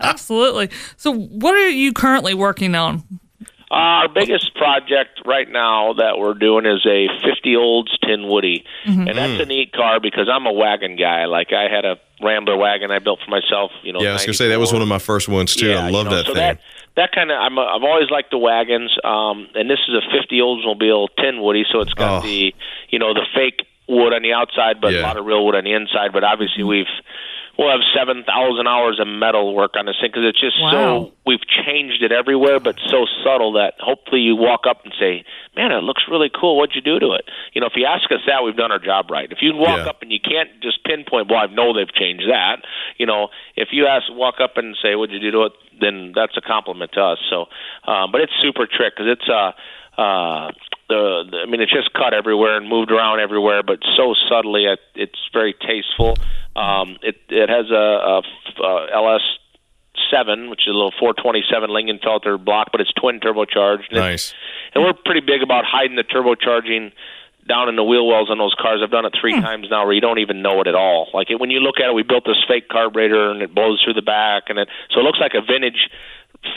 Absolutely. 0.00 0.70
So, 0.96 1.12
what 1.12 1.54
are 1.54 1.68
you 1.68 1.92
currently 1.92 2.34
working 2.34 2.74
on? 2.74 3.02
Uh, 3.70 3.74
our 4.04 4.08
biggest 4.08 4.54
project 4.54 5.20
right 5.26 5.48
now 5.50 5.94
that 5.94 6.18
we're 6.18 6.34
doing 6.34 6.64
is 6.64 6.86
a 6.86 7.08
50 7.24 7.56
Olds 7.56 7.96
Tin 8.06 8.28
Woody, 8.28 8.64
Mm-hmm. 8.86 9.08
and 9.08 9.18
that's 9.18 9.40
a 9.40 9.46
neat 9.46 9.72
car 9.72 9.98
because 10.00 10.28
I'm 10.30 10.46
a 10.46 10.52
wagon 10.52 10.96
guy. 10.96 11.24
Like 11.24 11.52
I 11.52 11.68
had 11.74 11.84
a 11.84 11.96
Rambler 12.22 12.56
wagon 12.56 12.90
I 12.92 12.98
built 13.00 13.18
for 13.24 13.30
myself. 13.30 13.72
You 13.82 13.92
know, 13.92 14.00
yeah, 14.00 14.10
I 14.10 14.12
was 14.12 14.24
gonna 14.26 14.34
say 14.34 14.48
that 14.48 14.60
was 14.60 14.72
one 14.72 14.82
of 14.82 14.88
my 14.88 14.98
first 15.00 15.28
ones 15.28 15.54
too. 15.56 15.72
I 15.72 15.86
you 15.88 15.92
love 15.92 16.06
know, 16.06 16.14
that 16.16 16.26
so 16.26 16.34
thing. 16.34 16.40
That, 16.42 16.60
that 16.96 17.12
kind 17.12 17.30
of 17.32 17.38
I'm 17.40 17.58
a, 17.58 17.62
I've 17.62 17.82
always 17.82 18.10
liked 18.10 18.30
the 18.30 18.38
wagons, 18.38 18.94
um, 19.02 19.48
and 19.56 19.68
this 19.68 19.80
is 19.88 19.94
a 19.96 20.02
50 20.20 20.38
Oldsmobile 20.38 21.08
Tin 21.18 21.42
Woody, 21.42 21.64
so 21.72 21.80
it's 21.80 21.94
got 21.94 22.22
Oh. 22.22 22.26
the 22.26 22.54
you 22.90 22.98
know 23.00 23.14
the 23.14 23.26
fake 23.34 23.66
wood 23.88 24.12
on 24.12 24.22
the 24.22 24.32
outside, 24.34 24.80
but 24.80 24.94
a 24.94 25.00
lot 25.00 25.16
of 25.16 25.24
real 25.26 25.44
wood 25.44 25.56
on 25.56 25.64
the 25.64 25.72
inside. 25.72 26.12
But 26.12 26.22
obviously 26.22 26.62
we've 26.62 26.86
we'll 27.58 27.70
have 27.70 27.80
seven 27.96 28.24
thousand 28.24 28.66
hours 28.66 28.98
of 29.00 29.06
metal 29.06 29.54
work 29.54 29.72
on 29.76 29.86
this 29.86 29.96
thing 30.00 30.10
because 30.10 30.24
it's 30.24 30.40
just 30.40 30.60
Wow. 30.60 30.70
so 30.72 31.12
we've 31.26 31.44
changed 31.46 32.02
it 32.02 32.12
everywhere, 32.12 32.60
but 32.60 32.76
so 32.90 33.06
subtle 33.24 33.52
that 33.54 33.74
hopefully 33.80 34.20
you 34.20 34.36
walk 34.36 34.66
up 34.68 34.84
and 34.84 34.92
say, 34.98 35.24
"Man, 35.56 35.72
it 35.72 35.82
looks 35.82 36.02
really 36.10 36.30
cool. 36.30 36.56
What'd 36.56 36.74
you 36.74 36.82
do 36.82 36.98
to 36.98 37.12
it?" 37.12 37.24
You 37.52 37.60
know, 37.60 37.66
if 37.66 37.74
you 37.76 37.86
ask 37.86 38.10
us 38.12 38.20
that, 38.26 38.44
we've 38.44 38.56
done 38.56 38.72
our 38.72 38.78
job 38.78 39.10
right. 39.10 39.30
If 39.30 39.38
you 39.42 39.54
walk 39.54 39.78
Yeah. 39.84 39.90
up 39.90 40.02
and 40.02 40.10
you 40.12 40.20
can't 40.20 40.50
just 40.60 40.82
pinpoint, 40.84 41.28
"Well, 41.28 41.40
I 41.40 41.46
know 41.46 41.72
they've 41.72 41.92
changed 41.94 42.28
that," 42.28 42.64
you 42.98 43.06
know, 43.06 43.28
if 43.56 43.68
you 43.72 43.86
ask, 43.86 44.10
walk 44.12 44.40
up 44.40 44.56
and 44.56 44.76
say, 44.82 44.94
"What'd 44.94 45.12
you 45.14 45.20
do 45.20 45.30
to 45.32 45.42
it?" 45.44 45.52
then 45.80 46.12
that's 46.14 46.36
a 46.36 46.40
compliment 46.40 46.92
to 46.92 47.02
us. 47.02 47.18
So, 47.28 47.48
um, 47.90 48.12
but 48.12 48.20
it's 48.20 48.32
super 48.40 48.64
trick 48.66 48.94
because 48.96 49.10
it's 49.18 49.28
uh 49.28 49.52
uh 50.00 50.50
the, 50.94 51.24
the 51.30 51.36
I 51.42 51.46
mean 51.46 51.60
it's 51.60 51.72
just 51.72 51.92
cut 51.92 52.14
everywhere 52.14 52.56
and 52.56 52.68
moved 52.68 52.90
around 52.90 53.20
everywhere, 53.20 53.62
but 53.62 53.78
so 53.96 54.14
subtly 54.30 54.64
it, 54.66 54.80
it's 54.94 55.18
very 55.32 55.54
tasteful. 55.54 56.14
Um, 56.54 56.98
it 57.02 57.16
it 57.28 57.48
has 57.48 57.70
a, 57.70 57.74
a, 57.74 58.22
uh 58.62 58.86
LS 58.94 59.22
seven, 60.10 60.50
which 60.50 60.62
is 60.66 60.74
a 60.74 60.76
little 60.76 60.94
427 60.98 61.70
Lingenfelter 61.70 62.42
block, 62.42 62.68
but 62.72 62.80
it's 62.80 62.92
twin 62.92 63.20
turbocharged. 63.20 63.90
And 63.90 63.98
nice. 63.98 64.34
and 64.74 64.84
we're 64.84 64.92
pretty 64.92 65.20
big 65.20 65.42
about 65.42 65.64
hiding 65.66 65.96
the 65.96 66.04
turbocharging 66.04 66.92
down 67.48 67.68
in 67.68 67.76
the 67.76 67.84
wheel 67.84 68.06
wells 68.06 68.30
on 68.30 68.38
those 68.38 68.54
cars. 68.54 68.80
I've 68.82 68.90
done 68.90 69.04
it 69.04 69.12
three 69.20 69.38
times 69.40 69.68
now, 69.70 69.84
where 69.84 69.94
you 69.94 70.00
don't 70.00 70.18
even 70.18 70.42
know 70.42 70.60
it 70.60 70.66
at 70.66 70.74
all. 70.74 71.10
Like 71.12 71.30
it, 71.30 71.38
when 71.38 71.50
you 71.50 71.60
look 71.60 71.76
at 71.78 71.90
it, 71.90 71.94
we 71.94 72.02
built 72.02 72.24
this 72.24 72.42
fake 72.48 72.68
carburetor, 72.68 73.30
and 73.30 73.42
it 73.42 73.54
blows 73.54 73.82
through 73.84 73.94
the 73.94 74.02
back, 74.02 74.44
and 74.48 74.58
it 74.58 74.68
so 74.90 75.00
it 75.00 75.04
looks 75.04 75.20
like 75.20 75.32
a 75.34 75.42
vintage. 75.42 75.90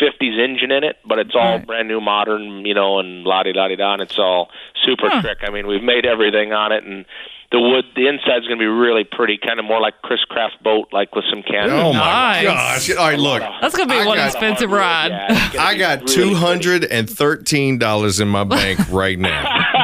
50s 0.02 0.38
engine 0.40 0.72
in 0.72 0.84
it, 0.84 0.98
but 1.06 1.20
it's 1.20 1.34
all 1.36 1.58
Right. 1.58 1.66
brand 1.68 1.88
new, 1.88 2.00
modern, 2.02 2.66
you 2.66 2.74
know, 2.74 3.00
and 3.00 3.24
la 3.24 3.44
di 3.44 3.54
da 3.54 3.68
di 3.68 3.76
da, 3.76 3.94
and 3.94 4.02
it's 4.02 4.18
all 4.20 4.50
super 4.86 5.10
Huh. 5.10 5.22
trick. 5.22 5.38
I 5.46 5.50
mean, 5.50 5.68
we've 5.68 5.84
made 5.84 6.06
everything 6.06 6.54
on 6.54 6.72
it, 6.72 6.84
and 6.84 7.06
the 7.52 7.60
wood, 7.60 7.86
the 7.96 8.08
inside's 8.08 8.46
going 8.46 8.58
to 8.60 8.64
be 8.64 8.66
really 8.68 9.06
pretty, 9.06 9.38
kind 9.38 9.58
of 9.58 9.66
more 9.66 9.80
like 9.80 10.02
Chris 10.02 10.20
Craft 10.26 10.62
boat, 10.62 10.90
like 10.92 11.16
with 11.16 11.24
some 11.30 11.42
cans. 11.44 11.72
Oh 11.72 11.94
my 11.94 12.44
Nice. 12.44 12.44
gosh! 12.88 12.98
All 12.98 13.08
right, 13.08 13.18
look. 13.20 13.42
That's 13.62 13.74
going 13.76 13.88
to 13.88 13.94
be 13.96 14.00
I 14.02 14.06
one 14.06 14.18
got- 14.18 14.26
expensive 14.28 14.70
ride. 14.70 15.12
Yeah, 15.12 15.50
I 15.64 15.76
got 15.76 16.00
really 16.02 16.14
two 16.14 16.22
pretty. 16.24 16.36
hundred 16.36 16.84
and 16.86 17.10
thirteen 17.10 17.78
dollars 17.78 18.20
in 18.20 18.28
my 18.28 18.44
bank 18.44 18.80
right 18.92 19.18
now. 19.18 19.64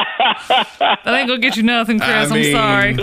That 0.50 1.00
ain't 1.06 1.28
going 1.28 1.42
to 1.42 1.48
get 1.48 1.56
you 1.58 1.64
nothing, 1.64 2.00
Chris. 2.00 2.10
I 2.10 2.24
I'm 2.24 2.30
mean, 2.34 2.52
sorry. 2.54 2.98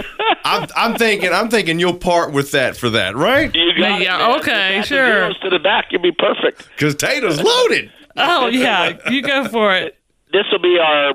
I'm, 0.45 0.69
I'm 0.77 0.95
thinking, 0.97 1.31
I'm 1.33 1.49
thinking 1.49 1.79
you'll 1.79 1.97
part 1.97 2.33
with 2.33 2.51
that 2.53 2.77
for 2.77 2.91
that, 2.91 3.17
right? 3.17 3.55
You 3.55 3.73
got 3.79 4.01
Yeah, 4.01 4.35
it, 4.35 4.41
okay, 4.41 4.79
Just 4.79 4.93
add 4.93 5.33
sure. 5.35 5.35
to 5.43 5.51
the 5.51 5.59
back, 5.59 5.87
you'll 5.91 6.03
be 6.03 6.13
perfect. 6.13 6.69
Because 6.71 6.95
Tato's 6.95 7.41
loaded. 7.43 7.91
Oh, 8.17 8.47
yeah. 8.49 8.99
You 9.11 9.23
go 9.23 9.47
for 9.49 9.75
it. 9.75 9.97
This 10.33 10.45
will 10.53 10.61
be 10.61 10.79
our 10.79 11.15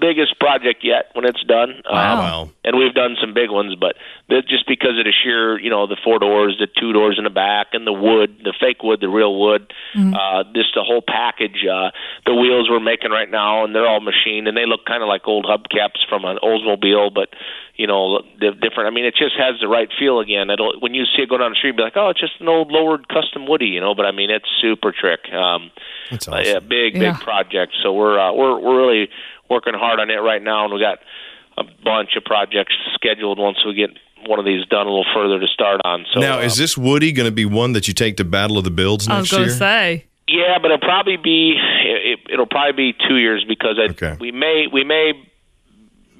biggest 0.00 0.38
project 0.38 0.84
yet 0.84 1.10
when 1.14 1.24
it's 1.24 1.42
done. 1.44 1.82
Wow. 1.90 2.16
Wow. 2.18 2.50
and 2.64 2.76
we've 2.76 2.94
done 2.94 3.16
some 3.20 3.34
big 3.34 3.50
ones, 3.50 3.74
but 3.78 3.96
just 4.48 4.66
because 4.68 4.98
of 4.98 5.04
the 5.04 5.12
sheer, 5.12 5.58
you 5.58 5.70
know, 5.70 5.86
the 5.86 5.96
four 6.02 6.18
doors, 6.18 6.56
the 6.58 6.66
two 6.66 6.92
doors 6.92 7.16
in 7.18 7.24
the 7.24 7.30
back, 7.30 7.68
and 7.72 7.86
the 7.86 7.92
wood, 7.92 8.36
the 8.44 8.54
fake 8.58 8.82
wood, 8.82 9.00
the 9.00 9.08
real 9.08 9.38
wood, 9.38 9.72
uh, 9.96 10.44
just 10.54 10.74
the 10.74 10.82
whole 10.82 11.02
package. 11.06 11.64
Uh, 11.66 11.90
the 12.24 12.34
wheels 12.34 12.68
we're 12.68 12.80
making 12.80 13.10
right 13.10 13.30
now, 13.30 13.64
and 13.64 13.74
they're 13.74 13.86
all 13.86 14.00
machined, 14.00 14.48
and 14.48 14.56
they 14.56 14.66
look 14.66 14.84
kind 14.84 15.02
of 15.02 15.08
like 15.08 15.22
old 15.26 15.46
hubcaps 15.46 16.04
from 16.08 16.24
an 16.24 16.38
Oldsmobile, 16.42 17.14
but 17.14 17.28
you 17.76 17.86
know, 17.86 18.22
they're 18.40 18.54
different. 18.54 18.86
I 18.88 18.90
mean, 18.90 19.04
it 19.04 19.14
just 19.16 19.36
has 19.38 19.60
the 19.60 19.68
right 19.68 19.88
feel 19.98 20.18
again. 20.20 20.48
It'll 20.50 20.80
when 20.80 20.94
you 20.94 21.04
see 21.04 21.22
it 21.22 21.28
go 21.28 21.36
down 21.38 21.50
the 21.52 21.56
street, 21.56 21.76
be 21.76 21.82
like, 21.82 21.96
oh, 21.96 22.08
it's 22.08 22.20
just 22.20 22.40
an 22.40 22.48
old 22.48 22.72
lowered 22.72 23.06
custom 23.08 23.46
Woody, 23.46 23.66
you 23.66 23.80
know. 23.80 23.94
But 23.94 24.06
I 24.06 24.12
mean, 24.12 24.30
it's 24.30 24.48
super 24.60 24.92
trick. 24.98 25.20
Um, 25.32 25.70
That's 26.10 26.26
uh, 26.26 26.40
yeah, 26.42 26.58
big, 26.60 26.94
big 26.94 27.02
Yeah. 27.02 27.18
project. 27.18 27.74
So 27.82 27.92
we're 27.92 28.18
uh, 28.18 28.32
we're 28.32 28.58
we're 28.58 28.78
really 28.80 29.08
working 29.50 29.74
hard 29.74 30.00
on 30.00 30.10
it 30.10 30.14
right 30.14 30.42
now, 30.42 30.64
and 30.64 30.74
we 30.74 30.80
got 30.80 30.98
a 31.58 31.64
bunch 31.84 32.10
of 32.16 32.24
projects 32.24 32.74
scheduled 32.94 33.38
once 33.38 33.58
we 33.64 33.74
get 33.74 33.90
one 34.26 34.38
of 34.38 34.44
these 34.44 34.66
done 34.66 34.86
a 34.86 34.90
little 34.90 35.06
further 35.14 35.38
to 35.38 35.46
start 35.46 35.80
on. 35.84 36.04
So 36.12 36.20
now, 36.20 36.38
uh, 36.38 36.42
is 36.42 36.56
this 36.56 36.76
Woody 36.76 37.12
going 37.12 37.28
to 37.28 37.34
be 37.34 37.44
one 37.44 37.72
that 37.72 37.86
you 37.88 37.94
take 37.94 38.16
to 38.18 38.24
Battle 38.24 38.58
of 38.58 38.64
the 38.64 38.70
Builds 38.70 39.08
I 39.08 39.16
next 39.18 39.22
was 39.22 39.30
going 39.30 39.42
year? 39.44 39.50
to 39.52 39.56
say. 39.58 40.04
yeah, 40.28 40.58
but 40.60 40.66
it'll 40.70 40.78
probably 40.78 41.16
be 41.16 41.54
it, 41.84 42.20
it'll 42.30 42.46
probably 42.46 42.92
be 42.92 42.98
two 43.08 43.16
years 43.16 43.44
because 43.46 43.78
I, 43.78 43.90
Okay. 43.92 44.16
we 44.20 44.32
may 44.32 44.66
we 44.72 44.84
may 44.84 45.12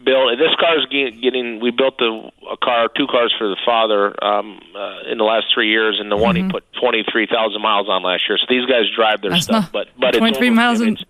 build 0.07 0.39
this 0.39 0.55
car 0.59 0.79
is 0.79 0.87
getting 0.87 1.61
we 1.61 1.71
built 1.71 1.99
the 1.99 2.31
a 2.51 2.57
car 2.57 2.89
two 2.97 3.07
cars 3.09 3.35
for 3.37 3.49
the 3.49 3.57
father 3.67 4.15
um, 4.25 4.61
uh, 4.75 5.11
in 5.11 5.19
the 5.19 5.25
last 5.25 5.47
three 5.53 5.69
years, 5.69 5.99
and 6.01 6.11
the 6.11 6.17
one 6.17 6.37
he 6.37 6.49
put 6.49 6.65
twenty 6.81 7.05
three 7.11 7.27
thousand 7.27 7.61
miles 7.61 7.89
on 7.91 8.03
last 8.03 8.23
year. 8.29 8.39
So 8.39 8.47
these 8.49 8.65
guys 8.65 8.85
drive 8.95 9.21
their 9.21 9.33
That's 9.33 9.45
stuff, 9.45 9.65
not, 9.65 9.73
but 9.73 9.89
but 9.99 10.15
23 10.15 10.49
over- 10.49 10.55
miles 10.55 10.81
and 10.81 11.05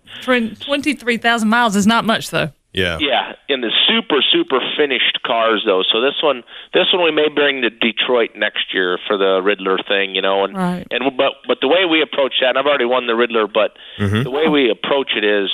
23,000 0.59 1.47
miles 1.47 1.75
is 1.75 1.87
not 1.87 2.03
much, 2.05 2.31
though. 2.31 2.49
Yeah. 2.73 2.97
Yeah, 2.99 3.33
in 3.49 3.61
the 3.61 3.71
super 3.87 4.21
super 4.31 4.59
finished 4.77 5.19
cars 5.25 5.63
though. 5.65 5.81
So 5.91 5.99
this 6.01 6.21
one, 6.21 6.43
this 6.75 6.85
one 6.93 7.03
we 7.03 7.11
may 7.11 7.27
bring 7.29 7.61
to 7.63 7.71
Detroit 7.71 8.31
next 8.35 8.71
year 8.73 8.99
for 9.07 9.17
the 9.17 9.41
Ridler 9.41 9.77
thing, 9.87 10.13
you 10.13 10.21
know. 10.21 10.43
And 10.43 10.55
Right. 10.55 10.85
and 10.91 11.17
but 11.17 11.33
but 11.47 11.57
the 11.61 11.67
way 11.67 11.85
we 11.89 12.01
approach 12.03 12.35
that, 12.41 12.49
and 12.49 12.57
I've 12.59 12.67
already 12.67 12.85
won 12.85 13.07
the 13.07 13.13
Ridler, 13.13 13.51
but 13.51 13.71
the 13.97 14.29
way 14.29 14.47
we 14.47 14.69
approach 14.69 15.11
it 15.15 15.23
is 15.23 15.49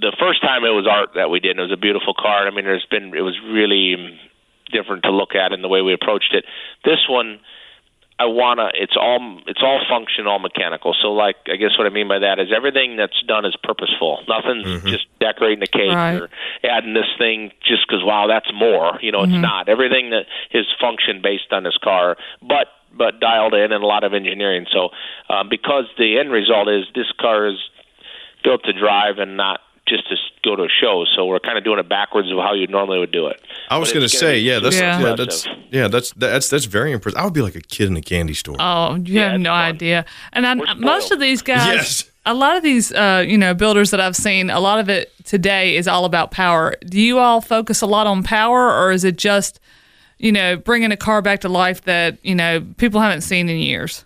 the 0.00 0.16
first 0.18 0.40
time 0.42 0.64
it 0.64 0.70
was 0.70 0.86
art 0.90 1.10
that 1.14 1.30
we 1.30 1.40
did. 1.40 1.52
And 1.52 1.60
it 1.60 1.62
was 1.62 1.72
a 1.72 1.80
beautiful 1.80 2.14
car. 2.14 2.46
I 2.46 2.50
mean, 2.50 2.64
there's 2.64 2.86
been 2.90 3.14
it 3.14 3.22
was 3.22 3.38
really 3.44 4.18
different 4.72 5.02
to 5.04 5.10
look 5.10 5.34
at 5.34 5.52
in 5.52 5.62
the 5.62 5.68
way 5.68 5.82
we 5.82 5.92
approached 5.92 6.32
it. 6.34 6.44
This 6.84 7.00
one. 7.08 7.40
I 8.18 8.26
wanna. 8.26 8.68
It's 8.74 8.98
all. 9.00 9.40
It's 9.46 9.62
all 9.62 9.80
function, 9.88 10.26
all 10.26 10.38
mechanical. 10.38 10.94
So, 11.00 11.08
like, 11.08 11.36
I 11.50 11.56
guess 11.56 11.78
what 11.78 11.86
I 11.86 11.90
mean 11.90 12.06
by 12.06 12.18
that 12.18 12.38
is 12.38 12.48
everything 12.54 12.96
that's 12.98 13.16
done 13.26 13.46
is 13.46 13.56
purposeful. 13.64 14.20
Nothing's 14.28 14.82
just 14.84 15.06
decorating 15.20 15.60
the 15.60 15.66
cake 15.66 15.88
Right. 15.90 16.20
or 16.20 16.28
adding 16.62 16.92
this 16.92 17.08
thing 17.16 17.50
just 17.64 17.88
because 17.88 18.04
wow, 18.04 18.26
that's 18.28 18.52
more. 18.52 18.98
You 19.00 19.10
know, 19.10 19.22
it's 19.22 19.32
not. 19.40 19.70
Everything 19.70 20.10
that 20.10 20.26
is 20.52 20.66
function 20.78 21.22
based 21.22 21.50
on 21.50 21.62
this 21.62 21.78
car, 21.82 22.18
but 22.42 22.66
but 22.92 23.20
dialed 23.20 23.54
in 23.54 23.72
and 23.72 23.82
a 23.82 23.86
lot 23.86 24.04
of 24.04 24.12
engineering. 24.12 24.66
So, 24.70 24.90
uh, 25.30 25.44
because 25.48 25.86
the 25.96 26.18
end 26.18 26.30
result 26.30 26.68
is 26.68 26.84
this 26.94 27.10
car 27.18 27.46
is 27.48 27.56
built 28.44 28.64
to 28.64 28.74
drive 28.74 29.16
and 29.16 29.38
not 29.38 29.60
just 29.90 30.08
to 30.08 30.16
go 30.42 30.56
to 30.56 30.62
a 30.62 30.68
show. 30.68 31.04
So 31.14 31.26
we're 31.26 31.38
kind 31.40 31.58
of 31.58 31.64
doing 31.64 31.78
it 31.78 31.88
backwards 31.88 32.30
of 32.30 32.38
how 32.38 32.54
you 32.54 32.66
normally 32.68 32.98
would 32.98 33.12
do 33.12 33.26
it. 33.26 33.42
I 33.68 33.76
was 33.76 33.92
going 33.92 34.02
to 34.02 34.08
say, 34.08 34.38
yeah, 34.38 34.58
that's 34.60 34.76
Yeah. 34.78 35.00
yeah, 35.00 35.14
that's 35.14 35.46
yeah, 35.70 35.88
that's 35.88 36.12
that's 36.14 36.48
that's 36.48 36.64
very 36.64 36.92
impressive. 36.92 37.18
I 37.18 37.24
would 37.24 37.34
be 37.34 37.42
like 37.42 37.56
a 37.56 37.60
kid 37.60 37.88
in 37.88 37.96
a 37.96 38.00
candy 38.00 38.34
store. 38.34 38.56
Oh, 38.58 38.94
you 38.94 39.14
Yeah, 39.20 39.32
have 39.32 39.40
no 39.40 39.50
fun. 39.50 39.64
idea. 39.74 40.04
And 40.32 40.46
I, 40.46 40.54
most 40.74 41.10
of 41.10 41.20
these 41.20 41.42
guys, 41.42 41.74
Yes. 41.74 42.10
a 42.24 42.32
lot 42.34 42.56
of 42.56 42.62
these, 42.62 42.92
uh, 42.92 43.24
you 43.26 43.36
know, 43.36 43.52
builders 43.52 43.90
that 43.90 44.00
I've 44.00 44.16
seen, 44.16 44.48
a 44.48 44.60
lot 44.60 44.78
of 44.78 44.88
it 44.88 45.12
today 45.24 45.76
is 45.76 45.86
all 45.88 46.04
about 46.04 46.30
power. 46.30 46.74
Do 46.88 47.00
you 47.00 47.18
all 47.18 47.40
focus 47.40 47.82
a 47.82 47.86
lot 47.86 48.06
on 48.06 48.22
power, 48.22 48.70
or 48.72 48.92
is 48.92 49.04
it 49.04 49.16
just, 49.18 49.60
you 50.18 50.32
know, 50.32 50.56
bringing 50.56 50.92
a 50.92 50.96
car 50.96 51.20
back 51.22 51.40
to 51.40 51.48
life 51.48 51.82
that 51.82 52.18
you 52.22 52.34
know 52.34 52.60
people 52.78 53.00
haven't 53.00 53.22
seen 53.22 53.48
in 53.48 53.58
years? 53.58 54.04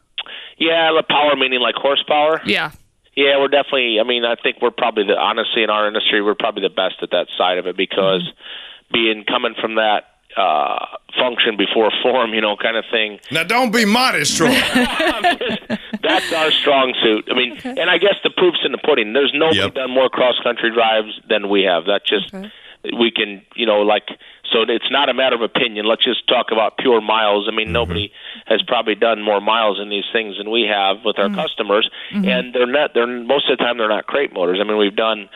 Yeah, 0.59 0.93
the 0.97 1.03
power 1.09 1.35
meaning 1.37 1.61
like 1.61 1.75
horsepower. 1.75 2.41
Yeah. 2.47 2.71
Yeah, 3.17 3.39
we're 3.39 3.49
definitely. 3.49 3.99
I 4.01 4.03
mean, 4.05 4.25
I 4.25 4.35
think 4.37 4.57
we're 4.61 4.71
probably 4.73 5.05
the 5.05 5.17
honestly 5.17 5.63
in 5.63 5.71
our 5.71 5.87
industry, 5.87 6.21
we're 6.23 6.35
probably 6.35 6.63
the 6.63 6.75
best 6.75 6.97
at 7.03 7.11
that 7.13 7.29
side 7.39 7.59
of 7.59 7.67
it 7.67 7.77
because 7.77 8.23
Mm-hmm. 8.23 8.93
being 8.93 9.25
coming 9.25 9.55
from 9.61 9.77
that 9.77 10.05
uh 10.37 10.85
function 11.17 11.57
before 11.57 11.91
form, 12.03 12.35
you 12.35 12.41
know, 12.41 12.57
kind 12.57 12.77
of 12.77 12.85
thing. 12.91 13.19
Now, 13.31 13.45
don't 13.45 13.73
be 13.73 13.85
modest, 13.85 14.37
Troy. 14.37 14.49
That's 16.03 16.33
our 16.33 16.51
strong 16.51 16.95
suit. 17.03 17.29
I 17.31 17.35
mean, 17.35 17.57
and 17.65 17.89
I 17.89 17.99
guess 17.99 18.15
the 18.23 18.31
proof's 18.31 18.61
in 18.65 18.73
the 18.73 18.79
pudding. 18.79 19.13
There's 19.13 19.33
nobody 19.35 19.59
Yep. 19.61 19.75
done 19.75 19.91
more 19.91 20.09
cross 20.09 20.35
country 20.43 20.71
drives 20.73 21.19
than 21.29 21.49
we 21.49 21.63
have. 21.63 21.85
That 21.87 22.03
just 22.07 22.35
Okay. 22.35 22.51
we 22.99 23.11
can, 23.11 23.43
you 23.55 23.67
know, 23.67 23.81
like 23.83 24.09
so 24.53 24.63
it's 24.69 24.91
not 24.91 25.09
a 25.09 25.15
matter 25.15 25.37
of 25.37 25.43
opinion. 25.43 25.87
Let's 25.87 26.05
just 26.05 26.27
talk 26.29 26.47
about 26.53 26.79
pure 26.79 27.01
miles. 27.01 27.47
I 27.47 27.51
Mm-hmm. 27.51 27.57
mean, 27.57 27.73
nobody 27.73 28.13
has 28.47 28.63
probably 28.63 28.95
done 28.95 29.23
more 29.23 29.41
miles 29.41 29.81
in 29.81 29.89
these 29.89 30.05
things 30.13 30.37
than 30.39 30.51
we 30.51 30.63
have 30.71 31.05
with 31.05 31.19
our 31.19 31.29
mm. 31.29 31.35
customers, 31.35 31.89
mm-hmm. 32.13 32.29
and 32.29 32.55
they're 32.55 32.67
not. 32.67 32.93
They're 32.95 33.07
most 33.07 33.51
of 33.51 33.57
the 33.59 33.65
time 33.65 33.79
they're 33.79 33.89
not 33.89 34.07
crate 34.07 34.33
motors. 34.33 34.59
I 34.61 34.65
mean, 34.65 34.77
we've 34.79 34.95
done 34.97 35.29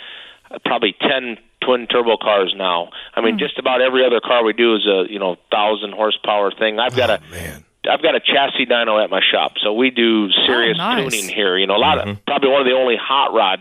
probably 0.64 0.94
ten 1.01 1.37
twin 1.62 1.87
turbo 1.87 2.16
cars 2.16 2.55
now. 2.57 2.90
I 3.14 3.21
mean, 3.21 3.37
mm. 3.37 3.38
just 3.38 3.59
about 3.59 3.81
every 3.83 4.05
other 4.05 4.21
car 4.21 4.44
we 4.44 4.53
do 4.53 4.75
is 4.77 4.87
a 4.87 5.05
you 5.11 5.18
know 5.18 5.37
thousand 5.51 5.92
horsepower 5.92 6.51
thing. 6.53 6.79
I've 6.79 6.97
got 6.97 7.11
a 7.11 7.21
oh, 7.23 7.31
man. 7.31 7.64
I've 7.88 8.03
got 8.03 8.14
a 8.14 8.21
chassis 8.21 8.66
dyno 8.66 9.03
at 9.03 9.09
my 9.09 9.21
shop, 9.33 9.53
so 9.62 9.73
we 9.73 9.90
do 9.90 10.31
serious 10.47 10.77
Oh, 10.79 10.85
nice. 10.85 11.12
tuning 11.12 11.29
here. 11.35 11.57
You 11.57 11.66
know, 11.66 11.77
a 11.77 11.79
lot 11.79 11.99
of 11.99 12.05
mm-hmm. 12.07 12.23
probably 12.27 12.51
one 12.51 12.61
of 12.61 12.66
the 12.66 12.75
only 12.75 12.97
hot 13.01 13.33
rod 13.33 13.61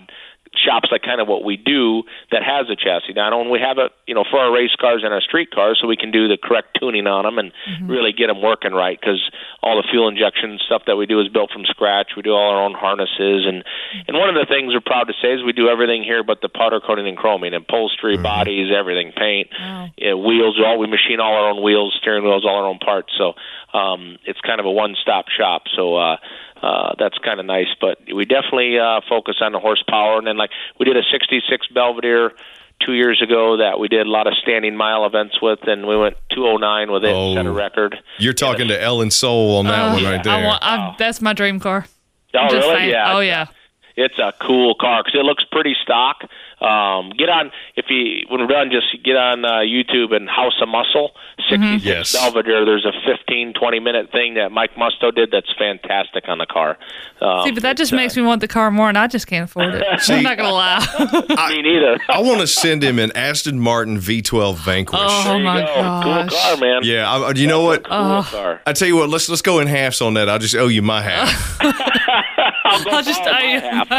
shops 0.58 0.90
like 0.92 1.04
kind 1.04 1.22
of 1.22 1.28
what 1.28 1.44
we 1.44 1.58
do 1.58 2.04
that 2.32 2.44
has 2.44 2.70
a 2.70 2.76
chassis 2.76 3.14
dyno, 3.14 3.42
and 3.42 3.50
we 3.50 3.60
have 3.60 3.78
it, 3.78 3.92
you 4.06 4.16
know, 4.16 4.24
for 4.30 4.40
our 4.40 4.52
race 4.54 4.76
cars 4.80 5.02
and 5.04 5.14
our 5.14 5.22
street 5.22 5.52
cars, 5.52 5.78
so 5.82 5.88
we 5.88 5.96
can 5.98 6.12
do 6.12 6.28
the 6.28 6.38
correct 6.42 6.78
tuning 6.80 7.08
on 7.08 7.24
them 7.24 7.38
and 7.40 7.52
really 7.90 8.12
get 8.12 8.28
them 8.28 8.42
working 8.42 8.74
right. 8.74 9.00
Because 9.00 9.22
all 9.62 9.78
the 9.78 9.88
fuel 9.90 10.08
injection 10.08 10.60
stuff 10.66 10.84
that 10.88 10.96
we 10.98 11.06
do 11.06 11.20
is 11.22 11.28
built 11.30 11.52
from 11.52 11.66
scratch. 11.66 12.12
We 12.16 12.22
do 12.24 12.32
all 12.32 12.52
our 12.56 12.64
own 12.64 12.74
harnesses, 12.74 13.46
and 13.48 13.64
and 14.08 14.18
one 14.18 14.30
of 14.30 14.36
the 14.36 14.46
things 14.50 14.74
we're 14.74 14.82
proud 14.82 15.06
to 15.08 15.14
say 15.22 15.34
is 15.34 15.44
we 15.44 15.54
do 15.54 15.70
everything 15.70 16.04
here, 16.04 16.24
but 16.24 16.42
the 16.42 16.50
powder 16.50 16.80
coating 16.80 17.08
and 17.08 17.18
chroming, 17.18 17.56
upholstery, 17.56 18.18
bodies, 18.18 18.70
everything, 18.76 19.12
paint, 19.16 19.50
Wow. 19.60 19.90
yeah, 19.98 20.14
wheels. 20.14 20.60
All 20.64 20.78
we 20.80 20.88
machine 20.88 21.20
all 21.20 21.34
our 21.34 21.50
own 21.50 21.62
wheels, 21.64 21.96
steering 22.00 22.24
wheels, 22.24 22.46
all 22.46 22.56
our 22.56 22.66
own 22.68 22.80
parts. 22.80 23.14
So 23.18 23.34
um, 23.78 24.18
it's 24.26 24.40
kind 24.42 24.60
of 24.60 24.66
a 24.66 24.72
one-stop 24.72 25.26
shop. 25.30 25.64
So 25.76 25.96
uh, 25.96 26.18
uh, 26.62 26.94
that's 27.00 27.18
kind 27.20 27.40
of 27.40 27.46
nice. 27.46 27.68
But 27.80 28.00
we 28.14 28.26
definitely 28.26 28.78
uh, 28.80 29.02
focus 29.08 29.36
on 29.42 29.52
the 29.52 29.60
horsepower. 29.60 30.18
And 30.18 30.28
then 30.28 30.38
like 30.38 30.52
we 30.80 30.86
did 30.86 30.98
a 30.98 31.04
'66 31.12 31.68
Belvedere 31.74 32.32
two 32.86 32.94
years 32.94 33.22
ago 33.24 33.58
that 33.58 33.80
we 33.80 33.88
did 33.88 34.06
a 34.06 34.10
lot 34.10 34.28
of 34.28 34.34
standing 34.42 34.76
mile 34.76 35.06
events 35.06 35.42
with, 35.42 35.60
and 35.68 35.88
we 35.88 35.98
went 35.98 36.16
209 36.36 36.92
with 36.92 37.04
it, 37.06 37.16
Oh. 37.16 37.34
set 37.36 37.46
a 37.46 37.52
record. 37.52 37.98
You're 38.20 38.34
talking 38.34 38.68
to 38.68 38.80
Ellen 38.82 39.10
Soul 39.10 39.58
on 39.58 39.66
that 39.66 39.94
one 39.94 40.04
right 40.04 40.24
there. 40.24 40.34
I 40.34 40.46
want, 40.46 40.64
I, 40.64 40.96
that's 41.00 41.20
my 41.22 41.34
dream 41.34 41.60
car. 41.60 41.86
Oh, 42.36 42.46
really? 42.54 42.62
saying. 42.76 42.90
Yeah. 42.92 43.16
Oh, 43.16 43.20
yeah. 43.20 43.48
it's 43.96 44.20
a 44.20 44.32
cool 44.40 44.76
car 44.76 45.02
because 45.04 45.20
it 45.20 45.24
looks 45.26 45.44
pretty 45.52 45.76
stock. 45.82 46.18
Um, 46.60 47.12
get 47.16 47.30
on 47.30 47.52
if 47.76 47.86
you 47.90 48.26
when 48.30 48.42
we're 48.42 48.48
done, 48.48 48.72
just 48.72 48.88
get 49.04 49.16
on 49.16 49.46
uh, 49.46 49.60
YouTube 49.62 50.12
and 50.16 50.28
House 50.28 50.60
of 50.62 50.68
Muscle 50.70 51.12
'66 51.50 51.86
Yes. 51.86 52.14
Belvedere. 52.14 52.66
There's 52.66 52.84
a 52.86 52.92
15, 53.06 53.54
20 53.54 53.80
minute 53.80 54.12
thing 54.12 54.34
that 54.36 54.52
Mike 54.52 54.72
Musto 54.76 55.14
did 55.14 55.30
that's 55.32 55.54
fantastic 55.58 56.24
on 56.28 56.40
the 56.40 56.48
car. 56.48 56.78
Um, 57.22 57.44
See, 57.46 57.52
but 57.52 57.62
that 57.62 57.78
just 57.78 57.94
makes 57.94 58.18
me 58.18 58.24
want 58.24 58.42
the 58.42 58.48
car 58.48 58.72
more, 58.72 58.90
and 58.90 58.98
I 58.98 59.06
just 59.08 59.28
can't 59.28 59.48
afford 59.50 59.76
it. 59.76 59.84
I'm 60.10 60.24
not 60.24 60.38
gonna 60.38 60.52
lie. 60.52 60.84
I, 61.38 61.50
me 61.56 61.62
neither. 61.62 62.00
I 62.10 62.22
want 62.22 62.42
to 62.42 62.48
send 62.48 62.84
him 62.84 62.98
an 62.98 63.12
Aston 63.16 63.60
Martin 63.60 63.98
V12 64.00 64.56
Vanquish. 64.58 65.00
Oh 65.00 65.38
my 65.40 65.62
go. 65.62 65.66
gosh. 65.68 66.30
Cool 66.32 66.40
car, 66.40 66.58
man. 66.58 66.82
Yeah, 66.84 67.08
I, 67.12 67.32
you 67.34 67.46
know 67.46 67.62
what? 67.62 67.84
Cool 67.84 68.24
car. 68.24 68.62
I 68.66 68.74
tell 68.74 68.88
you 68.88 68.96
what, 68.96 69.10
let's 69.10 69.30
let's 69.30 69.44
go 69.44 69.60
in 69.60 69.68
halves 69.68 70.02
on 70.02 70.16
that. 70.16 70.28
I'll 70.28 70.40
just 70.40 70.56
owe 70.56 70.68
you 70.68 70.82
my 70.82 71.02
half. 71.04 71.60
I'll, 72.68 72.84
go 72.84 72.90
I'll 72.92 73.04
just 73.04 73.24
borrow 73.24 73.34
tell 73.38 73.48
you. 73.48 73.60
half. 73.60 73.90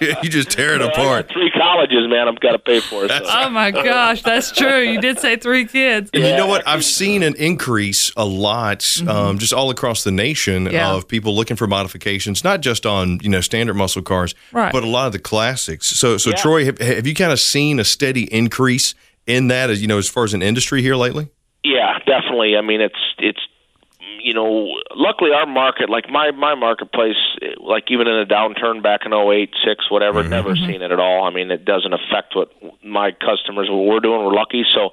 yeah, 0.00 0.20
you 0.22 0.28
just 0.28 0.50
tear 0.50 0.74
it 0.74 0.82
I 0.82 0.86
got 0.86 0.92
apart. 0.94 1.30
three 1.32 1.50
colleges, 1.50 2.08
man. 2.08 2.28
I've 2.28 2.40
got 2.40 2.52
to 2.52 2.58
pay 2.58 2.80
for. 2.80 3.08
So. 3.08 3.20
Oh 3.22 3.50
my 3.50 3.70
gosh, 3.70 4.22
that's 4.22 4.52
true. 4.52 4.80
You 4.80 5.00
did 5.00 5.18
say 5.18 5.36
three 5.36 5.66
kids. 5.66 6.10
And 6.12 6.22
you 6.22 6.36
know 6.36 6.46
what? 6.46 6.66
I've 6.66 6.84
seen 6.84 7.22
an 7.22 7.34
increase 7.36 8.12
a 8.16 8.24
lot, 8.24 8.84
um, 9.08 9.38
just 9.38 9.52
all 9.52 9.70
across 9.70 10.04
the 10.04 10.12
nation, 10.12 10.64
Mm-hmm. 10.64 10.74
Yeah. 10.74 10.92
of 10.94 11.08
people 11.08 11.34
looking 11.34 11.56
for 11.56 11.66
modifications, 11.66 12.44
not 12.44 12.60
just 12.60 12.84
on 12.86 13.18
you 13.22 13.28
know 13.28 13.40
standard 13.40 13.74
muscle 13.74 14.02
cars, 14.02 14.34
Right. 14.52 14.72
but 14.72 14.82
a 14.84 14.88
lot 14.88 15.06
of 15.06 15.12
the 15.12 15.18
classics. 15.18 15.86
So, 15.86 16.16
so 16.18 16.30
Yeah. 16.30 16.36
Troy, 16.36 16.64
have, 16.66 16.78
have 16.78 17.06
you 17.06 17.14
kind 17.14 17.32
of 17.32 17.40
seen 17.40 17.78
a 17.80 17.84
steady 17.84 18.24
increase 18.32 18.94
in 19.26 19.48
that, 19.48 19.70
as 19.70 19.80
you 19.80 19.88
know, 19.88 19.98
as 19.98 20.08
far 20.08 20.24
as 20.24 20.34
an 20.34 20.42
industry 20.42 20.82
here 20.82 20.96
lately? 20.96 21.28
Yeah, 21.62 21.98
definitely. 22.06 22.56
I 22.56 22.60
mean, 22.60 22.80
it's 22.80 22.94
it's 23.18 23.40
you 24.22 24.34
know, 24.34 24.72
luckily 24.94 25.30
our 25.32 25.46
market, 25.46 25.88
like 25.90 26.08
my 26.10 26.30
my 26.32 26.54
marketplace, 26.54 27.16
like 27.58 27.84
even 27.90 28.06
in 28.06 28.14
a 28.18 28.26
downturn 28.26 28.82
back 28.82 29.00
in 29.06 29.12
'08, 29.12 29.50
six, 29.64 29.90
whatever, 29.90 30.22
never 30.22 30.54
seen 30.56 30.82
it 30.82 30.90
at 30.92 31.00
all. 31.00 31.24
I 31.24 31.30
mean, 31.30 31.50
it 31.50 31.64
doesn't 31.64 31.92
affect 31.92 32.34
what 32.36 32.50
my 32.84 33.12
customers, 33.12 33.68
what 33.70 33.84
we're 33.86 34.00
doing. 34.00 34.24
We're 34.24 34.34
lucky. 34.34 34.64
So, 34.74 34.90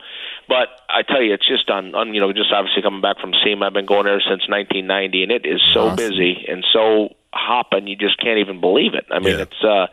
but 0.48 0.68
I 0.90 1.02
tell 1.04 1.22
you, 1.22 1.34
it's 1.34 1.48
just 1.48 1.70
on, 1.70 1.96
on 1.96 2.14
you 2.14 2.20
know, 2.20 2.32
just 2.34 2.52
obviously 2.54 2.82
coming 2.82 3.02
back 3.02 3.20
from 3.20 3.34
SEMA. 3.44 3.68
I've 3.68 3.74
been 3.74 3.86
going 3.86 4.06
there 4.06 4.20
since 4.22 4.48
1990, 4.50 5.24
and 5.24 5.32
it 5.32 5.46
is 5.46 5.62
so 5.74 5.88
Awesome. 5.88 5.96
busy 5.96 6.46
and 6.48 6.66
so 6.72 7.16
hopping, 7.34 7.88
you 7.88 7.96
just 7.96 8.20
can't 8.20 8.40
even 8.40 8.60
believe 8.60 8.94
it. 8.94 9.06
I 9.10 9.20
mean, 9.20 9.38
Yeah. 9.38 9.44
it's 9.44 9.64
uh 9.64 9.88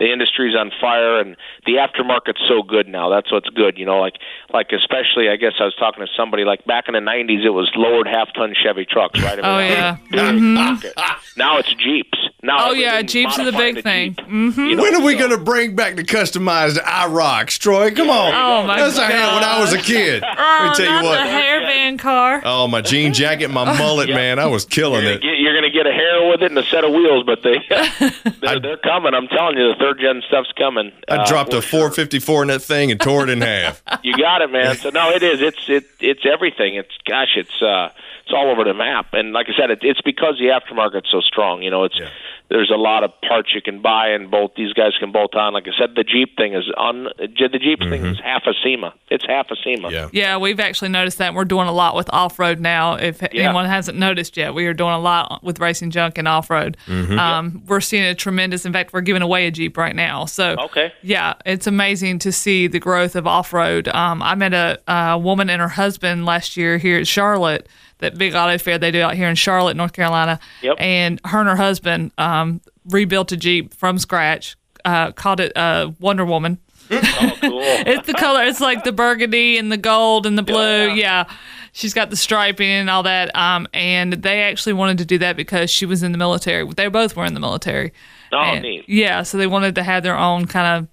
the 0.00 0.10
industry's 0.12 0.56
on 0.56 0.72
fire 0.80 1.20
and 1.20 1.36
the 1.66 1.74
aftermarket's 1.74 2.40
so 2.48 2.62
good 2.64 2.88
now. 2.88 3.08
That's 3.10 3.30
what's 3.30 3.48
good, 3.50 3.78
you 3.78 3.86
know, 3.86 4.00
like 4.00 4.14
like 4.52 4.72
especially 4.72 5.28
I 5.28 5.36
guess 5.36 5.52
I 5.60 5.64
was 5.64 5.74
talking 5.78 6.04
to 6.04 6.10
somebody 6.16 6.44
like 6.44 6.64
back 6.64 6.88
in 6.88 6.94
the 6.94 7.00
90s 7.00 7.44
it 7.44 7.50
was 7.50 7.70
lowered 7.76 8.08
half 8.08 8.32
ton 8.34 8.52
Chevy 8.60 8.84
trucks, 8.84 9.20
right? 9.22 9.38
Oh, 9.40 9.58
yeah. 9.60 9.98
was 10.10 10.10
big 10.10 10.56
pocket. 10.56 10.94
Now 11.36 11.58
it's 11.58 11.72
Jeeps. 11.74 12.18
Now 12.42 12.70
Oh, 12.70 12.72
yeah, 12.72 13.02
Jeeps 13.02 13.38
are 13.38 13.44
the 13.44 13.52
big 13.52 13.82
thing. 13.82 14.14
Jeep. 14.14 14.26
Mm-hmm. 14.26 14.60
You 14.64 14.76
know, 14.76 14.82
When 14.82 14.94
are 14.96 15.04
we 15.04 15.12
so- 15.12 15.18
going 15.18 15.30
to 15.32 15.38
bring 15.44 15.76
back 15.76 15.96
the 15.96 16.02
customized 16.04 16.78
IROCs, 16.78 17.58
Troy? 17.58 17.90
Come 17.94 18.08
on. 18.08 18.32
Oh, 18.34 18.66
my 18.66 18.78
That's 18.80 18.98
I 18.98 19.10
had 19.10 19.34
when 19.34 19.44
I 19.44 19.60
was 19.60 19.74
a 19.74 19.78
kid. 19.78 20.22
Let 20.22 20.30
me 20.32 20.36
Oh, 20.38 20.74
tell 20.74 20.86
not 20.86 21.02
you 21.02 21.02
the 21.02 21.06
what. 21.08 21.18
hairband 21.26 21.98
car. 21.98 22.40
Oh, 22.44 22.66
my 22.66 22.80
jean 22.80 23.12
jacket, 23.12 23.48
my 23.48 23.64
mullet, 23.78 24.08
man, 24.08 24.38
I 24.38 24.46
was 24.46 24.64
killing 24.64 25.02
You're 25.04 25.12
it. 25.14 25.20
get, 25.22 25.38
you're 25.38 25.54
gonna 25.54 25.70
get 25.70 25.86
a 25.86 25.92
hair 25.92 26.28
with 26.30 26.40
it 26.42 26.50
and 26.50 26.58
a 26.58 26.64
set 26.64 26.82
of 26.84 26.92
wheels, 26.92 27.24
but 27.26 27.42
they 27.42 27.56
they're, 28.40 28.60
they're 28.60 28.76
coming. 28.78 29.12
I'm 29.14 29.28
telling 29.28 29.58
you, 29.58 29.68
the 29.68 29.76
third 29.78 29.89
gen 29.94 30.22
stuff's 30.28 30.52
coming. 30.58 30.92
I 31.08 31.16
Uh, 31.16 31.26
dropped 31.26 31.52
a 31.54 31.60
for 31.62 31.68
sure. 31.68 31.80
454 31.90 32.42
in 32.42 32.48
that 32.48 32.62
thing 32.62 32.90
and 32.90 33.00
tore 33.00 33.24
it 33.24 33.30
in 33.30 33.40
half. 33.40 33.82
You 34.02 34.16
got 34.16 34.40
it, 34.42 34.50
man. 34.50 34.76
So 34.76 34.90
no, 34.90 35.10
it 35.10 35.22
is. 35.22 35.40
It's 35.42 35.68
it 35.68 35.84
it's 36.00 36.24
everything. 36.24 36.76
It's 36.76 36.90
gosh, 37.06 37.36
it's 37.36 37.60
uh 37.62 37.90
it's 38.24 38.32
all 38.32 38.50
over 38.50 38.64
the 38.64 38.74
map. 38.74 39.08
And 39.12 39.32
like 39.32 39.46
I 39.48 39.52
said, 39.60 39.70
it, 39.70 39.80
it's 39.82 40.00
because 40.00 40.38
the 40.38 40.46
aftermarket's 40.46 41.10
so 41.10 41.20
strong. 41.20 41.62
You 41.62 41.70
know, 41.70 41.84
it's 41.84 41.98
Yeah. 41.98 42.08
There's 42.50 42.70
a 42.70 42.76
lot 42.76 43.04
of 43.04 43.12
parts 43.22 43.54
you 43.54 43.62
can 43.62 43.80
buy, 43.80 44.08
and 44.08 44.30
both 44.30 44.50
these 44.56 44.72
guys 44.72 44.92
can 44.98 45.12
bolt 45.12 45.34
on. 45.36 45.52
Like 45.54 45.68
I 45.68 45.70
said, 45.78 45.94
the 45.94 46.02
Jeep 46.04 46.36
thing 46.36 46.54
is 46.54 46.64
on. 46.76 47.04
The 47.18 47.28
Jeep 47.58 47.78
thing 47.78 48.04
is 48.04 48.18
half 48.22 48.42
a 48.46 48.52
SEMA. 48.62 48.92
It's 49.08 49.24
half 49.24 49.50
a 49.50 49.56
SEMA. 49.56 49.88
Mm-hmm. 49.88 50.16
Yeah. 50.16 50.30
Yeah, 50.30 50.36
we've 50.36 50.58
actually 50.60 50.88
noticed 50.90 51.18
that. 51.18 51.32
We're 51.32 51.44
doing 51.44 51.68
a 51.68 51.72
lot 51.72 51.94
with 51.94 52.10
off 52.12 52.38
road 52.38 52.58
now. 52.60 52.94
If 52.94 53.22
Yeah. 53.22 53.44
anyone 53.44 53.66
hasn't 53.66 53.96
noticed 53.98 54.36
yet, 54.36 54.52
we 54.52 54.66
are 54.66 54.74
doing 54.74 54.92
a 54.92 54.98
lot 54.98 55.42
with 55.44 55.60
racing 55.60 55.90
junk 55.92 56.18
and 56.18 56.26
off 56.26 56.50
road. 56.50 56.76
Mm-hmm. 56.86 57.18
Um, 57.18 57.62
we're 57.68 57.80
seeing 57.80 58.04
a 58.04 58.14
tremendous. 58.14 58.66
In 58.66 58.72
fact, 58.72 58.92
we're 58.92 59.00
giving 59.00 59.22
away 59.22 59.46
a 59.46 59.50
Jeep 59.52 59.76
right 59.78 59.94
now. 59.94 60.24
So 60.24 60.56
Okay. 60.58 60.92
yeah, 61.02 61.34
it's 61.46 61.66
amazing 61.68 62.18
to 62.20 62.32
see 62.32 62.66
the 62.66 62.80
growth 62.80 63.14
of 63.16 63.26
off 63.28 63.52
road. 63.52 63.86
Um, 63.88 64.22
I 64.22 64.34
met 64.34 64.52
a, 64.54 64.80
a 64.92 65.18
woman 65.18 65.48
and 65.50 65.62
her 65.62 65.68
husband 65.68 66.26
last 66.26 66.56
year 66.56 66.78
here 66.78 66.98
at 66.98 67.06
Charlotte. 67.06 67.68
That 68.00 68.18
big 68.18 68.34
auto 68.34 68.58
fair 68.58 68.78
they 68.78 68.90
do 68.90 69.00
out 69.02 69.14
here 69.14 69.28
in 69.28 69.34
Charlotte, 69.36 69.76
North 69.76 69.92
Carolina. 69.92 70.38
Yep. 70.62 70.76
And 70.78 71.20
her 71.24 71.40
and 71.40 71.48
her 71.48 71.56
husband 71.56 72.12
um, 72.18 72.60
rebuilt 72.86 73.32
a 73.32 73.36
Jeep 73.36 73.72
from 73.74 73.98
scratch. 73.98 74.56
Uh, 74.84 75.12
called 75.12 75.40
it 75.40 75.54
uh, 75.56 75.90
Wonder 76.00 76.24
Woman. 76.24 76.58
Oh, 76.90 77.36
cool. 77.40 77.60
It's 77.86 78.06
the 78.06 78.14
color. 78.14 78.42
It's 78.44 78.60
like 78.60 78.82
the 78.84 78.92
burgundy 78.92 79.56
and 79.58 79.70
the 79.70 79.76
gold 79.76 80.26
and 80.26 80.36
the 80.36 80.42
blue. 80.42 80.88
Yeah. 80.88 80.94
Yeah. 80.94 81.24
She's 81.72 81.94
got 81.94 82.10
the 82.10 82.16
striping 82.16 82.68
and 82.68 82.90
all 82.90 83.02
that. 83.04 83.34
Um, 83.36 83.68
and 83.72 84.12
they 84.14 84.42
actually 84.42 84.72
wanted 84.72 84.98
to 84.98 85.04
do 85.04 85.18
that 85.18 85.36
because 85.36 85.70
she 85.70 85.86
was 85.86 86.02
in 86.02 86.10
the 86.12 86.18
military. 86.18 86.66
They 86.74 86.88
both 86.88 87.14
were 87.14 87.24
in 87.26 87.34
the 87.34 87.40
military. 87.40 87.92
Oh, 88.32 88.38
And- 88.38 88.62
neat. 88.62 88.88
Yeah. 88.88 89.22
So 89.22 89.38
they 89.38 89.46
wanted 89.46 89.74
to 89.76 89.82
have 89.82 90.02
their 90.02 90.16
own 90.18 90.46
kind 90.46 90.88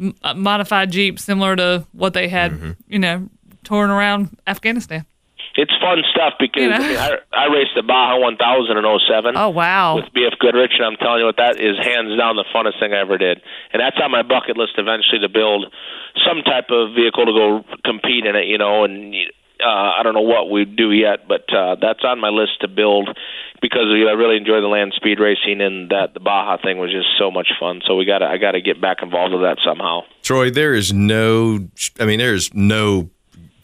of 0.00 0.14
uh, 0.24 0.34
modified 0.34 0.90
Jeep 0.90 1.18
similar 1.20 1.54
to 1.56 1.84
what 1.92 2.14
they 2.14 2.28
had, 2.28 2.52
Mm-hmm. 2.52 2.70
you 2.88 2.98
know, 2.98 3.28
touring 3.64 3.90
around 3.90 4.36
Afghanistan. 4.46 5.04
It's 5.58 5.74
fun 5.82 6.06
stuff 6.14 6.38
because 6.38 6.62
You 6.62 6.70
know? 6.70 6.78
I, 6.78 6.86
mean, 6.86 7.18
I, 7.34 7.34
I 7.34 7.46
raced 7.50 7.74
the 7.74 7.82
Baja 7.82 8.14
1000 8.22 8.78
in 8.78 8.86
07. 8.86 9.34
Oh, 9.34 9.50
wow. 9.50 9.96
with 9.96 10.06
BF 10.14 10.38
Goodrich, 10.38 10.78
and 10.78 10.86
I'm 10.86 10.94
telling 11.02 11.18
you 11.18 11.26
what, 11.26 11.42
that 11.42 11.58
is 11.58 11.74
hands 11.82 12.14
down 12.14 12.38
the 12.38 12.46
funnest 12.54 12.78
thing 12.78 12.94
I 12.94 13.02
ever 13.02 13.18
did. 13.18 13.42
And 13.74 13.82
that's 13.82 13.98
on 13.98 14.14
my 14.14 14.22
bucket 14.22 14.56
list 14.56 14.78
eventually 14.78 15.18
to 15.18 15.28
build 15.28 15.66
some 16.22 16.46
type 16.46 16.70
of 16.70 16.94
vehicle 16.94 17.26
to 17.26 17.34
go 17.34 17.64
compete 17.82 18.22
in 18.22 18.38
it, 18.38 18.46
you 18.46 18.56
know. 18.56 18.84
And 18.86 19.12
uh, 19.58 19.98
I 19.98 20.06
don't 20.06 20.14
know 20.14 20.22
what 20.22 20.46
we'd 20.48 20.76
do 20.76 20.92
yet, 20.92 21.26
but 21.26 21.50
uh, 21.50 21.74
that's 21.82 22.06
on 22.06 22.20
my 22.22 22.30
list 22.30 22.62
to 22.62 22.68
build 22.68 23.10
because 23.60 23.90
I 23.90 24.14
really 24.14 24.36
enjoy 24.36 24.60
the 24.60 24.70
land 24.70 24.94
speed 24.94 25.18
racing, 25.18 25.58
and 25.58 25.90
that 25.90 26.14
the 26.14 26.20
Baja 26.20 26.62
thing 26.62 26.78
was 26.78 26.92
just 26.94 27.18
so 27.18 27.32
much 27.32 27.50
fun. 27.58 27.82
So 27.82 27.96
we 27.96 28.06
got 28.06 28.22
to 28.22 28.26
I 28.26 28.38
got 28.38 28.52
to 28.52 28.62
get 28.62 28.80
back 28.80 28.98
involved 29.02 29.34
with 29.34 29.42
that 29.42 29.58
somehow. 29.66 30.02
Troy, 30.22 30.50
there 30.50 30.74
is 30.74 30.92
no, 30.92 31.66
I 31.98 32.06
mean, 32.06 32.20
there 32.20 32.34
is 32.34 32.54
no, 32.54 33.10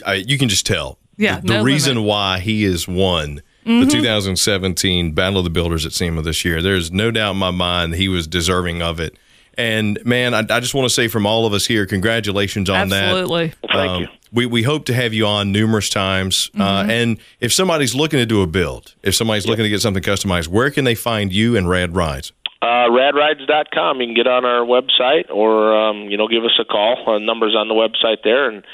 I, 0.04 0.14
you 0.14 0.38
can 0.38 0.48
just 0.48 0.66
tell. 0.66 0.98
Yeah, 1.16 1.40
The, 1.40 1.46
the 1.46 1.55
no 1.59 1.62
reason 1.64 1.96
limit. 1.96 2.09
why 2.09 2.38
he 2.40 2.64
is 2.64 2.87
one 2.88 3.42
the 3.64 3.87
2017 3.87 5.12
Battle 5.12 5.38
of 5.38 5.44
the 5.44 5.50
Builders 5.50 5.87
at 5.87 5.92
SEMA 5.92 6.20
this 6.22 6.44
year. 6.44 6.61
There's 6.61 6.92
no 6.92 7.11
doubt 7.11 7.31
in 7.33 7.37
my 7.38 7.50
mind 7.50 7.94
he 7.94 8.09
was 8.09 8.27
deserving 8.27 8.83
of 8.83 9.00
it. 9.00 9.16
And 9.57 9.98
man, 10.05 10.35
I, 10.35 10.40
I 10.40 10.61
just 10.61 10.74
want 10.74 10.87
to 10.87 10.94
say 10.94 11.09
from 11.09 11.24
all 11.27 11.46
of 11.46 11.53
us 11.53 11.64
here, 11.64 11.87
congratulations 11.87 12.68
on 12.68 12.88
that. 12.90 13.05
Absolutely. 13.05 13.53
Thank 13.72 13.90
Um, 13.90 14.03
you. 14.03 14.09
We, 14.33 14.46
we 14.46 14.62
hope 14.64 14.85
to 14.87 14.94
have 14.94 15.14
you 15.14 15.27
on 15.27 15.53
numerous 15.53 15.88
times. 15.88 16.50
Uh, 16.59 16.85
and 16.88 17.18
if 17.40 17.53
somebody's 17.53 17.94
looking 17.94 18.18
to 18.18 18.27
do 18.27 18.42
a 18.42 18.48
build, 18.48 18.94
if 19.05 19.14
somebody's 19.14 19.46
looking 19.46 19.62
to 19.62 19.68
get 19.68 19.81
something 19.81 20.03
customized, 20.03 20.48
where 20.48 20.70
can 20.72 20.85
they 20.85 20.96
find 20.96 21.33
you 21.33 21.57
and 21.57 21.68
Rad 21.68 21.94
Rides? 21.94 22.33
Uh, 22.61 22.88
radrides.com. 22.90 24.00
You 24.00 24.07
can 24.09 24.14
get 24.14 24.27
on 24.27 24.44
our 24.44 24.64
website 24.66 25.31
or 25.31 25.74
um, 25.77 26.09
you 26.11 26.16
know 26.16 26.27
give 26.29 26.44
us 26.44 26.59
a 26.61 26.64
call. 26.64 26.96
Our 27.07 27.20
numbers 27.20 27.55
on 27.57 27.68
the 27.68 27.74
website 27.74 28.24
there, 28.24 28.48
and 28.50 28.64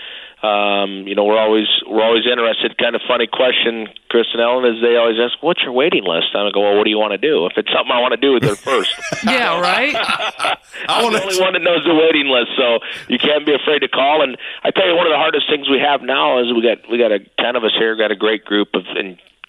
um, 0.43 1.07
you 1.07 1.15
know 1.15 1.25
we're 1.25 1.39
always 1.39 1.69
we're 1.87 2.03
always 2.03 2.25
interested. 2.27 2.77
Kind 2.79 2.95
of 2.97 3.03
funny 3.07 3.27
question, 3.27 3.89
Chris 4.09 4.27
and 4.33 4.41
Ellen, 4.41 4.65
is 4.65 4.81
they 4.81 4.97
always 4.97 5.19
ask, 5.21 5.37
"What's 5.43 5.63
your 5.63 5.73
waiting 5.73 6.05
list?" 6.05 6.33
And 6.33 6.49
I 6.49 6.51
go, 6.51 6.61
"Well, 6.61 6.77
what 6.77 6.85
do 6.85 6.91
you 6.91 6.99
want 6.99 7.13
to 7.13 7.19
do? 7.19 7.47
If 7.47 7.57
it's 7.57 7.71
something 7.73 7.93
I 7.93 8.01
want 8.01 8.13
to 8.13 8.21
do, 8.21 8.41
they're 8.41 8.57
first. 8.57 8.95
Yeah, 9.25 9.61
right? 9.61 9.95
I 9.95 10.57
I'm 10.89 11.13
the 11.13 11.23
only 11.23 11.41
one 11.41 11.53
that 11.53 11.63
knows 11.63 11.85
the 11.85 11.95
waiting 11.95 12.27
list, 12.33 12.57
so 12.57 12.81
you 13.09 13.19
can't 13.19 13.45
be 13.45 13.55
afraid 13.55 13.81
to 13.81 13.89
call. 13.89 14.23
And 14.23 14.37
I 14.65 14.71
tell 14.71 14.89
you, 14.89 14.97
one 14.97 15.07
of 15.07 15.13
the 15.13 15.19
hardest 15.21 15.49
things 15.49 15.69
we 15.69 15.79
have 15.79 16.01
now 16.01 16.41
is 16.41 16.53
we 16.53 16.63
got 16.63 16.89
we 16.91 16.97
got 16.97 17.13
a 17.13 17.21
ten 17.39 17.55
of 17.55 17.65
us 17.65 17.73
here, 17.79 17.95
got 17.97 18.11
a 18.11 18.17
great 18.17 18.45
group 18.45 18.69
of 18.75 18.85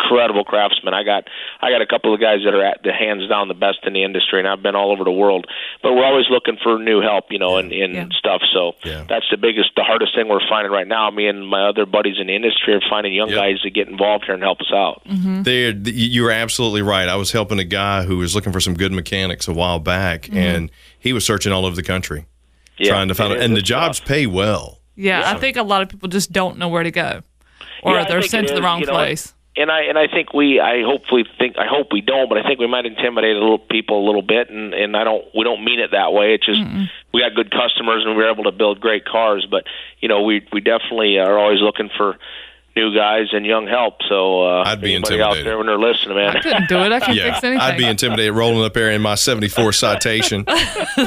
incredible 0.01 0.43
craftsmen. 0.43 0.93
I 0.93 1.03
got 1.03 1.25
I 1.61 1.69
got 1.71 1.81
a 1.81 1.85
couple 1.85 2.13
of 2.13 2.19
guys 2.19 2.39
that 2.45 2.53
are 2.53 2.63
at 2.65 2.81
the 2.83 2.91
hands 2.91 3.27
down 3.29 3.47
the 3.47 3.53
best 3.53 3.79
in 3.83 3.93
the 3.93 4.03
industry, 4.03 4.39
and 4.39 4.47
I've 4.47 4.61
been 4.63 4.75
all 4.75 4.91
over 4.91 5.03
the 5.03 5.11
world. 5.11 5.45
But 5.83 5.93
we're 5.93 6.05
always 6.05 6.25
looking 6.29 6.57
for 6.61 6.77
new 6.79 7.01
help, 7.01 7.25
you 7.29 7.39
know, 7.39 7.57
and 7.57 7.71
and 7.71 7.93
Yeah. 7.95 8.05
stuff. 8.17 8.41
So 8.53 8.73
Yeah. 8.83 9.03
that's 9.07 9.25
the 9.29 9.37
biggest, 9.37 9.71
the 9.75 9.83
hardest 9.83 10.15
thing 10.15 10.27
we're 10.27 10.45
finding 10.49 10.71
right 10.71 10.87
now. 10.87 11.09
Me 11.11 11.27
and 11.27 11.47
my 11.47 11.67
other 11.67 11.85
buddies 11.85 12.17
in 12.19 12.27
the 12.27 12.35
industry 12.35 12.73
are 12.73 12.81
finding 12.89 13.13
young 13.13 13.29
Yep. 13.29 13.37
guys 13.37 13.61
to 13.61 13.69
get 13.69 13.87
involved 13.87 14.25
here 14.25 14.33
and 14.33 14.43
help 14.43 14.61
us 14.61 14.71
out. 14.73 15.01
Mm-hmm. 15.09 15.43
There, 15.43 15.73
th- 15.73 15.95
you 15.95 16.23
were 16.23 16.31
absolutely 16.31 16.81
right. 16.81 17.07
I 17.07 17.15
was 17.15 17.31
helping 17.31 17.59
a 17.59 17.63
guy 17.63 18.03
who 18.03 18.17
was 18.17 18.35
looking 18.35 18.51
for 18.51 18.59
some 18.59 18.73
good 18.75 18.91
mechanics 18.91 19.47
a 19.47 19.53
while 19.53 19.79
back, 19.79 20.23
mm-hmm. 20.23 20.37
and 20.37 20.71
he 20.99 21.13
was 21.13 21.25
searching 21.25 21.51
all 21.51 21.65
over 21.65 21.75
the 21.75 21.83
country 21.83 22.25
Yeah, 22.77 22.89
trying 22.91 23.07
to 23.09 23.15
find 23.15 23.31
it 23.33 23.35
it. 23.35 23.39
is. 23.39 23.45
And 23.45 23.55
the 23.57 23.61
jobs 23.61 23.99
tough. 23.99 24.07
pay 24.07 24.25
well. 24.27 24.79
Yeah, 24.95 25.23
I 25.25 25.37
think 25.37 25.57
a 25.57 25.63
lot 25.63 25.81
of 25.81 25.89
people 25.89 26.09
just 26.09 26.31
don't 26.31 26.57
know 26.57 26.67
where 26.67 26.83
to 26.83 26.91
go, 26.91 27.21
or 27.81 27.95
Yeah, 27.95 28.05
they're 28.05 28.21
sent 28.21 28.45
it 28.45 28.49
to 28.49 28.55
the 28.55 28.61
wrong 28.61 28.81
you 28.81 28.85
know, 28.87 28.93
place. 28.93 29.33
And 29.57 29.69
I 29.69 29.81
and 29.83 29.97
I 29.97 30.07
think 30.07 30.33
we 30.33 30.59
I 30.59 30.83
hopefully 30.83 31.25
think 31.37 31.57
I 31.57 31.65
hope 31.67 31.87
we 31.91 32.01
don't, 32.01 32.29
but 32.29 32.37
I 32.37 32.43
think 32.43 32.59
we 32.59 32.67
might 32.67 32.85
intimidate 32.85 33.35
a 33.35 33.39
little 33.39 33.59
people 33.59 34.03
a 34.03 34.05
little 34.05 34.21
bit, 34.21 34.49
and 34.49 34.73
and 34.73 34.95
I 34.95 35.03
don't 35.03 35.25
we 35.35 35.43
don't 35.43 35.63
mean 35.63 35.79
it 35.79 35.91
that 35.91 36.13
way. 36.13 36.33
It's 36.35 36.45
just 36.45 36.61
we 37.13 37.21
got 37.21 37.35
good 37.35 37.51
customers 37.51 38.03
and 38.05 38.15
we're 38.15 38.31
able 38.31 38.45
to 38.45 38.51
build 38.51 38.79
great 38.79 39.05
cars, 39.05 39.45
but 39.49 39.65
you 39.99 40.07
know 40.07 40.21
we 40.21 40.45
we 40.53 40.61
definitely 40.61 41.17
are 41.19 41.37
always 41.37 41.59
looking 41.59 41.89
for 41.97 42.17
new 42.75 42.95
guys 42.95 43.27
and 43.33 43.45
young 43.45 43.67
help. 43.67 43.95
So 44.07 44.43
uh, 44.43 44.63
I'd 44.65 44.81
be 44.81 44.93
anybody 44.95 45.21
out 45.21 45.37
intimidated. 45.37 45.45
there 45.47 45.57
when 45.57 45.67
they're 45.67 45.79
listening, 45.79 46.15
man. 46.17 46.37
I 46.37 46.41
couldn't 46.41 46.69
do 46.69 46.77
it. 46.79 46.91
I 46.91 46.99
can't 46.99 47.17
Yeah, 47.17 47.33
fix 47.33 47.43
anything. 47.43 47.61
I'd 47.61 47.77
be 47.77 47.85
intimidated 47.85 48.33
rolling 48.33 48.63
up 48.63 48.73
there 48.73 48.91
in 48.91 49.01
my 49.01 49.15
74 49.15 49.71
citation. 49.73 50.45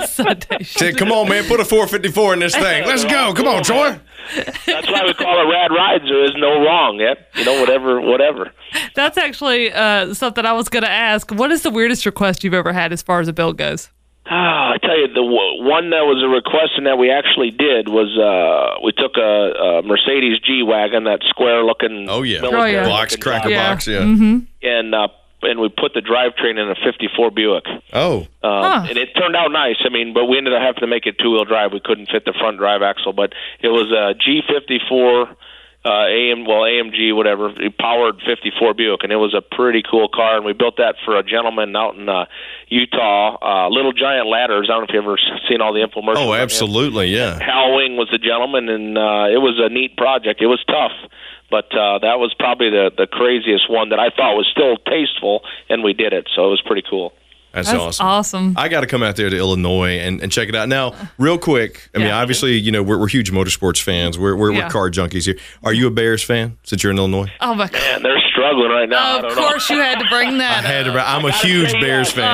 Citation. 0.07 0.65
Said, 0.65 0.97
come 0.97 1.13
on, 1.13 1.29
man, 1.29 1.45
put 1.45 1.61
a 1.61 1.65
454 1.65 2.35
in 2.35 2.39
this 2.41 2.55
thing. 2.55 2.87
Let's 2.87 3.05
go. 3.05 3.33
Come 3.35 3.49
on, 3.49 3.63
Troy. 3.63 3.99
That's 4.37 4.91
why 4.91 5.03
we 5.05 5.13
call 5.15 5.39
it 5.47 5.51
rad 5.53 5.71
rides. 5.71 6.05
There 6.05 6.25
is 6.25 6.33
no 6.37 6.63
wrong. 6.65 6.99
Yep, 6.99 7.29
you 7.37 7.45
know 7.45 7.61
whatever 7.61 8.01
whatever. 8.01 8.53
That's 8.95 9.19
actually 9.19 9.71
uh, 9.71 10.15
something 10.15 10.47
I 10.47 10.53
was 10.53 10.71
going 10.71 10.83
to 10.83 10.91
ask. 10.91 11.31
What 11.31 11.53
is 11.53 11.61
the 11.63 11.71
weirdest 11.71 12.07
request 12.07 12.43
you've 12.43 12.55
ever 12.55 12.73
had 12.73 12.91
as 12.93 13.03
far 13.03 13.21
as 13.21 13.29
a 13.29 13.35
bill 13.35 13.53
goes? 13.53 13.91
Ah, 14.27 14.73
I 14.73 14.79
tell 14.79 14.99
you, 14.99 15.09
the 15.09 15.15
w- 15.21 15.65
one 15.69 15.91
that 15.91 16.07
was 16.09 16.23
a 16.25 16.29
request 16.29 16.73
and 16.79 16.87
that 16.87 16.97
we 16.97 17.11
actually 17.11 17.51
did 17.51 17.89
was 17.89 18.09
uh, 18.17 18.81
we 18.83 18.93
took 18.93 19.17
a, 19.19 19.21
a 19.21 19.83
Mercedes 19.83 20.41
G 20.41 20.63
wagon, 20.63 21.05
that 21.05 21.21
square 21.29 21.63
looking. 21.63 22.07
Oh, 22.09 22.23
yeah. 22.23 22.41
Oh, 22.43 22.65
yeah. 22.65 22.85
Box, 22.89 23.17
cracker 23.17 23.51
Yeah. 23.51 23.69
box, 23.75 23.87
yeah. 23.87 24.01
And 24.01 24.95
uh, 24.95 25.09
and 25.43 25.61
we 25.61 25.69
put 25.69 25.93
the 25.93 26.01
drivetrain 26.01 26.57
in 26.57 26.71
a 26.71 26.75
'54 26.75 27.31
Buick. 27.33 27.65
Oh, 27.93 28.21
Um, 28.43 28.63
Huh. 28.65 28.87
And 28.89 28.97
it 28.97 29.11
turned 29.15 29.37
out 29.37 29.53
nice. 29.53 29.77
I 29.85 29.91
mean, 29.91 30.15
but 30.15 30.25
we 30.25 30.39
ended 30.39 30.55
up 30.55 30.63
having 30.63 30.81
to 30.81 30.87
make 30.87 31.05
it 31.05 31.19
two 31.19 31.33
wheel 31.33 31.45
drive. 31.45 31.73
We 31.75 31.81
couldn't 31.85 32.09
fit 32.09 32.25
the 32.25 32.33
front 32.33 32.57
drive 32.57 32.81
axle, 32.81 33.13
but 33.13 33.35
it 33.61 33.69
was 33.69 33.93
a 33.93 34.15
G54 34.17 35.37
uh, 35.85 36.09
AM, 36.09 36.47
well 36.47 36.63
AMG, 36.63 37.15
whatever, 37.15 37.53
powered 37.79 38.17
54 38.25 38.73
Buick, 38.75 39.03
and 39.03 39.13
it 39.13 39.17
was 39.17 39.35
a 39.35 39.43
pretty 39.43 39.83
cool 39.83 40.09
car. 40.09 40.37
And 40.37 40.45
we 40.45 40.55
built 40.55 40.79
that 40.79 40.97
for 41.05 41.19
a 41.19 41.23
gentleman 41.23 41.77
out 41.77 41.95
in 41.97 42.09
uh, 42.09 42.25
Utah, 42.69 43.37
uh, 43.37 43.69
Little 43.69 43.93
Giant 43.93 44.27
Ladders. 44.27 44.71
I 44.71 44.75
don't 44.75 44.81
know 44.81 44.87
if 44.89 44.95
you've 44.95 45.05
ever 45.05 45.19
seen 45.49 45.61
all 45.61 45.75
the 45.75 45.85
infomercials. 45.85 46.17
oh, 46.17 46.33
absolutely, 46.33 47.09
yeah. 47.09 47.39
Hal 47.39 47.77
Wing 47.77 47.97
was 47.97 48.09
the 48.11 48.19
gentleman, 48.19 48.69
and 48.69 48.97
uh, 48.97 49.29
it 49.29 49.41
was 49.45 49.61
a 49.61 49.69
neat 49.69 49.97
project. 49.97 50.41
It 50.41 50.47
was 50.47 50.63
tough, 50.67 50.97
but 51.51 51.67
uh, 51.77 51.99
that 52.01 52.19
was 52.19 52.33
probably 52.39 52.71
the 52.71 52.91
the 52.97 53.07
craziest 53.07 53.69
one 53.71 53.91
that 53.91 53.99
I 53.99 54.09
thought 54.09 54.37
was 54.37 54.49
still 54.51 54.77
tasteful, 54.79 55.43
and 55.69 55.85
we 55.85 55.93
did 55.93 56.15
it, 56.15 56.29
so 56.35 56.47
it 56.47 56.51
was 56.51 56.63
pretty 56.65 56.83
cool. 56.89 57.13
That's, 57.55 57.69
That's 57.71 57.79
awesome. 58.01 58.07
awesome. 58.07 58.55
I 58.59 58.69
got 58.69 58.81
to 58.81 58.87
come 58.89 59.03
out 59.05 59.15
there 59.17 59.31
to 59.31 59.37
Illinois 59.37 59.99
and, 60.01 60.21
and 60.21 60.33
check 60.33 60.49
it 60.49 60.57
out. 60.57 60.69
Now, 60.69 60.93
real 61.19 61.39
quick, 61.39 61.89
I 61.95 61.99
mean, 61.99 62.11
obviously, 62.11 62.55
you 62.59 62.73
know, 62.73 62.83
we're, 62.83 62.99
we're 62.99 63.07
huge 63.09 63.31
motorsports 63.31 63.81
fans. 63.81 64.19
We're, 64.19 64.35
we're, 64.35 64.53
Yeah. 64.53 64.65
we're 64.65 64.71
car 64.71 64.91
junkies 64.91 65.25
here. 65.25 65.39
Are 65.63 65.73
you 65.73 65.87
a 65.87 65.91
Bears 65.91 66.23
fan 66.23 66.59
since 66.65 66.83
you're 66.83 66.91
in 66.91 66.99
Illinois? 66.99 67.31
Oh 67.41 67.55
my 67.55 67.69
god! 67.69 67.81
And 67.95 68.05
they're 68.05 68.21
struggling 68.33 68.71
right 68.71 68.89
now. 68.89 68.99
I 68.99 69.17
Of 69.19 69.23
don't 69.23 69.37
course, 69.37 69.71
you 69.71 69.79
had 69.81 70.01
to 70.01 70.07
bring 70.11 70.29
I 70.35 70.39
that. 70.39 70.65
had 70.65 70.89
up. 70.89 70.95
to, 70.95 71.09
I'm 71.09 71.25
a 71.25 71.31
huge 71.33 71.73
Bears 71.75 72.13
that. 72.15 72.17
fan. 72.17 72.25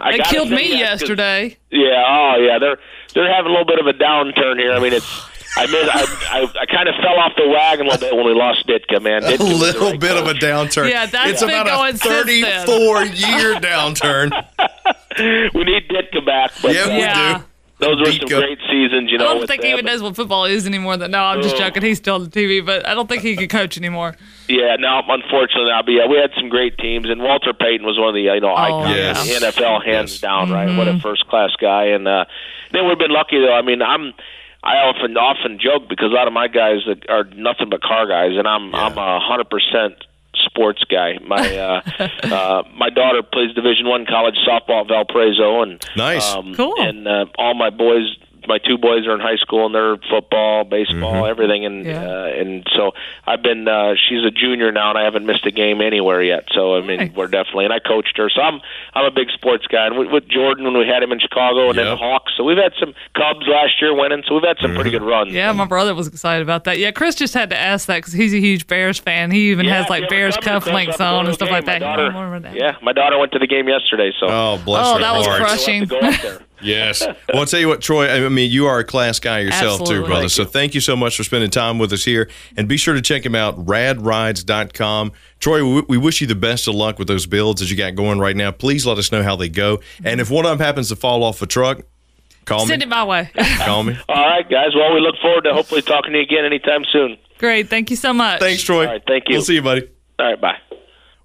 Oh, 0.00 0.04
I 0.04 0.12
they 0.12 0.18
killed 0.24 0.50
me 0.50 0.56
that 0.56 0.62
'cause- 0.70 0.78
yesterday. 1.00 1.56
Yeah, 1.72 2.04
oh 2.08 2.36
yeah, 2.40 2.58
they're 2.60 2.76
they're 3.14 3.34
having 3.34 3.50
a 3.50 3.54
little 3.54 3.66
bit 3.66 3.80
of 3.80 3.86
a 3.88 3.92
downturn 3.94 4.58
here. 4.60 4.72
I 4.72 4.78
mean, 4.78 4.92
it's. 4.92 5.06
I 5.56 5.66
mean, 5.66 5.88
I 5.88 6.04
I, 6.30 6.60
I 6.62 6.66
kind 6.66 6.88
of 6.88 6.94
fell 6.96 7.18
off 7.18 7.32
the 7.36 7.48
wagon 7.48 7.86
a 7.86 7.90
little 7.90 8.08
bit 8.08 8.14
when 8.16 8.26
we 8.26 8.34
lost 8.34 8.66
Ditka, 8.66 9.02
man. 9.02 9.24
a 9.24 9.28
Ditka 9.28 9.38
was 9.38 9.48
the 9.48 9.54
little 9.54 9.90
right 9.92 10.00
bit 10.00 10.10
call. 10.10 10.28
of 10.28 10.28
a 10.28 10.34
downturn. 10.38 10.90
Yeah, 10.90 11.06
that's 11.06 11.30
it's 11.30 11.40
been 11.40 11.50
about 11.50 11.66
going 11.66 11.94
a 11.94 11.98
34 11.98 13.04
year 13.04 13.54
downturn. 13.56 14.30
We 15.18 15.64
need 15.64 15.88
Ditka 15.88 16.26
back, 16.26 16.50
but 16.60 16.74
Yeah, 16.74 16.88
we 16.88 16.98
Yeah. 16.98 17.38
do. 17.38 17.44
those 17.78 17.98
were 18.00 18.12
some 18.12 18.28
great 18.28 18.58
seasons. 18.68 19.10
You 19.10 19.16
know. 19.16 19.24
I 19.24 19.28
know, 19.28 19.32
don't 19.32 19.40
with 19.40 19.48
think 19.50 19.64
he 19.64 19.70
even 19.72 19.86
knows 19.86 20.02
what 20.02 20.14
football 20.14 20.44
is 20.44 20.66
anymore. 20.66 20.98
That 20.98 21.08
no, 21.10 21.22
I'm 21.24 21.40
just 21.40 21.54
Oh. 21.54 21.58
joking. 21.58 21.82
He's 21.82 21.96
still 21.96 22.16
on 22.16 22.24
the 22.24 22.28
TV, 22.30 22.60
but 22.64 22.86
I 22.86 22.92
don't 22.92 23.08
think 23.08 23.22
he 23.22 23.34
can 23.34 23.48
coach 23.48 23.78
anymore. 23.78 24.14
Yeah, 24.46 24.76
no, 24.78 25.00
unfortunately, 25.08 25.70
I'll 25.72 25.82
be. 25.84 25.94
Yeah, 25.94 26.06
we 26.06 26.18
had 26.18 26.32
some 26.36 26.50
great 26.50 26.76
teams, 26.76 27.08
and 27.08 27.22
Walter 27.22 27.54
Payton 27.54 27.86
was 27.86 27.98
one 27.98 28.08
of 28.08 28.14
the 28.14 28.20
you 28.20 28.40
know 28.40 28.54
icons 28.54 28.94
Yes. 28.94 29.26
in 29.26 29.40
the 29.40 29.46
NFL, 29.46 29.80
hands 29.82 30.12
Yes. 30.12 30.20
down. 30.20 30.52
Right, 30.52 30.76
what 30.76 30.86
a 30.86 30.98
first 31.00 31.26
class 31.28 31.50
guy, 31.58 31.84
and 31.86 32.06
uh, 32.06 32.26
then 32.72 32.86
we've 32.86 32.98
been 32.98 33.10
lucky 33.10 33.40
though. 33.40 33.54
I 33.54 33.62
mean, 33.62 33.80
I'm. 33.80 34.12
I 34.66 34.82
often 34.90 35.16
often 35.16 35.58
joke 35.62 35.88
because 35.88 36.10
a 36.10 36.14
lot 36.14 36.26
of 36.26 36.32
my 36.32 36.48
guys 36.48 36.80
are 37.08 37.24
nothing 37.36 37.70
but 37.70 37.80
car 37.82 38.06
guys, 38.08 38.32
and 38.36 38.46
I'm 38.48 38.74
I'm 38.74 38.98
a 38.98 39.20
hundred 39.20 39.48
percent 39.48 39.94
sports 40.34 40.82
guy. 40.90 41.18
My 41.24 41.56
uh, 41.56 41.80
uh, 42.24 42.62
my 42.74 42.90
daughter 42.90 43.22
plays 43.22 43.54
Division 43.54 43.86
One 43.86 44.06
college 44.06 44.34
softball 44.48 44.82
at 44.82 44.88
Valparaiso, 44.88 45.62
and 45.62 45.82
Nice. 45.96 46.34
um, 46.34 46.54
Cool. 46.54 46.74
And 46.78 47.06
uh, 47.06 47.26
all 47.38 47.54
my 47.54 47.70
boys, 47.70 48.16
my 48.46 48.58
two 48.58 48.78
boys 48.78 49.06
are 49.06 49.14
in 49.14 49.20
high 49.20 49.36
school, 49.36 49.66
and 49.66 49.74
they're 49.74 49.96
football, 50.10 50.64
baseball, 50.64 51.14
Mm-hmm. 51.14 51.30
everything. 51.30 51.64
And 51.66 51.84
Yeah. 51.86 52.02
uh, 52.06 52.24
and 52.40 52.66
so 52.76 52.92
I've 53.26 53.42
been. 53.42 53.66
Uh, 53.68 53.94
she's 54.08 54.24
a 54.24 54.30
junior 54.30 54.70
now, 54.72 54.90
and 54.90 54.98
I 54.98 55.04
haven't 55.04 55.26
missed 55.26 55.46
a 55.46 55.50
game 55.50 55.80
anywhere 55.80 56.22
yet. 56.22 56.44
So 56.52 56.76
I 56.76 56.80
mean, 56.82 56.98
Nice. 56.98 57.12
we're 57.14 57.26
definitely. 57.28 57.64
And 57.64 57.72
I 57.74 57.78
coached 57.78 58.16
her, 58.18 58.28
so 58.30 58.40
I'm 58.40 58.60
I'm 58.94 59.04
a 59.04 59.10
big 59.10 59.30
sports 59.32 59.66
guy. 59.66 59.86
And 59.86 59.98
with, 59.98 60.10
with 60.10 60.28
Jordan, 60.28 60.64
when 60.64 60.76
we 60.78 60.86
had 60.86 61.02
him 61.02 61.12
in 61.12 61.18
Chicago, 61.20 61.68
and 61.70 61.78
then 61.78 61.86
Yep. 61.86 61.98
the 61.98 62.04
Hawks, 62.04 62.32
so 62.36 62.44
we've 62.44 62.56
had 62.56 62.72
some 62.80 62.94
Cubs 63.14 63.46
last 63.48 63.80
year 63.80 63.94
winning. 63.94 64.22
So 64.26 64.34
we've 64.34 64.44
had 64.44 64.58
some 64.60 64.74
pretty 64.74 64.90
Mm-hmm. 64.90 65.04
good 65.04 65.10
runs. 65.10 65.32
Yeah, 65.32 65.52
my 65.52 65.64
brother 65.66 65.94
was 65.94 66.06
excited 66.06 66.42
about 66.42 66.64
that. 66.64 66.78
Yeah, 66.78 66.90
Chris 66.92 67.14
just 67.14 67.34
had 67.34 67.50
to 67.50 67.58
ask 67.58 67.86
that 67.86 67.96
because 67.98 68.12
he's 68.12 68.32
a 68.34 68.40
huge 68.40 68.66
Bears 68.66 68.98
fan. 68.98 69.30
He 69.30 69.50
even 69.50 69.66
Yeah, 69.66 69.78
has 69.82 69.90
like 69.90 70.04
if 70.04 70.08
Bears 70.10 70.36
you 70.36 70.48
ever 70.50 70.60
cufflinks 70.70 71.00
on 71.00 71.26
and 71.26 71.34
stuff 71.34 71.48
a 71.48 71.52
like 71.52 71.64
that. 71.66 71.80
My 71.80 71.86
daughter- 71.86 72.10
don't 72.10 72.14
remember 72.22 72.48
that. 72.48 72.56
Yeah, 72.56 72.76
my 72.82 72.92
daughter 72.92 73.18
went 73.18 73.32
to 73.32 73.38
the 73.38 73.46
game 73.46 73.68
yesterday. 73.68 74.12
So 74.20 74.26
Oh, 74.28 74.60
bless 74.64 74.86
Oh, 74.86 74.94
her 74.94 75.00
that 75.00 75.16
was 75.16 75.26
heart. 75.26 75.40
crushing. 75.40 75.88
We'll 76.62 76.76
have 76.76 76.96
to 76.98 77.04
go 77.04 77.10
up 77.10 77.16
there. 77.16 77.16
Yes. 77.16 77.26
Well, 77.32 77.40
I'll 77.40 77.46
tell 77.46 77.60
you 77.60 77.68
what, 77.68 77.80
Troy, 77.80 78.08
I 78.08 78.28
mean, 78.28 78.50
you 78.50 78.66
are 78.66 78.78
a 78.78 78.84
class 78.84 79.18
guy 79.18 79.40
yourself, 79.40 79.80
Absolutely. 79.80 79.94
too, 79.94 80.06
brother. 80.06 80.20
Thank 80.22 80.30
so 80.32 80.44
thank 80.44 80.74
you 80.74 80.80
so 80.80 80.96
much 80.96 81.16
for 81.16 81.24
spending 81.24 81.50
time 81.50 81.78
with 81.78 81.92
us 81.92 82.04
here. 82.04 82.28
And 82.56 82.68
be 82.68 82.76
sure 82.76 82.94
to 82.94 83.02
check 83.02 83.24
him 83.24 83.34
out, 83.34 83.56
radrides.com. 83.64 85.12
Troy, 85.40 85.64
we, 85.64 85.82
we 85.88 85.96
wish 85.98 86.20
you 86.20 86.26
the 86.26 86.34
best 86.34 86.66
of 86.68 86.74
luck 86.74 86.98
with 86.98 87.08
those 87.08 87.26
builds 87.26 87.60
that 87.60 87.70
you 87.70 87.76
got 87.76 87.94
going 87.94 88.18
right 88.18 88.36
now. 88.36 88.50
Please 88.50 88.86
let 88.86 88.98
us 88.98 89.12
know 89.12 89.22
how 89.22 89.36
they 89.36 89.48
go. 89.48 89.80
And 90.04 90.20
if 90.20 90.30
one 90.30 90.44
of 90.44 90.50
them 90.50 90.64
happens 90.64 90.88
to 90.88 90.96
fall 90.96 91.22
off 91.22 91.40
a 91.42 91.46
truck, 91.46 91.82
call 92.44 92.66
Send 92.66 92.80
me. 92.80 92.86
it 92.86 92.88
my 92.88 93.04
way. 93.04 93.30
Call 93.58 93.82
me. 93.82 93.98
All 94.08 94.14
right, 94.28 94.48
guys. 94.48 94.74
Well, 94.74 94.94
we 94.94 95.00
look 95.00 95.16
forward 95.20 95.42
to 95.44 95.52
hopefully 95.52 95.82
talking 95.82 96.12
to 96.12 96.18
you 96.18 96.24
again 96.24 96.44
anytime 96.44 96.84
soon. 96.92 97.18
Great. 97.38 97.68
Thank 97.68 97.90
you 97.90 97.96
so 97.96 98.12
much. 98.12 98.40
Thanks, 98.40 98.62
Troy. 98.62 98.86
All 98.86 98.92
right, 98.92 99.02
thank 99.06 99.24
you. 99.28 99.34
We'll 99.34 99.42
see 99.42 99.54
you, 99.56 99.62
buddy. 99.62 99.88
All 100.18 100.26
right, 100.26 100.40
bye. 100.40 100.56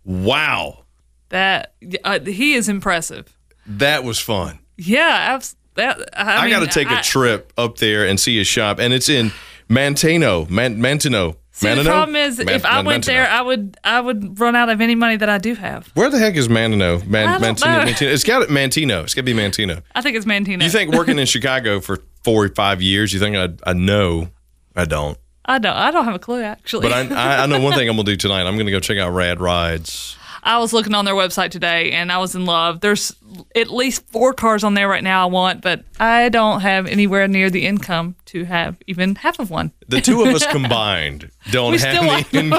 Wow. 0.03 0.83
That 1.29 1.73
uh, 2.03 2.19
he 2.19 2.53
is 2.53 2.67
impressive. 2.67 3.37
That 3.65 4.03
was 4.03 4.19
fun. 4.19 4.59
Yeah, 4.83 5.07
abs- 5.35 5.55
that, 5.75 5.99
I, 6.17 6.37
I, 6.37 6.41
mean, 6.41 6.49
got 6.51 6.59
to 6.61 6.67
take 6.67 6.89
a 6.89 6.97
I- 6.99 7.01
trip 7.01 7.53
up 7.57 7.77
there 7.77 8.05
and 8.05 8.19
see 8.19 8.37
his 8.37 8.47
shop, 8.47 8.79
and 8.79 8.93
it's 8.93 9.09
in 9.09 9.31
Manteno, 9.69 10.49
Man- 10.49 10.77
Manteno. 10.77 11.35
See, 11.53 11.71
the 11.73 11.83
problem 11.83 12.15
is, 12.15 12.39
Man- 12.39 12.49
if 12.49 12.65
I 12.65 12.77
Man- 12.77 12.85
went 12.85 13.05
there, 13.05 13.27
I 13.29 13.41
would 13.41 13.77
I 13.83 14.01
would 14.01 14.39
run 14.39 14.55
out 14.55 14.69
of 14.69 14.81
any 14.81 14.95
money 14.95 15.15
that 15.17 15.29
I 15.29 15.37
do 15.37 15.53
have. 15.55 15.87
Where 15.93 16.09
the 16.09 16.17
heck 16.17 16.35
is 16.35 16.47
Manteno? 16.47 17.05
Man, 17.05 17.27
I 17.27 17.37
don't 17.37 17.55
Mantino, 17.57 17.85
know. 17.85 17.91
Mantino. 17.91 18.11
It's 18.11 18.23
got 18.23 18.47
Mantino. 18.49 19.03
It's 19.03 19.13
got 19.13 19.21
to 19.21 19.23
be 19.23 19.33
Mantino. 19.33 19.83
I 19.93 20.01
think 20.01 20.15
it's 20.17 20.25
Mantino. 20.25 20.63
You 20.63 20.69
think 20.69 20.93
working 20.93 21.19
in 21.19 21.25
Chicago 21.35 21.79
for 21.79 21.99
four 22.23 22.45
or 22.45 22.49
five 22.49 22.81
years, 22.81 23.13
you 23.13 23.19
think 23.19 23.35
I 23.35 23.49
I 23.69 23.73
know? 23.73 24.29
I 24.75 24.85
don't. 24.85 25.17
I 25.45 25.59
don't. 25.59 25.75
I 25.75 25.91
don't 25.91 26.05
have 26.05 26.15
a 26.15 26.19
clue 26.19 26.41
actually. 26.41 26.89
But 26.89 26.93
I, 26.93 27.15
I, 27.15 27.43
I 27.43 27.45
know 27.45 27.59
one 27.59 27.73
thing 27.73 27.87
I'm 27.89 27.95
gonna 27.95 28.05
do 28.05 28.15
tonight. 28.15 28.43
I'm 28.47 28.57
gonna 28.57 28.71
go 28.71 28.79
check 28.79 28.97
out 28.97 29.11
Rad 29.11 29.39
Rides. 29.39 30.15
I 30.43 30.57
was 30.59 30.73
looking 30.73 30.93
on 30.93 31.05
their 31.05 31.13
website 31.13 31.51
today 31.51 31.91
and 31.91 32.11
I 32.11 32.17
was 32.17 32.35
in 32.35 32.45
love. 32.45 32.79
There's 32.81 33.15
at 33.55 33.69
least 33.69 34.05
four 34.07 34.33
cars 34.33 34.63
on 34.63 34.73
there 34.73 34.87
right 34.87 35.03
now 35.03 35.23
I 35.23 35.31
want, 35.31 35.61
but 35.61 35.83
I 35.99 36.29
don't 36.29 36.61
have 36.61 36.87
anywhere 36.87 37.27
near 37.27 37.49
the 37.49 37.65
income 37.65 38.15
to 38.25 38.45
have 38.45 38.77
even 38.87 39.15
half 39.15 39.39
of 39.39 39.49
one. 39.49 39.71
The 39.87 40.01
two 40.01 40.21
of 40.23 40.29
us 40.29 40.45
combined 40.51 41.29
don't 41.51 41.71
We 41.73 41.79
have 41.79 41.95
still 41.95 42.41
the 42.41 42.55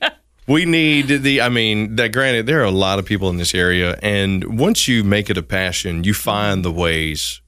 income. 0.00 0.12
We 0.48 0.64
need 0.64 1.06
the. 1.06 1.40
I 1.40 1.48
mean, 1.48 1.96
that 1.96 2.12
granted, 2.12 2.46
there 2.46 2.60
are 2.60 2.64
a 2.64 2.70
lot 2.70 2.98
of 2.98 3.06
people 3.06 3.30
in 3.30 3.36
this 3.36 3.54
area, 3.54 3.96
and 4.02 4.58
once 4.58 4.88
you 4.88 5.04
make 5.04 5.30
it 5.30 5.38
a 5.38 5.42
passion, 5.42 6.02
you 6.02 6.14
find 6.14 6.64
the 6.64 6.72
ways 6.72 7.40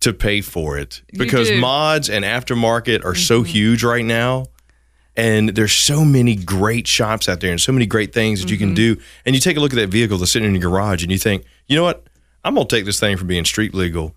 to 0.00 0.12
pay 0.12 0.40
for 0.40 0.76
it 0.76 1.02
because. 1.12 1.48
Mm-hmm. 1.48 1.60
mods 1.60 2.10
and 2.10 2.24
aftermarket 2.24 3.04
are 3.04 3.14
so 3.14 3.42
huge 3.42 3.84
right 3.84 4.04
now. 4.04 4.46
And 5.16 5.50
there's 5.50 5.72
so 5.72 6.04
many 6.04 6.34
great 6.36 6.86
shops 6.86 7.28
out 7.28 7.40
there 7.40 7.50
and 7.50 7.60
so 7.60 7.72
many 7.72 7.84
great 7.86 8.12
things 8.14 8.40
that 8.40 8.50
you 8.50 8.56
Mm-hmm. 8.56 8.66
can 8.68 8.74
do. 8.74 8.96
And 9.26 9.34
you 9.34 9.40
take 9.40 9.56
a 9.56 9.60
look 9.60 9.72
at 9.72 9.76
that 9.76 9.88
vehicle 9.90 10.16
that's 10.18 10.32
sitting 10.32 10.48
in 10.48 10.60
your 10.60 10.70
garage 10.70 11.02
and 11.02 11.12
you 11.12 11.18
think, 11.18 11.44
you 11.66 11.76
know 11.76 11.82
what? 11.82 12.04
I'm 12.44 12.54
going 12.54 12.66
to 12.66 12.76
take 12.76 12.86
this 12.86 12.98
thing 12.98 13.16
from 13.16 13.26
being 13.28 13.44
street 13.44 13.74
legal. 13.74 14.14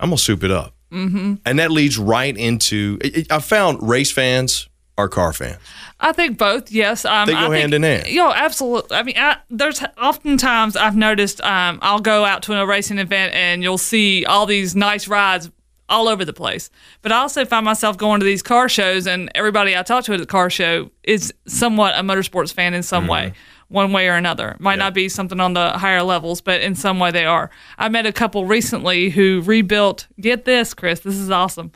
I'm 0.00 0.08
going 0.08 0.16
to 0.16 0.22
soup 0.22 0.42
it 0.44 0.50
up. 0.50 0.74
Mm-hmm. 0.90 1.34
And 1.44 1.58
that 1.58 1.70
leads 1.70 1.98
right 1.98 2.34
into, 2.36 2.98
I- 3.04 3.26
I 3.30 3.38
found 3.40 3.86
race 3.86 4.10
fans 4.10 4.68
are 4.96 5.08
car 5.08 5.32
fans. 5.32 5.58
I 6.00 6.12
think 6.12 6.38
both. 6.38 6.72
Yes, 6.72 7.04
um, 7.04 7.26
They 7.26 7.32
go 7.32 7.38
I 7.38 7.42
think, 7.42 7.54
hand 7.54 7.74
in 7.74 7.82
hand. 7.82 8.06
Yo, 8.08 8.30
absolutely. 8.30 8.96
I 8.96 9.02
mean, 9.02 9.16
I, 9.18 9.36
there's 9.50 9.82
oftentimes 10.00 10.76
I've 10.76 10.96
noticed 10.96 11.40
um, 11.42 11.78
I'll 11.82 12.00
go 12.00 12.24
out 12.24 12.42
to 12.44 12.54
a 12.54 12.66
racing 12.66 12.98
event 12.98 13.34
and 13.34 13.62
you'll 13.62 13.78
see 13.78 14.24
all 14.24 14.46
these 14.46 14.74
nice 14.74 15.06
rides 15.08 15.50
all 15.88 16.08
over 16.08 16.24
the 16.24 16.32
place. 16.32 16.70
But 17.02 17.12
I 17.12 17.18
also 17.18 17.44
find 17.44 17.64
myself 17.64 17.96
going 17.96 18.20
to 18.20 18.24
these 18.26 18.42
car 18.42 18.68
shows, 18.68 19.06
and 19.06 19.30
everybody 19.34 19.76
I 19.76 19.82
talk 19.82 20.04
to 20.04 20.12
at 20.14 20.20
the 20.20 20.26
car 20.26 20.50
show 20.50 20.90
is 21.02 21.32
somewhat 21.46 21.94
a 21.94 22.00
motorsports 22.02 22.52
fan 22.52 22.74
in 22.74 22.82
some 22.82 23.06
way. 23.06 23.28
Mm-hmm. 23.28 23.74
One 23.74 23.92
way 23.92 24.08
or 24.08 24.14
another. 24.14 24.56
Might 24.60 24.78
not 24.78 24.94
be 24.94 25.10
something 25.10 25.40
on 25.40 25.52
the 25.52 25.72
higher 25.72 26.02
levels, 26.02 26.40
but 26.40 26.62
in 26.62 26.74
some 26.74 26.98
way 26.98 27.10
they 27.10 27.26
are. 27.26 27.50
I 27.76 27.90
met 27.90 28.06
a 28.06 28.12
couple 28.12 28.46
recently 28.46 29.10
who 29.10 29.42
rebuilt, 29.44 30.06
get 30.18 30.46
this, 30.46 30.72
Chris, 30.72 31.00
this 31.00 31.16
is 31.16 31.30
awesome. 31.30 31.72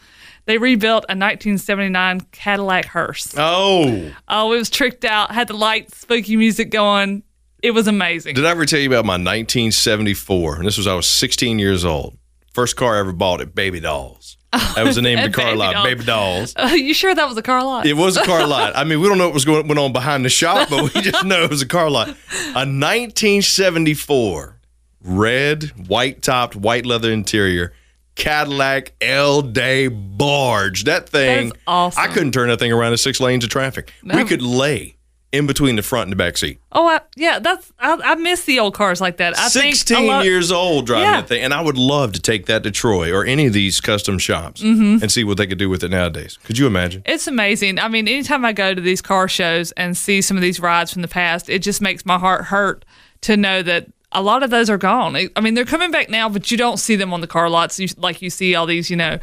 They 0.46 0.56
rebuilt 0.56 1.04
a 1.04 1.12
1979 1.14 2.22
Cadillac 2.32 2.86
hearse. 2.86 3.34
Oh, 3.36 4.10
Oh, 4.26 4.52
it 4.54 4.56
was 4.56 4.70
tricked 4.70 5.04
out, 5.04 5.32
had 5.32 5.48
the 5.48 5.56
light, 5.56 5.94
spooky 5.94 6.34
music 6.36 6.70
going. 6.70 7.24
It 7.62 7.72
was 7.72 7.86
amazing. 7.86 8.34
did 8.36 8.46
I 8.46 8.50
ever 8.50 8.64
tell 8.64 8.80
you 8.80 8.88
about 8.88 9.04
my 9.04 9.12
1974? 9.12 10.56
And 10.56 10.66
this 10.66 10.78
was 10.78 10.86
I 10.86 10.94
was 10.94 11.06
16 11.06 11.58
years 11.58 11.84
old. 11.84 12.16
First 12.52 12.76
car 12.76 12.96
I 12.96 13.00
ever 13.00 13.12
bought 13.12 13.40
at 13.40 13.54
Baby 13.54 13.80
Dolls. 13.80 14.36
That 14.52 14.84
was 14.84 14.96
the 14.96 15.02
name 15.02 15.18
of 15.18 15.24
the 15.24 15.30
car 15.30 15.46
Baby 15.46 15.58
lot, 15.58 15.72
Dolls. 15.72 15.86
Baby 15.86 16.04
Dolls. 16.04 16.54
Uh, 16.54 16.66
you 16.74 16.92
sure 16.92 17.14
that 17.14 17.26
was 17.26 17.38
a 17.38 17.42
car 17.42 17.64
lot? 17.64 17.86
It 17.86 17.94
was 17.94 18.18
a 18.18 18.24
car 18.24 18.46
lot. 18.48 18.76
I 18.76 18.84
mean, 18.84 19.00
we 19.00 19.08
don't 19.08 19.16
know 19.16 19.24
what 19.26 19.34
was 19.34 19.46
going 19.46 19.66
went 19.66 19.78
on 19.78 19.92
behind 19.92 20.24
the 20.24 20.28
shop, 20.28 20.68
but 20.68 20.94
we 20.94 21.00
just 21.00 21.24
know 21.24 21.44
it 21.44 21.50
was 21.50 21.62
a 21.62 21.66
car 21.66 21.88
lot. 21.88 22.08
A 22.08 22.66
1974 22.66 24.58
red, 25.02 25.88
white 25.88 26.22
topped, 26.22 26.54
white 26.54 26.84
leather 26.84 27.10
interior 27.10 27.72
Cadillac 28.14 28.92
L 29.00 29.40
Day 29.40 29.88
barge. 29.88 30.84
That 30.84 31.08
thing, 31.08 31.52
awesome. 31.66 32.02
I 32.02 32.08
couldn't 32.08 32.32
turn 32.32 32.48
that 32.50 32.58
thing 32.58 32.70
around 32.70 32.92
in 32.92 32.98
six 32.98 33.18
lanes 33.20 33.44
of 33.44 33.50
traffic. 33.50 33.92
We 34.04 34.24
could 34.24 34.42
lay 34.42 34.96
in 35.32 35.46
between 35.46 35.76
the 35.76 35.82
front 35.82 36.04
and 36.04 36.12
the 36.12 36.16
back 36.16 36.36
seat. 36.36 36.60
Oh, 36.72 36.86
I, 36.86 37.00
yeah. 37.16 37.38
That's 37.38 37.72
I, 37.78 37.94
I 38.04 38.14
miss 38.16 38.44
the 38.44 38.60
old 38.60 38.74
cars 38.74 39.00
like 39.00 39.16
that. 39.16 39.36
I 39.38 39.48
16 39.48 40.06
lot- 40.06 40.24
years 40.26 40.52
old 40.52 40.86
driving 40.86 41.04
Yeah. 41.08 41.20
that 41.22 41.28
thing. 41.28 41.42
And 41.42 41.54
I 41.54 41.62
would 41.62 41.78
love 41.78 42.12
to 42.12 42.20
take 42.20 42.44
that 42.46 42.62
to 42.64 42.70
Troy 42.70 43.10
or 43.10 43.24
any 43.24 43.46
of 43.46 43.52
these 43.54 43.80
custom 43.80 44.18
shops 44.18 44.62
Mm-hmm. 44.62 45.02
and 45.02 45.10
see 45.10 45.24
what 45.24 45.38
they 45.38 45.46
could 45.46 45.58
do 45.58 45.70
with 45.70 45.82
it 45.82 45.90
nowadays. 45.90 46.38
Could 46.44 46.58
you 46.58 46.66
imagine? 46.66 47.02
It's 47.06 47.26
amazing. 47.26 47.78
I 47.78 47.88
mean, 47.88 48.06
anytime 48.08 48.44
I 48.44 48.52
go 48.52 48.74
to 48.74 48.80
these 48.80 49.00
car 49.00 49.26
shows 49.26 49.72
and 49.72 49.96
see 49.96 50.20
some 50.20 50.36
of 50.36 50.42
these 50.42 50.60
rides 50.60 50.92
from 50.92 51.00
the 51.02 51.08
past, 51.08 51.48
it 51.48 51.60
just 51.62 51.80
makes 51.80 52.04
my 52.04 52.18
heart 52.18 52.44
hurt 52.44 52.84
to 53.22 53.36
know 53.36 53.62
that 53.62 53.86
a 54.14 54.20
lot 54.20 54.42
of 54.42 54.50
those 54.50 54.68
are 54.68 54.76
gone. 54.76 55.16
I 55.34 55.40
mean, 55.40 55.54
they're 55.54 55.64
coming 55.64 55.90
back 55.90 56.10
now, 56.10 56.28
but 56.28 56.50
you 56.50 56.58
don't 56.58 56.76
see 56.76 56.96
them 56.96 57.14
on 57.14 57.22
the 57.22 57.26
car 57.26 57.48
lots 57.48 57.80
you, 57.80 57.88
like 57.96 58.20
you 58.20 58.28
see 58.28 58.54
all 58.54 58.66
these, 58.66 58.90
you 58.90 58.96
know, 58.96 59.18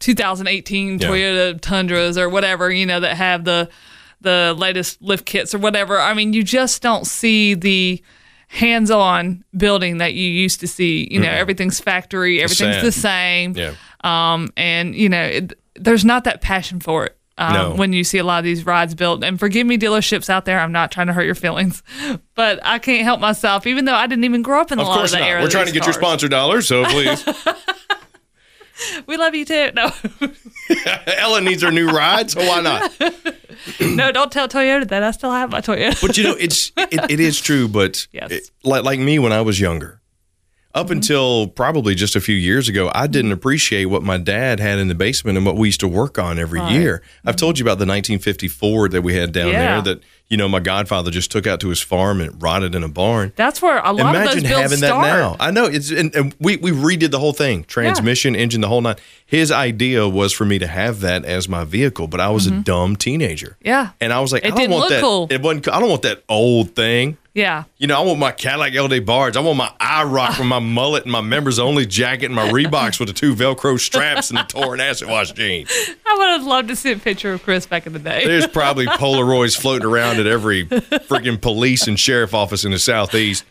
2018 0.00 0.98
Yeah. 0.98 1.08
Toyota 1.08 1.60
Tundras 1.60 2.18
or 2.18 2.28
whatever, 2.28 2.70
you 2.70 2.86
know, 2.86 3.00
that 3.00 3.16
have 3.16 3.44
the 3.44 3.68
the 4.26 4.54
latest 4.58 5.00
lift 5.00 5.24
kits 5.24 5.54
or 5.54 5.58
whatever. 5.58 5.98
I 5.98 6.12
mean, 6.12 6.32
you 6.34 6.42
just 6.42 6.82
don't 6.82 7.06
see 7.06 7.54
the 7.54 8.02
hands-on 8.48 9.44
building 9.56 9.98
that 9.98 10.14
you 10.14 10.28
used 10.28 10.60
to 10.60 10.68
see. 10.68 11.08
You 11.10 11.20
know, 11.20 11.30
everything's 11.30 11.80
factory, 11.80 12.42
everything's 12.42 12.76
sad. 12.76 12.84
the 12.84 12.92
same. 12.92 13.56
Yeah. 13.56 13.74
Um, 14.02 14.50
and 14.56 14.94
you 14.94 15.08
know, 15.08 15.22
it, 15.22 15.58
there's 15.74 16.04
not 16.04 16.24
that 16.24 16.40
passion 16.40 16.80
for 16.80 17.06
it. 17.06 17.16
Um, 17.38 17.52
No. 17.52 17.74
When 17.74 17.92
you 17.92 18.02
see 18.02 18.18
a 18.18 18.24
lot 18.24 18.38
of 18.38 18.44
these 18.44 18.64
rides 18.64 18.94
built, 18.94 19.22
and 19.22 19.38
forgive 19.38 19.66
me, 19.66 19.76
dealerships 19.76 20.30
out 20.30 20.44
there, 20.46 20.58
I'm 20.58 20.72
not 20.72 20.90
trying 20.90 21.08
to 21.08 21.12
hurt 21.12 21.26
your 21.26 21.34
feelings, 21.34 21.82
but 22.34 22.60
I 22.64 22.78
can't 22.78 23.04
help 23.04 23.20
myself, 23.20 23.66
even 23.66 23.84
though 23.84 23.94
I 23.94 24.06
didn't 24.06 24.24
even 24.24 24.42
grow 24.42 24.60
up 24.60 24.72
in 24.72 24.78
a 24.78 24.82
Of 24.82 24.88
lot 24.88 24.96
course 24.98 25.12
of 25.12 25.18
the 25.18 25.24
not. 25.24 25.28
era. 25.30 25.42
We're 25.42 25.50
trying 25.50 25.66
to 25.66 25.72
get 25.72 25.84
your 25.84 25.92
sponsor 25.92 26.28
dollars, 26.28 26.66
so 26.66 26.84
please. 26.84 27.22
We 29.06 29.16
love 29.16 29.34
you 29.34 29.44
too. 29.44 29.70
No, 29.74 29.90
Ellen 31.16 31.44
needs 31.44 31.62
her 31.62 31.70
new 31.70 31.88
ride, 31.88 32.30
so 32.30 32.40
why 32.46 32.60
not? 32.60 32.92
no, 33.80 34.12
don't 34.12 34.30
tell 34.30 34.48
Toyota 34.48 34.86
that. 34.88 35.02
I 35.02 35.10
still 35.12 35.32
have 35.32 35.50
my 35.50 35.60
Toyota. 35.60 36.00
But 36.00 36.16
you 36.18 36.24
know, 36.24 36.36
it's 36.38 36.72
it, 36.76 37.10
it 37.10 37.20
is 37.20 37.40
true. 37.40 37.68
But 37.68 38.06
Yes. 38.12 38.30
it- 38.30 38.50
like 38.64 38.84
like 38.84 38.98
me 39.00 39.18
when 39.18 39.32
I 39.32 39.40
was 39.40 39.58
younger, 39.60 40.00
up 40.76 40.90
until 40.90 41.48
probably 41.48 41.94
just 41.94 42.14
a 42.14 42.20
few 42.20 42.36
years 42.36 42.68
ago, 42.68 42.90
I 42.94 43.06
didn't 43.06 43.32
appreciate 43.32 43.86
what 43.86 44.02
my 44.02 44.18
dad 44.18 44.60
had 44.60 44.78
in 44.78 44.88
the 44.88 44.94
basement 44.94 45.36
and 45.38 45.46
what 45.46 45.56
we 45.56 45.68
used 45.68 45.80
to 45.80 45.88
work 45.88 46.18
on 46.18 46.38
every 46.38 46.60
year. 46.66 47.02
I've 47.24 47.36
told 47.36 47.58
you 47.58 47.64
about 47.64 47.78
the 47.78 47.86
1950 47.86 48.46
Ford 48.48 48.92
that 48.92 49.00
we 49.02 49.14
had 49.14 49.32
down 49.32 49.48
Yeah. 49.48 49.80
there 49.80 49.94
that 49.94 50.02
you 50.28 50.36
know 50.36 50.48
my 50.48 50.60
godfather 50.60 51.10
just 51.10 51.30
took 51.30 51.46
out 51.46 51.60
to 51.60 51.68
his 51.70 51.80
farm 51.80 52.20
and 52.20 52.40
rotted 52.42 52.74
in 52.74 52.82
a 52.82 52.88
barn. 52.88 53.32
That's 53.36 53.62
where 53.62 53.78
a 53.78 53.92
lot 53.92 54.14
of 54.14 54.20
Imagine 54.22 54.42
those 54.42 54.50
builds 54.50 54.62
having 54.62 54.78
start. 54.78 55.02
that 55.04 55.16
now. 55.16 55.36
I 55.40 55.50
know 55.50 55.64
it's 55.64 55.90
and, 55.90 56.14
and 56.14 56.34
we 56.40 56.56
we 56.58 56.72
redid 56.72 57.10
the 57.10 57.20
whole 57.20 57.32
thing, 57.32 57.64
transmission, 57.64 58.36
engine, 58.36 58.60
the 58.60 58.68
whole 58.68 58.82
nine. 58.82 58.96
His 59.24 59.50
idea 59.50 60.06
was 60.08 60.32
for 60.32 60.44
me 60.44 60.58
to 60.58 60.66
have 60.66 61.00
that 61.00 61.24
as 61.24 61.48
my 61.48 61.64
vehicle, 61.64 62.06
but 62.06 62.20
I 62.20 62.28
was 62.28 62.46
a 62.46 62.50
dumb 62.50 62.96
teenager. 62.96 63.56
Mm-hmm. 63.60 63.66
Yeah. 63.68 63.90
and 64.00 64.12
I 64.12 64.20
was 64.20 64.30
like, 64.32 64.44
It 64.44 64.52
I 64.52 64.56
don't 64.56 64.70
want 64.70 64.90
that. 64.90 65.00
cool. 65.00 65.26
It 65.30 65.40
wasn't. 65.40 65.68
I 65.68 65.80
don't 65.80 65.88
want 65.88 66.02
that 66.02 66.22
old 66.28 66.74
thing. 66.76 67.16
Yeah. 67.36 67.64
You 67.76 67.86
know, 67.86 68.00
I 68.00 68.02
want 68.02 68.18
my 68.18 68.32
Cadillac 68.32 68.72
LD 68.74 69.04
Barge. 69.04 69.36
I 69.36 69.40
want 69.40 69.58
my 69.58 69.70
eye 69.78 70.04
rock 70.04 70.38
with 70.38 70.46
my 70.46 70.58
mullet 70.58 71.02
and 71.02 71.12
my 71.12 71.20
members 71.20 71.58
only 71.58 71.84
jacket 71.84 72.26
and 72.26 72.34
my 72.34 72.48
Reeboks 72.48 72.98
with 72.98 73.08
the 73.08 73.12
two 73.12 73.34
Velcro 73.34 73.78
straps 73.78 74.30
and 74.30 74.38
the 74.38 74.42
torn 74.44 74.80
acid 74.80 75.06
wash 75.10 75.32
jeans. 75.32 75.70
I 76.06 76.16
would 76.16 76.28
have 76.30 76.44
loved 76.44 76.68
to 76.68 76.76
see 76.76 76.92
a 76.92 76.96
picture 76.96 77.34
of 77.34 77.42
Chris 77.42 77.66
back 77.66 77.86
in 77.86 77.92
the 77.92 77.98
day. 77.98 78.24
There's 78.26 78.46
probably 78.46 78.86
Polaroids 78.86 79.54
floating 79.54 79.86
around 79.86 80.18
at 80.18 80.26
every 80.26 80.64
freaking 80.64 81.38
police 81.38 81.86
and 81.86 82.00
sheriff 82.00 82.32
office 82.32 82.64
in 82.64 82.70
the 82.70 82.78
southeast. 82.78 83.44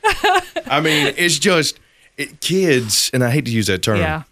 I 0.66 0.82
mean, 0.82 1.14
it's 1.16 1.38
just 1.38 1.80
it, 2.18 2.42
kids, 2.42 3.12
and 3.14 3.24
I 3.24 3.30
hate 3.30 3.46
to 3.46 3.52
use 3.52 3.68
that 3.68 3.84
term. 3.84 3.98
yeah. 3.98 4.24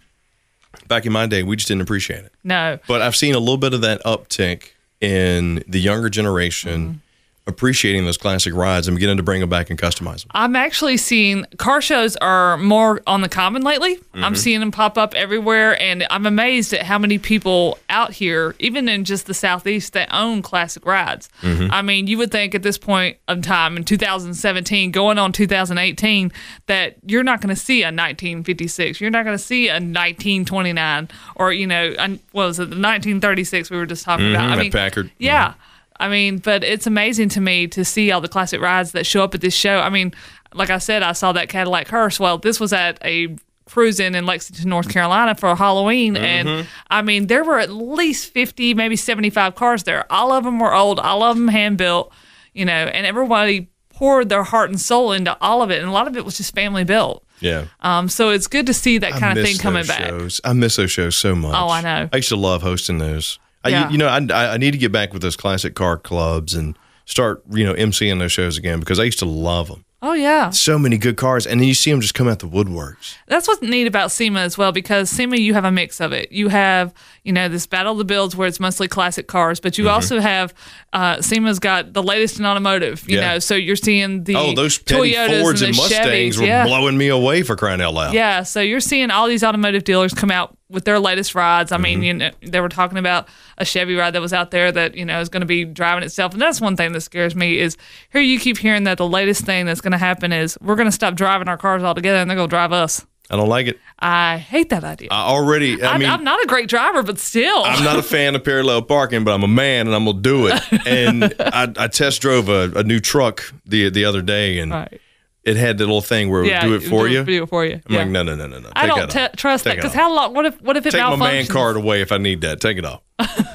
Back 0.88 1.06
in 1.06 1.14
my 1.14 1.28
day, 1.28 1.44
we 1.44 1.58
just 1.58 1.68
didn't 1.68 1.82
appreciate 1.82 2.26
it. 2.26 2.34
No. 2.44 2.80
But 2.88 3.04
I've 3.04 3.16
seen 3.16 3.36
a 3.36 3.40
little 3.40 3.58
bit 3.58 3.76
of 3.76 3.82
that 3.82 4.04
uptick 4.04 4.70
in 5.00 5.64
the 5.68 5.80
younger 5.80 6.10
generation 6.10 6.82
Mm-hmm. 6.82 6.98
Appreciating 7.46 8.06
those 8.06 8.18
classic 8.18 8.54
rides 8.54 8.88
and 8.88 8.96
beginning 8.96 9.18
to 9.18 9.24
bring 9.24 9.42
them 9.42 9.50
back 9.50 9.70
and 9.70 9.78
customize 9.78 10.22
them. 10.22 10.32
I'm 10.32 10.56
actually 10.56 10.96
seeing 10.96 11.46
car 11.58 11.82
shows 11.82 12.16
are 12.18 12.58
more 12.58 13.02
on 13.06 13.22
the 13.22 13.28
common 13.28 13.64
lately. 13.64 13.98
Mm-hmm. 13.98 14.24
I'm 14.24 14.36
seeing 14.36 14.62
them 14.62 14.72
pop 14.72 14.98
up 14.98 15.14
everywhere, 15.14 15.80
and 15.82 16.06
I'm 16.10 16.26
amazed 16.26 16.74
at 16.74 16.84
how 16.84 16.98
many 16.98 17.18
people 17.18 17.78
out 17.90 18.14
here, 18.14 18.56
even 18.60 18.88
in 18.88 19.04
just 19.04 19.26
the 19.26 19.34
southeast, 19.34 19.92
that 19.94 20.08
own 20.14 20.42
classic 20.42 20.86
rides. 20.86 21.30
Mm-hmm. 21.42 21.72
I 21.72 21.82
mean, 21.82 22.08
you 22.08 22.18
would 22.20 22.32
think 22.32 22.56
at 22.56 22.64
this 22.64 22.78
point 22.78 23.18
of 23.28 23.42
time 23.42 23.76
in 23.76 23.84
2017, 23.84 24.92
going 24.92 25.18
on 25.18 25.34
2018, 25.34 26.32
that 26.68 26.96
you're 27.06 27.24
not 27.24 27.42
going 27.42 27.54
to 27.54 27.60
see 27.60 27.82
a 27.82 27.88
1956, 27.88 29.02
you're 29.02 29.10
not 29.10 29.26
going 29.26 29.38
to 29.38 29.44
see 29.44 29.68
a 29.68 29.74
1929, 29.74 31.10
or 31.36 31.52
you 31.52 31.68
know, 31.68 31.94
an- 32.00 32.20
what 32.32 32.48
was 32.48 32.60
it, 32.60 32.70
the 32.70 32.76
1936 32.76 33.70
we 33.70 33.78
were 33.78 33.86
just 33.86 34.06
talking 34.06 34.32
about? 34.32 34.50
I 34.50 34.56
mean, 34.56 34.72
Packard. 34.72 35.12
yeah. 35.18 35.56
I 36.00 36.10
mean, 36.10 36.40
but 36.40 36.64
it's 36.64 36.88
amazing 36.88 37.30
to 37.30 37.42
me 37.42 37.68
to 37.68 37.86
see 37.86 38.12
all 38.12 38.22
the 38.22 38.28
classic 38.28 38.62
rides 38.62 38.92
that 38.94 39.06
show 39.06 39.24
up 39.24 39.36
at 39.36 39.42
this 39.42 39.54
show. 39.54 39.80
I 39.80 39.90
mean, 39.90 40.14
like 40.54 40.70
I 40.70 40.78
said, 40.78 41.04
I 41.04 41.14
saw 41.14 41.32
that 41.34 41.50
Cadillac 41.50 41.88
hearse. 41.88 42.20
Well, 42.20 42.38
this 42.38 42.60
was 42.60 42.74
at 42.74 43.00
a 43.04 43.36
cruise 43.66 44.00
in 44.00 44.16
in 44.16 44.26
Lexington, 44.26 44.70
North 44.70 44.90
Carolina 44.90 45.36
for 45.36 45.56
Halloween. 45.56 46.18
And 46.18 46.68
I 46.90 47.02
mean, 47.02 47.28
there 47.28 47.44
were 47.44 47.60
at 47.60 47.70
least 47.72 48.32
50, 48.34 48.74
maybe 48.74 48.96
75 48.96 49.56
cars 49.56 49.84
there. 49.84 50.12
All 50.12 50.32
of 50.32 50.44
them 50.44 50.60
were 50.60 50.74
old, 50.74 51.00
all 51.00 51.24
of 51.24 51.38
them 51.38 51.48
hand 51.48 51.78
built, 51.78 52.12
you 52.54 52.66
know, 52.66 52.74
and 52.74 53.06
everybody 53.06 53.70
poured 53.90 54.30
their 54.30 54.44
heart 54.44 54.70
and 54.70 54.80
soul 54.82 55.12
into 55.12 55.38
all 55.40 55.62
of 55.62 55.72
it. 55.72 55.80
And 55.80 55.90
a 55.90 55.92
lot 55.92 56.08
of 56.08 56.18
it 56.18 56.26
was 56.26 56.38
just 56.38 56.54
family 56.54 56.84
built. 56.84 57.24
Yeah. 57.40 57.66
Um, 57.82 58.10
so 58.10 58.30
it's 58.30 58.48
good 58.48 58.68
to 58.68 58.74
see 58.74 58.98
that 59.00 59.14
kind 59.14 59.38
of 59.38 59.46
thing 59.46 59.58
coming 59.58 59.82
those 59.82 59.88
back. 59.88 60.10
Shows. 60.10 60.42
I 60.44 60.54
miss 60.54 60.76
those 60.78 60.92
shows 60.92 61.16
so 61.16 61.36
much. 61.36 61.54
Oh, 61.56 61.70
I 61.70 61.82
know. 61.82 62.10
I 62.12 62.18
used 62.18 62.30
to 62.30 62.36
love 62.36 62.62
hosting 62.62 62.98
those. 62.98 63.40
I, 63.64 63.70
Yeah. 63.70 63.90
you 63.90 63.98
know, 63.98 64.08
I, 64.08 64.54
I 64.54 64.58
need 64.58 64.72
to 64.72 64.78
get 64.78 64.92
back 64.92 65.14
with 65.14 65.22
those 65.22 65.36
classic 65.36 65.76
car 65.76 65.98
clubs 65.98 66.54
and 66.54 66.78
start, 67.06 67.44
you 67.52 67.66
know, 67.66 67.74
emceeing 67.74 68.20
those 68.20 68.32
shows 68.32 68.58
again 68.58 68.80
because 68.80 69.00
I 69.00 69.04
used 69.04 69.20
to 69.20 69.26
love 69.26 69.68
them. 69.68 69.86
Oh 70.06 70.12
yeah. 70.12 70.50
So 70.50 70.78
many 70.78 70.98
good 70.98 71.16
cars, 71.16 71.48
and 71.48 71.62
then 71.62 71.68
you 71.70 71.74
see 71.74 71.90
them 71.90 72.02
just 72.02 72.14
come 72.14 72.28
out 72.28 72.40
the 72.40 72.48
woodworks. 72.48 73.16
That's 73.28 73.48
what's 73.48 73.62
neat 73.62 73.88
about 73.88 74.12
SEMA 74.12 74.42
as 74.42 74.58
well, 74.58 74.74
because 74.74 75.10
SEMA 75.10 75.38
you 75.38 75.54
have 75.54 75.64
a 75.64 75.72
mix 75.72 76.02
of 76.02 76.12
it. 76.12 76.30
You 76.30 76.50
have, 76.50 76.94
you 77.24 77.32
know, 77.32 77.48
this 77.48 77.66
Battle 77.66 77.94
of 77.94 78.00
the 78.00 78.04
Builds 78.04 78.36
where 78.36 78.46
it's 78.50 78.60
mostly 78.60 78.90
classic 78.90 79.30
cars, 79.30 79.62
but 79.62 79.72
Mm-hmm. 79.74 79.84
you 79.84 79.90
also 79.90 80.20
have 80.20 80.54
uh, 80.92 81.22
SEMA's 81.22 81.58
got 81.60 81.94
the 81.94 82.04
latest 82.04 82.38
in 82.38 82.46
automotive. 82.46 83.10
You 83.10 83.20
Yeah. 83.20 83.34
know, 83.36 83.40
so 83.40 83.56
you're 83.56 83.78
seeing 83.78 84.26
the 84.26 84.36
Oh, 84.36 84.54
those 84.54 84.78
petty 84.78 85.14
Toyotas 85.14 85.42
Fords 85.42 85.62
and, 85.62 85.70
and 85.70 85.78
Mustangs 85.78 86.36
Chevys. 86.36 86.38
were 86.42 86.48
yeah. 86.48 86.66
blowing 86.66 86.98
me 86.98 87.08
away 87.08 87.42
for 87.44 87.56
crying 87.56 87.80
out 87.80 87.94
loud. 87.94 88.14
Yeah, 88.14 88.44
so 88.44 88.60
you're 88.60 88.82
seeing 88.82 89.10
all 89.10 89.30
these 89.30 89.42
automotive 89.42 89.86
dealers 89.86 90.14
come 90.14 90.32
out 90.32 90.58
with 90.74 90.84
their 90.86 91.00
latest 91.00 91.36
rides. 91.36 91.72
I 91.72 91.78
mean, 91.78 92.00
Mm-hmm. 92.00 92.04
you 92.04 92.14
know, 92.16 92.32
they 92.42 92.60
were 92.60 92.70
talking 92.70 92.98
about 92.98 93.30
a 93.58 93.64
Chevy 93.66 93.96
ride 93.96 94.12
that 94.12 94.22
was 94.22 94.34
out 94.34 94.52
there 94.52 94.72
that 94.72 94.96
you 94.96 95.06
know 95.06 95.20
is 95.22 95.30
going 95.30 95.42
to 95.42 95.48
be 95.48 95.64
driving 95.64 96.04
itself, 96.04 96.34
and 96.34 96.42
that's 96.42 96.60
one 96.60 96.76
thing 96.76 96.92
that 96.92 97.02
scares 97.02 97.36
me 97.36 97.60
is 97.60 97.78
here 98.12 98.22
you 98.22 98.40
keep 98.40 98.58
hearing 98.58 98.84
that 98.84 98.98
the 98.98 99.08
latest 99.08 99.46
thing 99.46 99.66
that's 99.66 99.80
going 99.82 99.92
to 99.94 99.98
happen 99.98 100.34
is 100.34 100.58
we're 100.62 100.76
going 100.76 100.88
to 100.88 100.92
stop 100.92 101.16
driving 101.16 101.48
our 101.48 101.58
cars 101.58 101.84
altogether, 101.84 102.18
and 102.18 102.30
they're 102.30 102.36
going 102.38 102.50
to 102.50 102.54
drive 102.54 102.72
us. 102.74 103.06
I 103.30 103.38
don't 103.38 103.48
like 103.48 103.68
it. 103.68 103.80
I 104.00 104.38
hate 104.38 104.70
that 104.72 104.84
idea. 104.84 105.08
I 105.10 105.22
already. 105.28 105.82
I 105.82 105.94
I 105.94 105.98
mean, 105.98 106.10
I'm 106.10 106.26
not 106.26 106.44
a 106.44 106.46
great 106.48 106.68
driver, 106.68 107.04
but 107.04 107.18
still. 107.20 107.64
I'm 107.64 107.84
not 107.84 107.98
a 107.98 108.04
fan 108.04 108.36
of 108.36 108.44
parallel 108.44 108.82
parking, 108.82 109.24
but 109.24 109.32
I'm 109.34 109.44
a 109.44 109.48
man 109.48 109.88
and 109.88 109.96
I'm 109.96 110.04
gonna 110.06 110.20
do 110.22 110.48
it. 110.48 110.62
And 110.86 111.34
I, 111.40 111.72
I 111.78 111.88
test 111.88 112.22
drove 112.22 112.50
a, 112.50 112.72
a 112.76 112.84
new 112.84 113.00
truck 113.00 113.54
the 113.66 113.90
the 113.90 114.04
other 114.06 114.22
day, 114.22 114.60
and 114.60 114.72
Right. 114.72 115.00
It 115.44 115.58
had 115.58 115.78
the 115.78 115.86
little 115.86 116.02
thing 116.02 116.30
where 116.30 116.44
it 116.44 116.48
yeah, 116.48 116.66
would 116.66 116.80
do 116.80 116.86
it 116.86 116.90
for 116.90 117.08
you. 117.08 117.20
Yeah, 117.20 117.24
do 117.24 117.44
it 117.44 117.50
for 117.50 117.66
you. 117.66 117.74
I'm 117.74 117.82
yeah. 117.88 118.00
like, 118.00 118.10
no, 118.10 118.24
no, 118.24 118.36
no, 118.36 118.48
no, 118.48 118.60
no. 118.60 118.70
I 118.76 118.88
Take 118.88 118.96
don't 118.96 119.12
that 119.12 119.32
t- 119.34 119.38
trust 119.38 119.64
that 119.66 119.72
Take 119.72 119.80
because 119.80 119.94
how 119.94 120.14
long? 120.14 120.34
What 120.34 120.46
if 120.46 120.62
what 120.62 120.78
if 120.78 120.86
it 120.86 120.92
Take 120.92 121.02
my 121.02 121.16
man 121.16 121.48
card 121.48 121.76
away 121.76 122.02
if 122.02 122.12
I 122.12 122.18
need 122.18 122.42
that. 122.42 122.62
Take 122.62 122.78
it 122.78 122.86
off. 122.86 123.02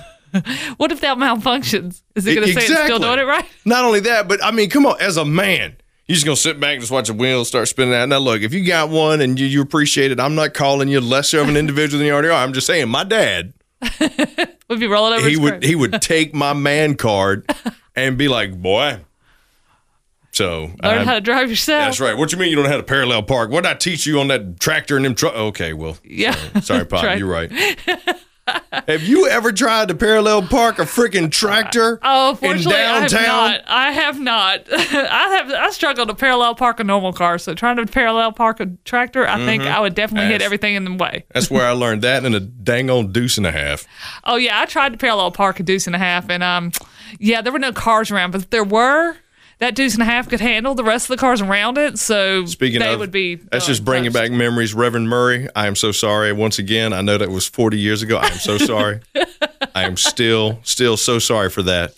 What 0.76 0.92
if 0.92 1.00
that 1.00 1.16
malfunctions? 1.16 2.02
Is 2.14 2.26
it 2.26 2.34
going 2.34 2.46
to 2.46 2.52
say 2.52 2.66
it's 2.66 2.84
still 2.84 2.98
doing 2.98 3.18
it 3.18 3.22
right? 3.22 3.46
Not 3.64 3.86
only 3.86 4.00
that, 4.00 4.28
but 4.28 4.44
I 4.44 4.50
mean, 4.50 4.68
come 4.68 4.84
on, 4.84 5.00
as 5.00 5.16
a 5.16 5.24
man, 5.24 5.78
You're 6.06 6.14
just 6.14 6.26
gonna 6.26 6.36
sit 6.36 6.60
back 6.60 6.72
and 6.72 6.80
just 6.80 6.92
watch 6.92 7.08
the 7.08 7.14
wheels 7.14 7.48
start 7.48 7.66
spinning 7.66 7.94
out. 7.94 8.08
Now, 8.10 8.18
look, 8.18 8.42
if 8.42 8.52
you 8.52 8.62
got 8.64 8.90
one 8.90 9.22
and 9.22 9.40
you, 9.40 9.46
you 9.46 9.62
appreciate 9.62 10.12
it, 10.12 10.20
I'm 10.20 10.34
not 10.34 10.52
calling 10.52 10.88
you 10.88 11.00
lesser 11.00 11.40
of 11.40 11.48
an 11.48 11.56
individual 11.56 11.98
than 11.98 12.06
you 12.06 12.12
already 12.12 12.28
are. 12.28 12.42
I'm 12.42 12.52
just 12.52 12.66
saying, 12.66 12.90
my 12.90 13.04
dad, 13.04 13.54
Would 14.68 14.80
be 14.80 14.86
rolling 14.86 15.14
over. 15.18 15.28
he 15.28 15.36
would 15.36 15.62
he 15.62 15.74
would 15.74 16.02
take 16.02 16.34
my 16.34 16.52
man 16.52 16.94
card 16.96 17.50
and 17.96 18.18
be 18.18 18.28
like, 18.28 18.52
boy. 18.60 19.00
So 20.38 20.70
learn 20.84 20.98
I- 21.00 21.04
how 21.04 21.14
to 21.14 21.20
drive 21.20 21.50
yourself. 21.50 21.86
that's 21.86 21.98
right. 22.00 22.16
What 22.16 22.30
you 22.30 22.38
mean 22.38 22.48
you 22.50 22.54
don't 22.54 22.64
know 22.64 22.70
how 22.70 22.76
to 22.76 22.82
parallel 22.84 23.24
park? 23.24 23.50
What 23.50 23.64
did 23.64 23.70
I 23.70 23.74
teach 23.74 24.06
you 24.06 24.20
on 24.20 24.28
that 24.28 24.60
tractor 24.60 24.94
and 24.96 25.04
them 25.04 25.16
truck? 25.16 25.34
Okay, 25.34 25.72
well, 25.72 25.96
Yeah. 26.04 26.36
sorry, 26.60 26.84
Pop, 26.86 27.02
Right. 27.02 27.18
you're 27.18 27.26
right. 27.28 27.50
Have 28.88 29.02
you 29.02 29.28
ever 29.28 29.50
tried 29.52 29.88
to 29.88 29.94
parallel 29.94 30.40
park 30.42 30.78
a 30.78 30.82
freaking 30.82 31.30
tractor 31.30 31.98
Oh, 32.02 32.30
in 32.30 32.36
fortunately, 32.36 32.76
I 32.80 33.00
have 33.02 33.12
not. 33.12 33.60
I 33.66 33.90
have 33.92 34.20
not. 34.20 34.60
I 34.72 35.36
have. 35.36 35.50
I 35.52 35.70
struggle 35.70 36.06
to 36.06 36.14
parallel 36.14 36.54
park 36.54 36.80
a 36.80 36.84
normal 36.84 37.12
car. 37.12 37.36
So 37.38 37.52
trying 37.52 37.76
to 37.76 37.84
parallel 37.86 38.32
park 38.32 38.60
a 38.60 38.66
tractor, 38.86 39.26
I 39.28 39.36
think 39.44 39.64
I 39.64 39.80
would 39.80 39.94
definitely 39.94 40.30
hit 40.30 40.40
everything 40.40 40.76
in 40.76 40.84
the 40.84 40.94
way. 40.94 41.24
That's 41.34 41.50
where 41.50 41.66
I 41.66 41.72
learned 41.72 42.00
that 42.02 42.24
in 42.24 42.32
a 42.34 42.40
dang 42.40 42.88
old 42.88 43.12
deuce 43.12 43.36
and 43.36 43.46
a 43.46 43.52
half. 43.52 43.84
Oh 44.24 44.36
yeah, 44.36 44.58
I 44.60 44.64
tried 44.64 44.92
to 44.92 44.98
parallel 44.98 45.30
park 45.32 45.60
a 45.60 45.62
deuce 45.62 45.86
and 45.86 45.94
a 45.96 45.98
half, 45.98 46.30
and 46.30 46.42
um, 46.42 46.72
yeah, 47.18 47.42
there 47.42 47.52
were 47.52 47.58
no 47.58 47.72
cars 47.72 48.10
around, 48.10 48.30
but 48.30 48.50
there 48.50 48.64
were. 48.64 49.16
That 49.58 49.74
deuce 49.74 49.94
and 49.94 50.02
a 50.02 50.06
half 50.06 50.28
could 50.28 50.40
handle 50.40 50.76
the 50.76 50.84
rest 50.84 51.06
of 51.10 51.16
the 51.16 51.20
cars 51.20 51.40
around 51.40 51.78
it, 51.78 51.98
so 51.98 52.44
Speaking 52.46 52.78
they 52.78 52.92
of, 52.94 53.00
would 53.00 53.10
be. 53.10 53.34
that's 53.34 53.64
uh, 53.64 53.68
just 53.68 53.84
bringing 53.84 54.12
toast. 54.12 54.22
back 54.22 54.30
memories. 54.30 54.72
Reverend 54.72 55.08
Murray, 55.08 55.48
I 55.56 55.66
am 55.66 55.74
so 55.74 55.90
sorry. 55.90 56.32
Once 56.32 56.60
again, 56.60 56.92
I 56.92 57.00
know 57.02 57.18
that 57.18 57.28
was 57.28 57.48
40 57.48 57.76
years 57.76 58.00
ago. 58.02 58.18
I 58.18 58.28
am 58.28 58.38
so 58.38 58.56
sorry. 58.56 59.00
I 59.74 59.82
am 59.84 59.96
still, 59.96 60.60
still 60.62 60.96
so 60.96 61.18
sorry 61.18 61.50
for 61.50 61.62
that. 61.64 61.94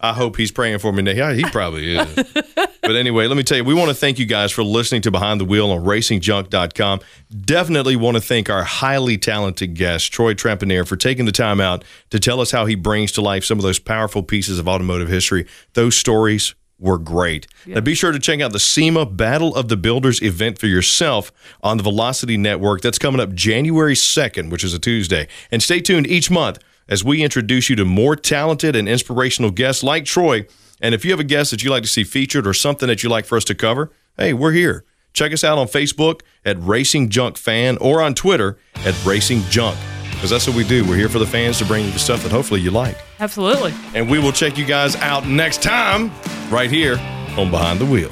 I 0.00 0.12
hope 0.12 0.36
he's 0.36 0.52
praying 0.52 0.78
for 0.80 0.92
me 0.92 1.02
now. 1.02 1.12
Yeah, 1.12 1.32
he 1.32 1.44
probably 1.44 1.96
is. 1.96 2.14
but 2.54 2.94
anyway, 2.96 3.26
let 3.26 3.36
me 3.36 3.42
tell 3.42 3.56
you, 3.56 3.64
we 3.64 3.74
want 3.74 3.88
to 3.88 3.94
thank 3.94 4.18
you 4.18 4.26
guys 4.26 4.52
for 4.52 4.62
listening 4.62 5.00
to 5.02 5.10
Behind 5.10 5.40
the 5.40 5.44
Wheel 5.46 5.70
on 5.70 5.84
racingjunk.com. 5.84 7.00
Definitely 7.44 7.96
want 7.96 8.16
to 8.16 8.20
thank 8.20 8.50
our 8.50 8.64
highly 8.64 9.16
talented 9.16 9.74
guest, 9.74 10.12
Troy 10.12 10.34
Trepanier, 10.34 10.86
for 10.86 10.96
taking 10.96 11.24
the 11.24 11.32
time 11.32 11.60
out 11.60 11.84
to 12.10 12.20
tell 12.20 12.40
us 12.40 12.50
how 12.50 12.66
he 12.66 12.74
brings 12.74 13.12
to 13.12 13.22
life 13.22 13.44
some 13.44 13.58
of 13.58 13.62
those 13.62 13.78
powerful 13.78 14.22
pieces 14.22 14.58
of 14.58 14.68
automotive 14.68 15.08
history. 15.08 15.46
Those 15.72 15.96
stories 15.96 16.54
were 16.78 16.98
great. 16.98 17.46
Now 17.66 17.80
be 17.80 17.94
sure 17.94 18.12
to 18.12 18.18
check 18.18 18.40
out 18.40 18.52
the 18.52 18.60
SEMA 18.60 19.06
Battle 19.06 19.54
of 19.54 19.68
the 19.68 19.76
Builders 19.76 20.22
event 20.22 20.58
for 20.58 20.66
yourself 20.66 21.32
on 21.62 21.76
the 21.76 21.82
Velocity 21.82 22.36
Network. 22.36 22.82
That's 22.82 22.98
coming 22.98 23.20
up 23.20 23.34
January 23.34 23.94
2nd, 23.94 24.50
which 24.50 24.64
is 24.64 24.74
a 24.74 24.78
Tuesday. 24.78 25.28
And 25.50 25.62
stay 25.62 25.80
tuned 25.80 26.06
each 26.06 26.30
month 26.30 26.58
as 26.88 27.04
we 27.04 27.22
introduce 27.22 27.68
you 27.68 27.76
to 27.76 27.84
more 27.84 28.16
talented 28.16 28.76
and 28.76 28.88
inspirational 28.88 29.50
guests 29.50 29.82
like 29.82 30.04
Troy. 30.04 30.46
And 30.80 30.94
if 30.94 31.04
you 31.04 31.10
have 31.10 31.20
a 31.20 31.24
guest 31.24 31.50
that 31.50 31.62
you'd 31.62 31.70
like 31.70 31.82
to 31.82 31.88
see 31.88 32.04
featured 32.04 32.46
or 32.46 32.54
something 32.54 32.88
that 32.88 33.02
you'd 33.02 33.10
like 33.10 33.26
for 33.26 33.36
us 33.36 33.44
to 33.44 33.54
cover, 33.54 33.90
hey, 34.16 34.32
we're 34.32 34.52
here. 34.52 34.84
Check 35.12 35.32
us 35.32 35.42
out 35.42 35.58
on 35.58 35.66
Facebook 35.66 36.20
at 36.44 36.56
Racing 36.60 37.08
Junk 37.08 37.36
Fan 37.36 37.76
or 37.78 38.00
on 38.00 38.14
Twitter 38.14 38.58
at 38.76 39.04
Racing 39.04 39.42
Junk. 39.50 39.76
Because 40.18 40.30
that's 40.30 40.48
what 40.48 40.56
we 40.56 40.64
do. 40.64 40.84
We're 40.84 40.96
here 40.96 41.08
for 41.08 41.20
the 41.20 41.26
fans 41.26 41.58
to 41.58 41.64
bring 41.64 41.84
you 41.84 41.92
the 41.92 41.98
stuff 42.00 42.24
that 42.24 42.32
hopefully 42.32 42.60
you 42.60 42.72
like. 42.72 42.96
Absolutely. 43.20 43.72
And 43.94 44.10
we 44.10 44.18
will 44.18 44.32
check 44.32 44.58
you 44.58 44.64
guys 44.64 44.96
out 44.96 45.28
next 45.28 45.62
time 45.62 46.10
right 46.50 46.68
here 46.68 46.98
on 47.36 47.52
Behind 47.52 47.78
the 47.78 47.86
Wheel. 47.86 48.10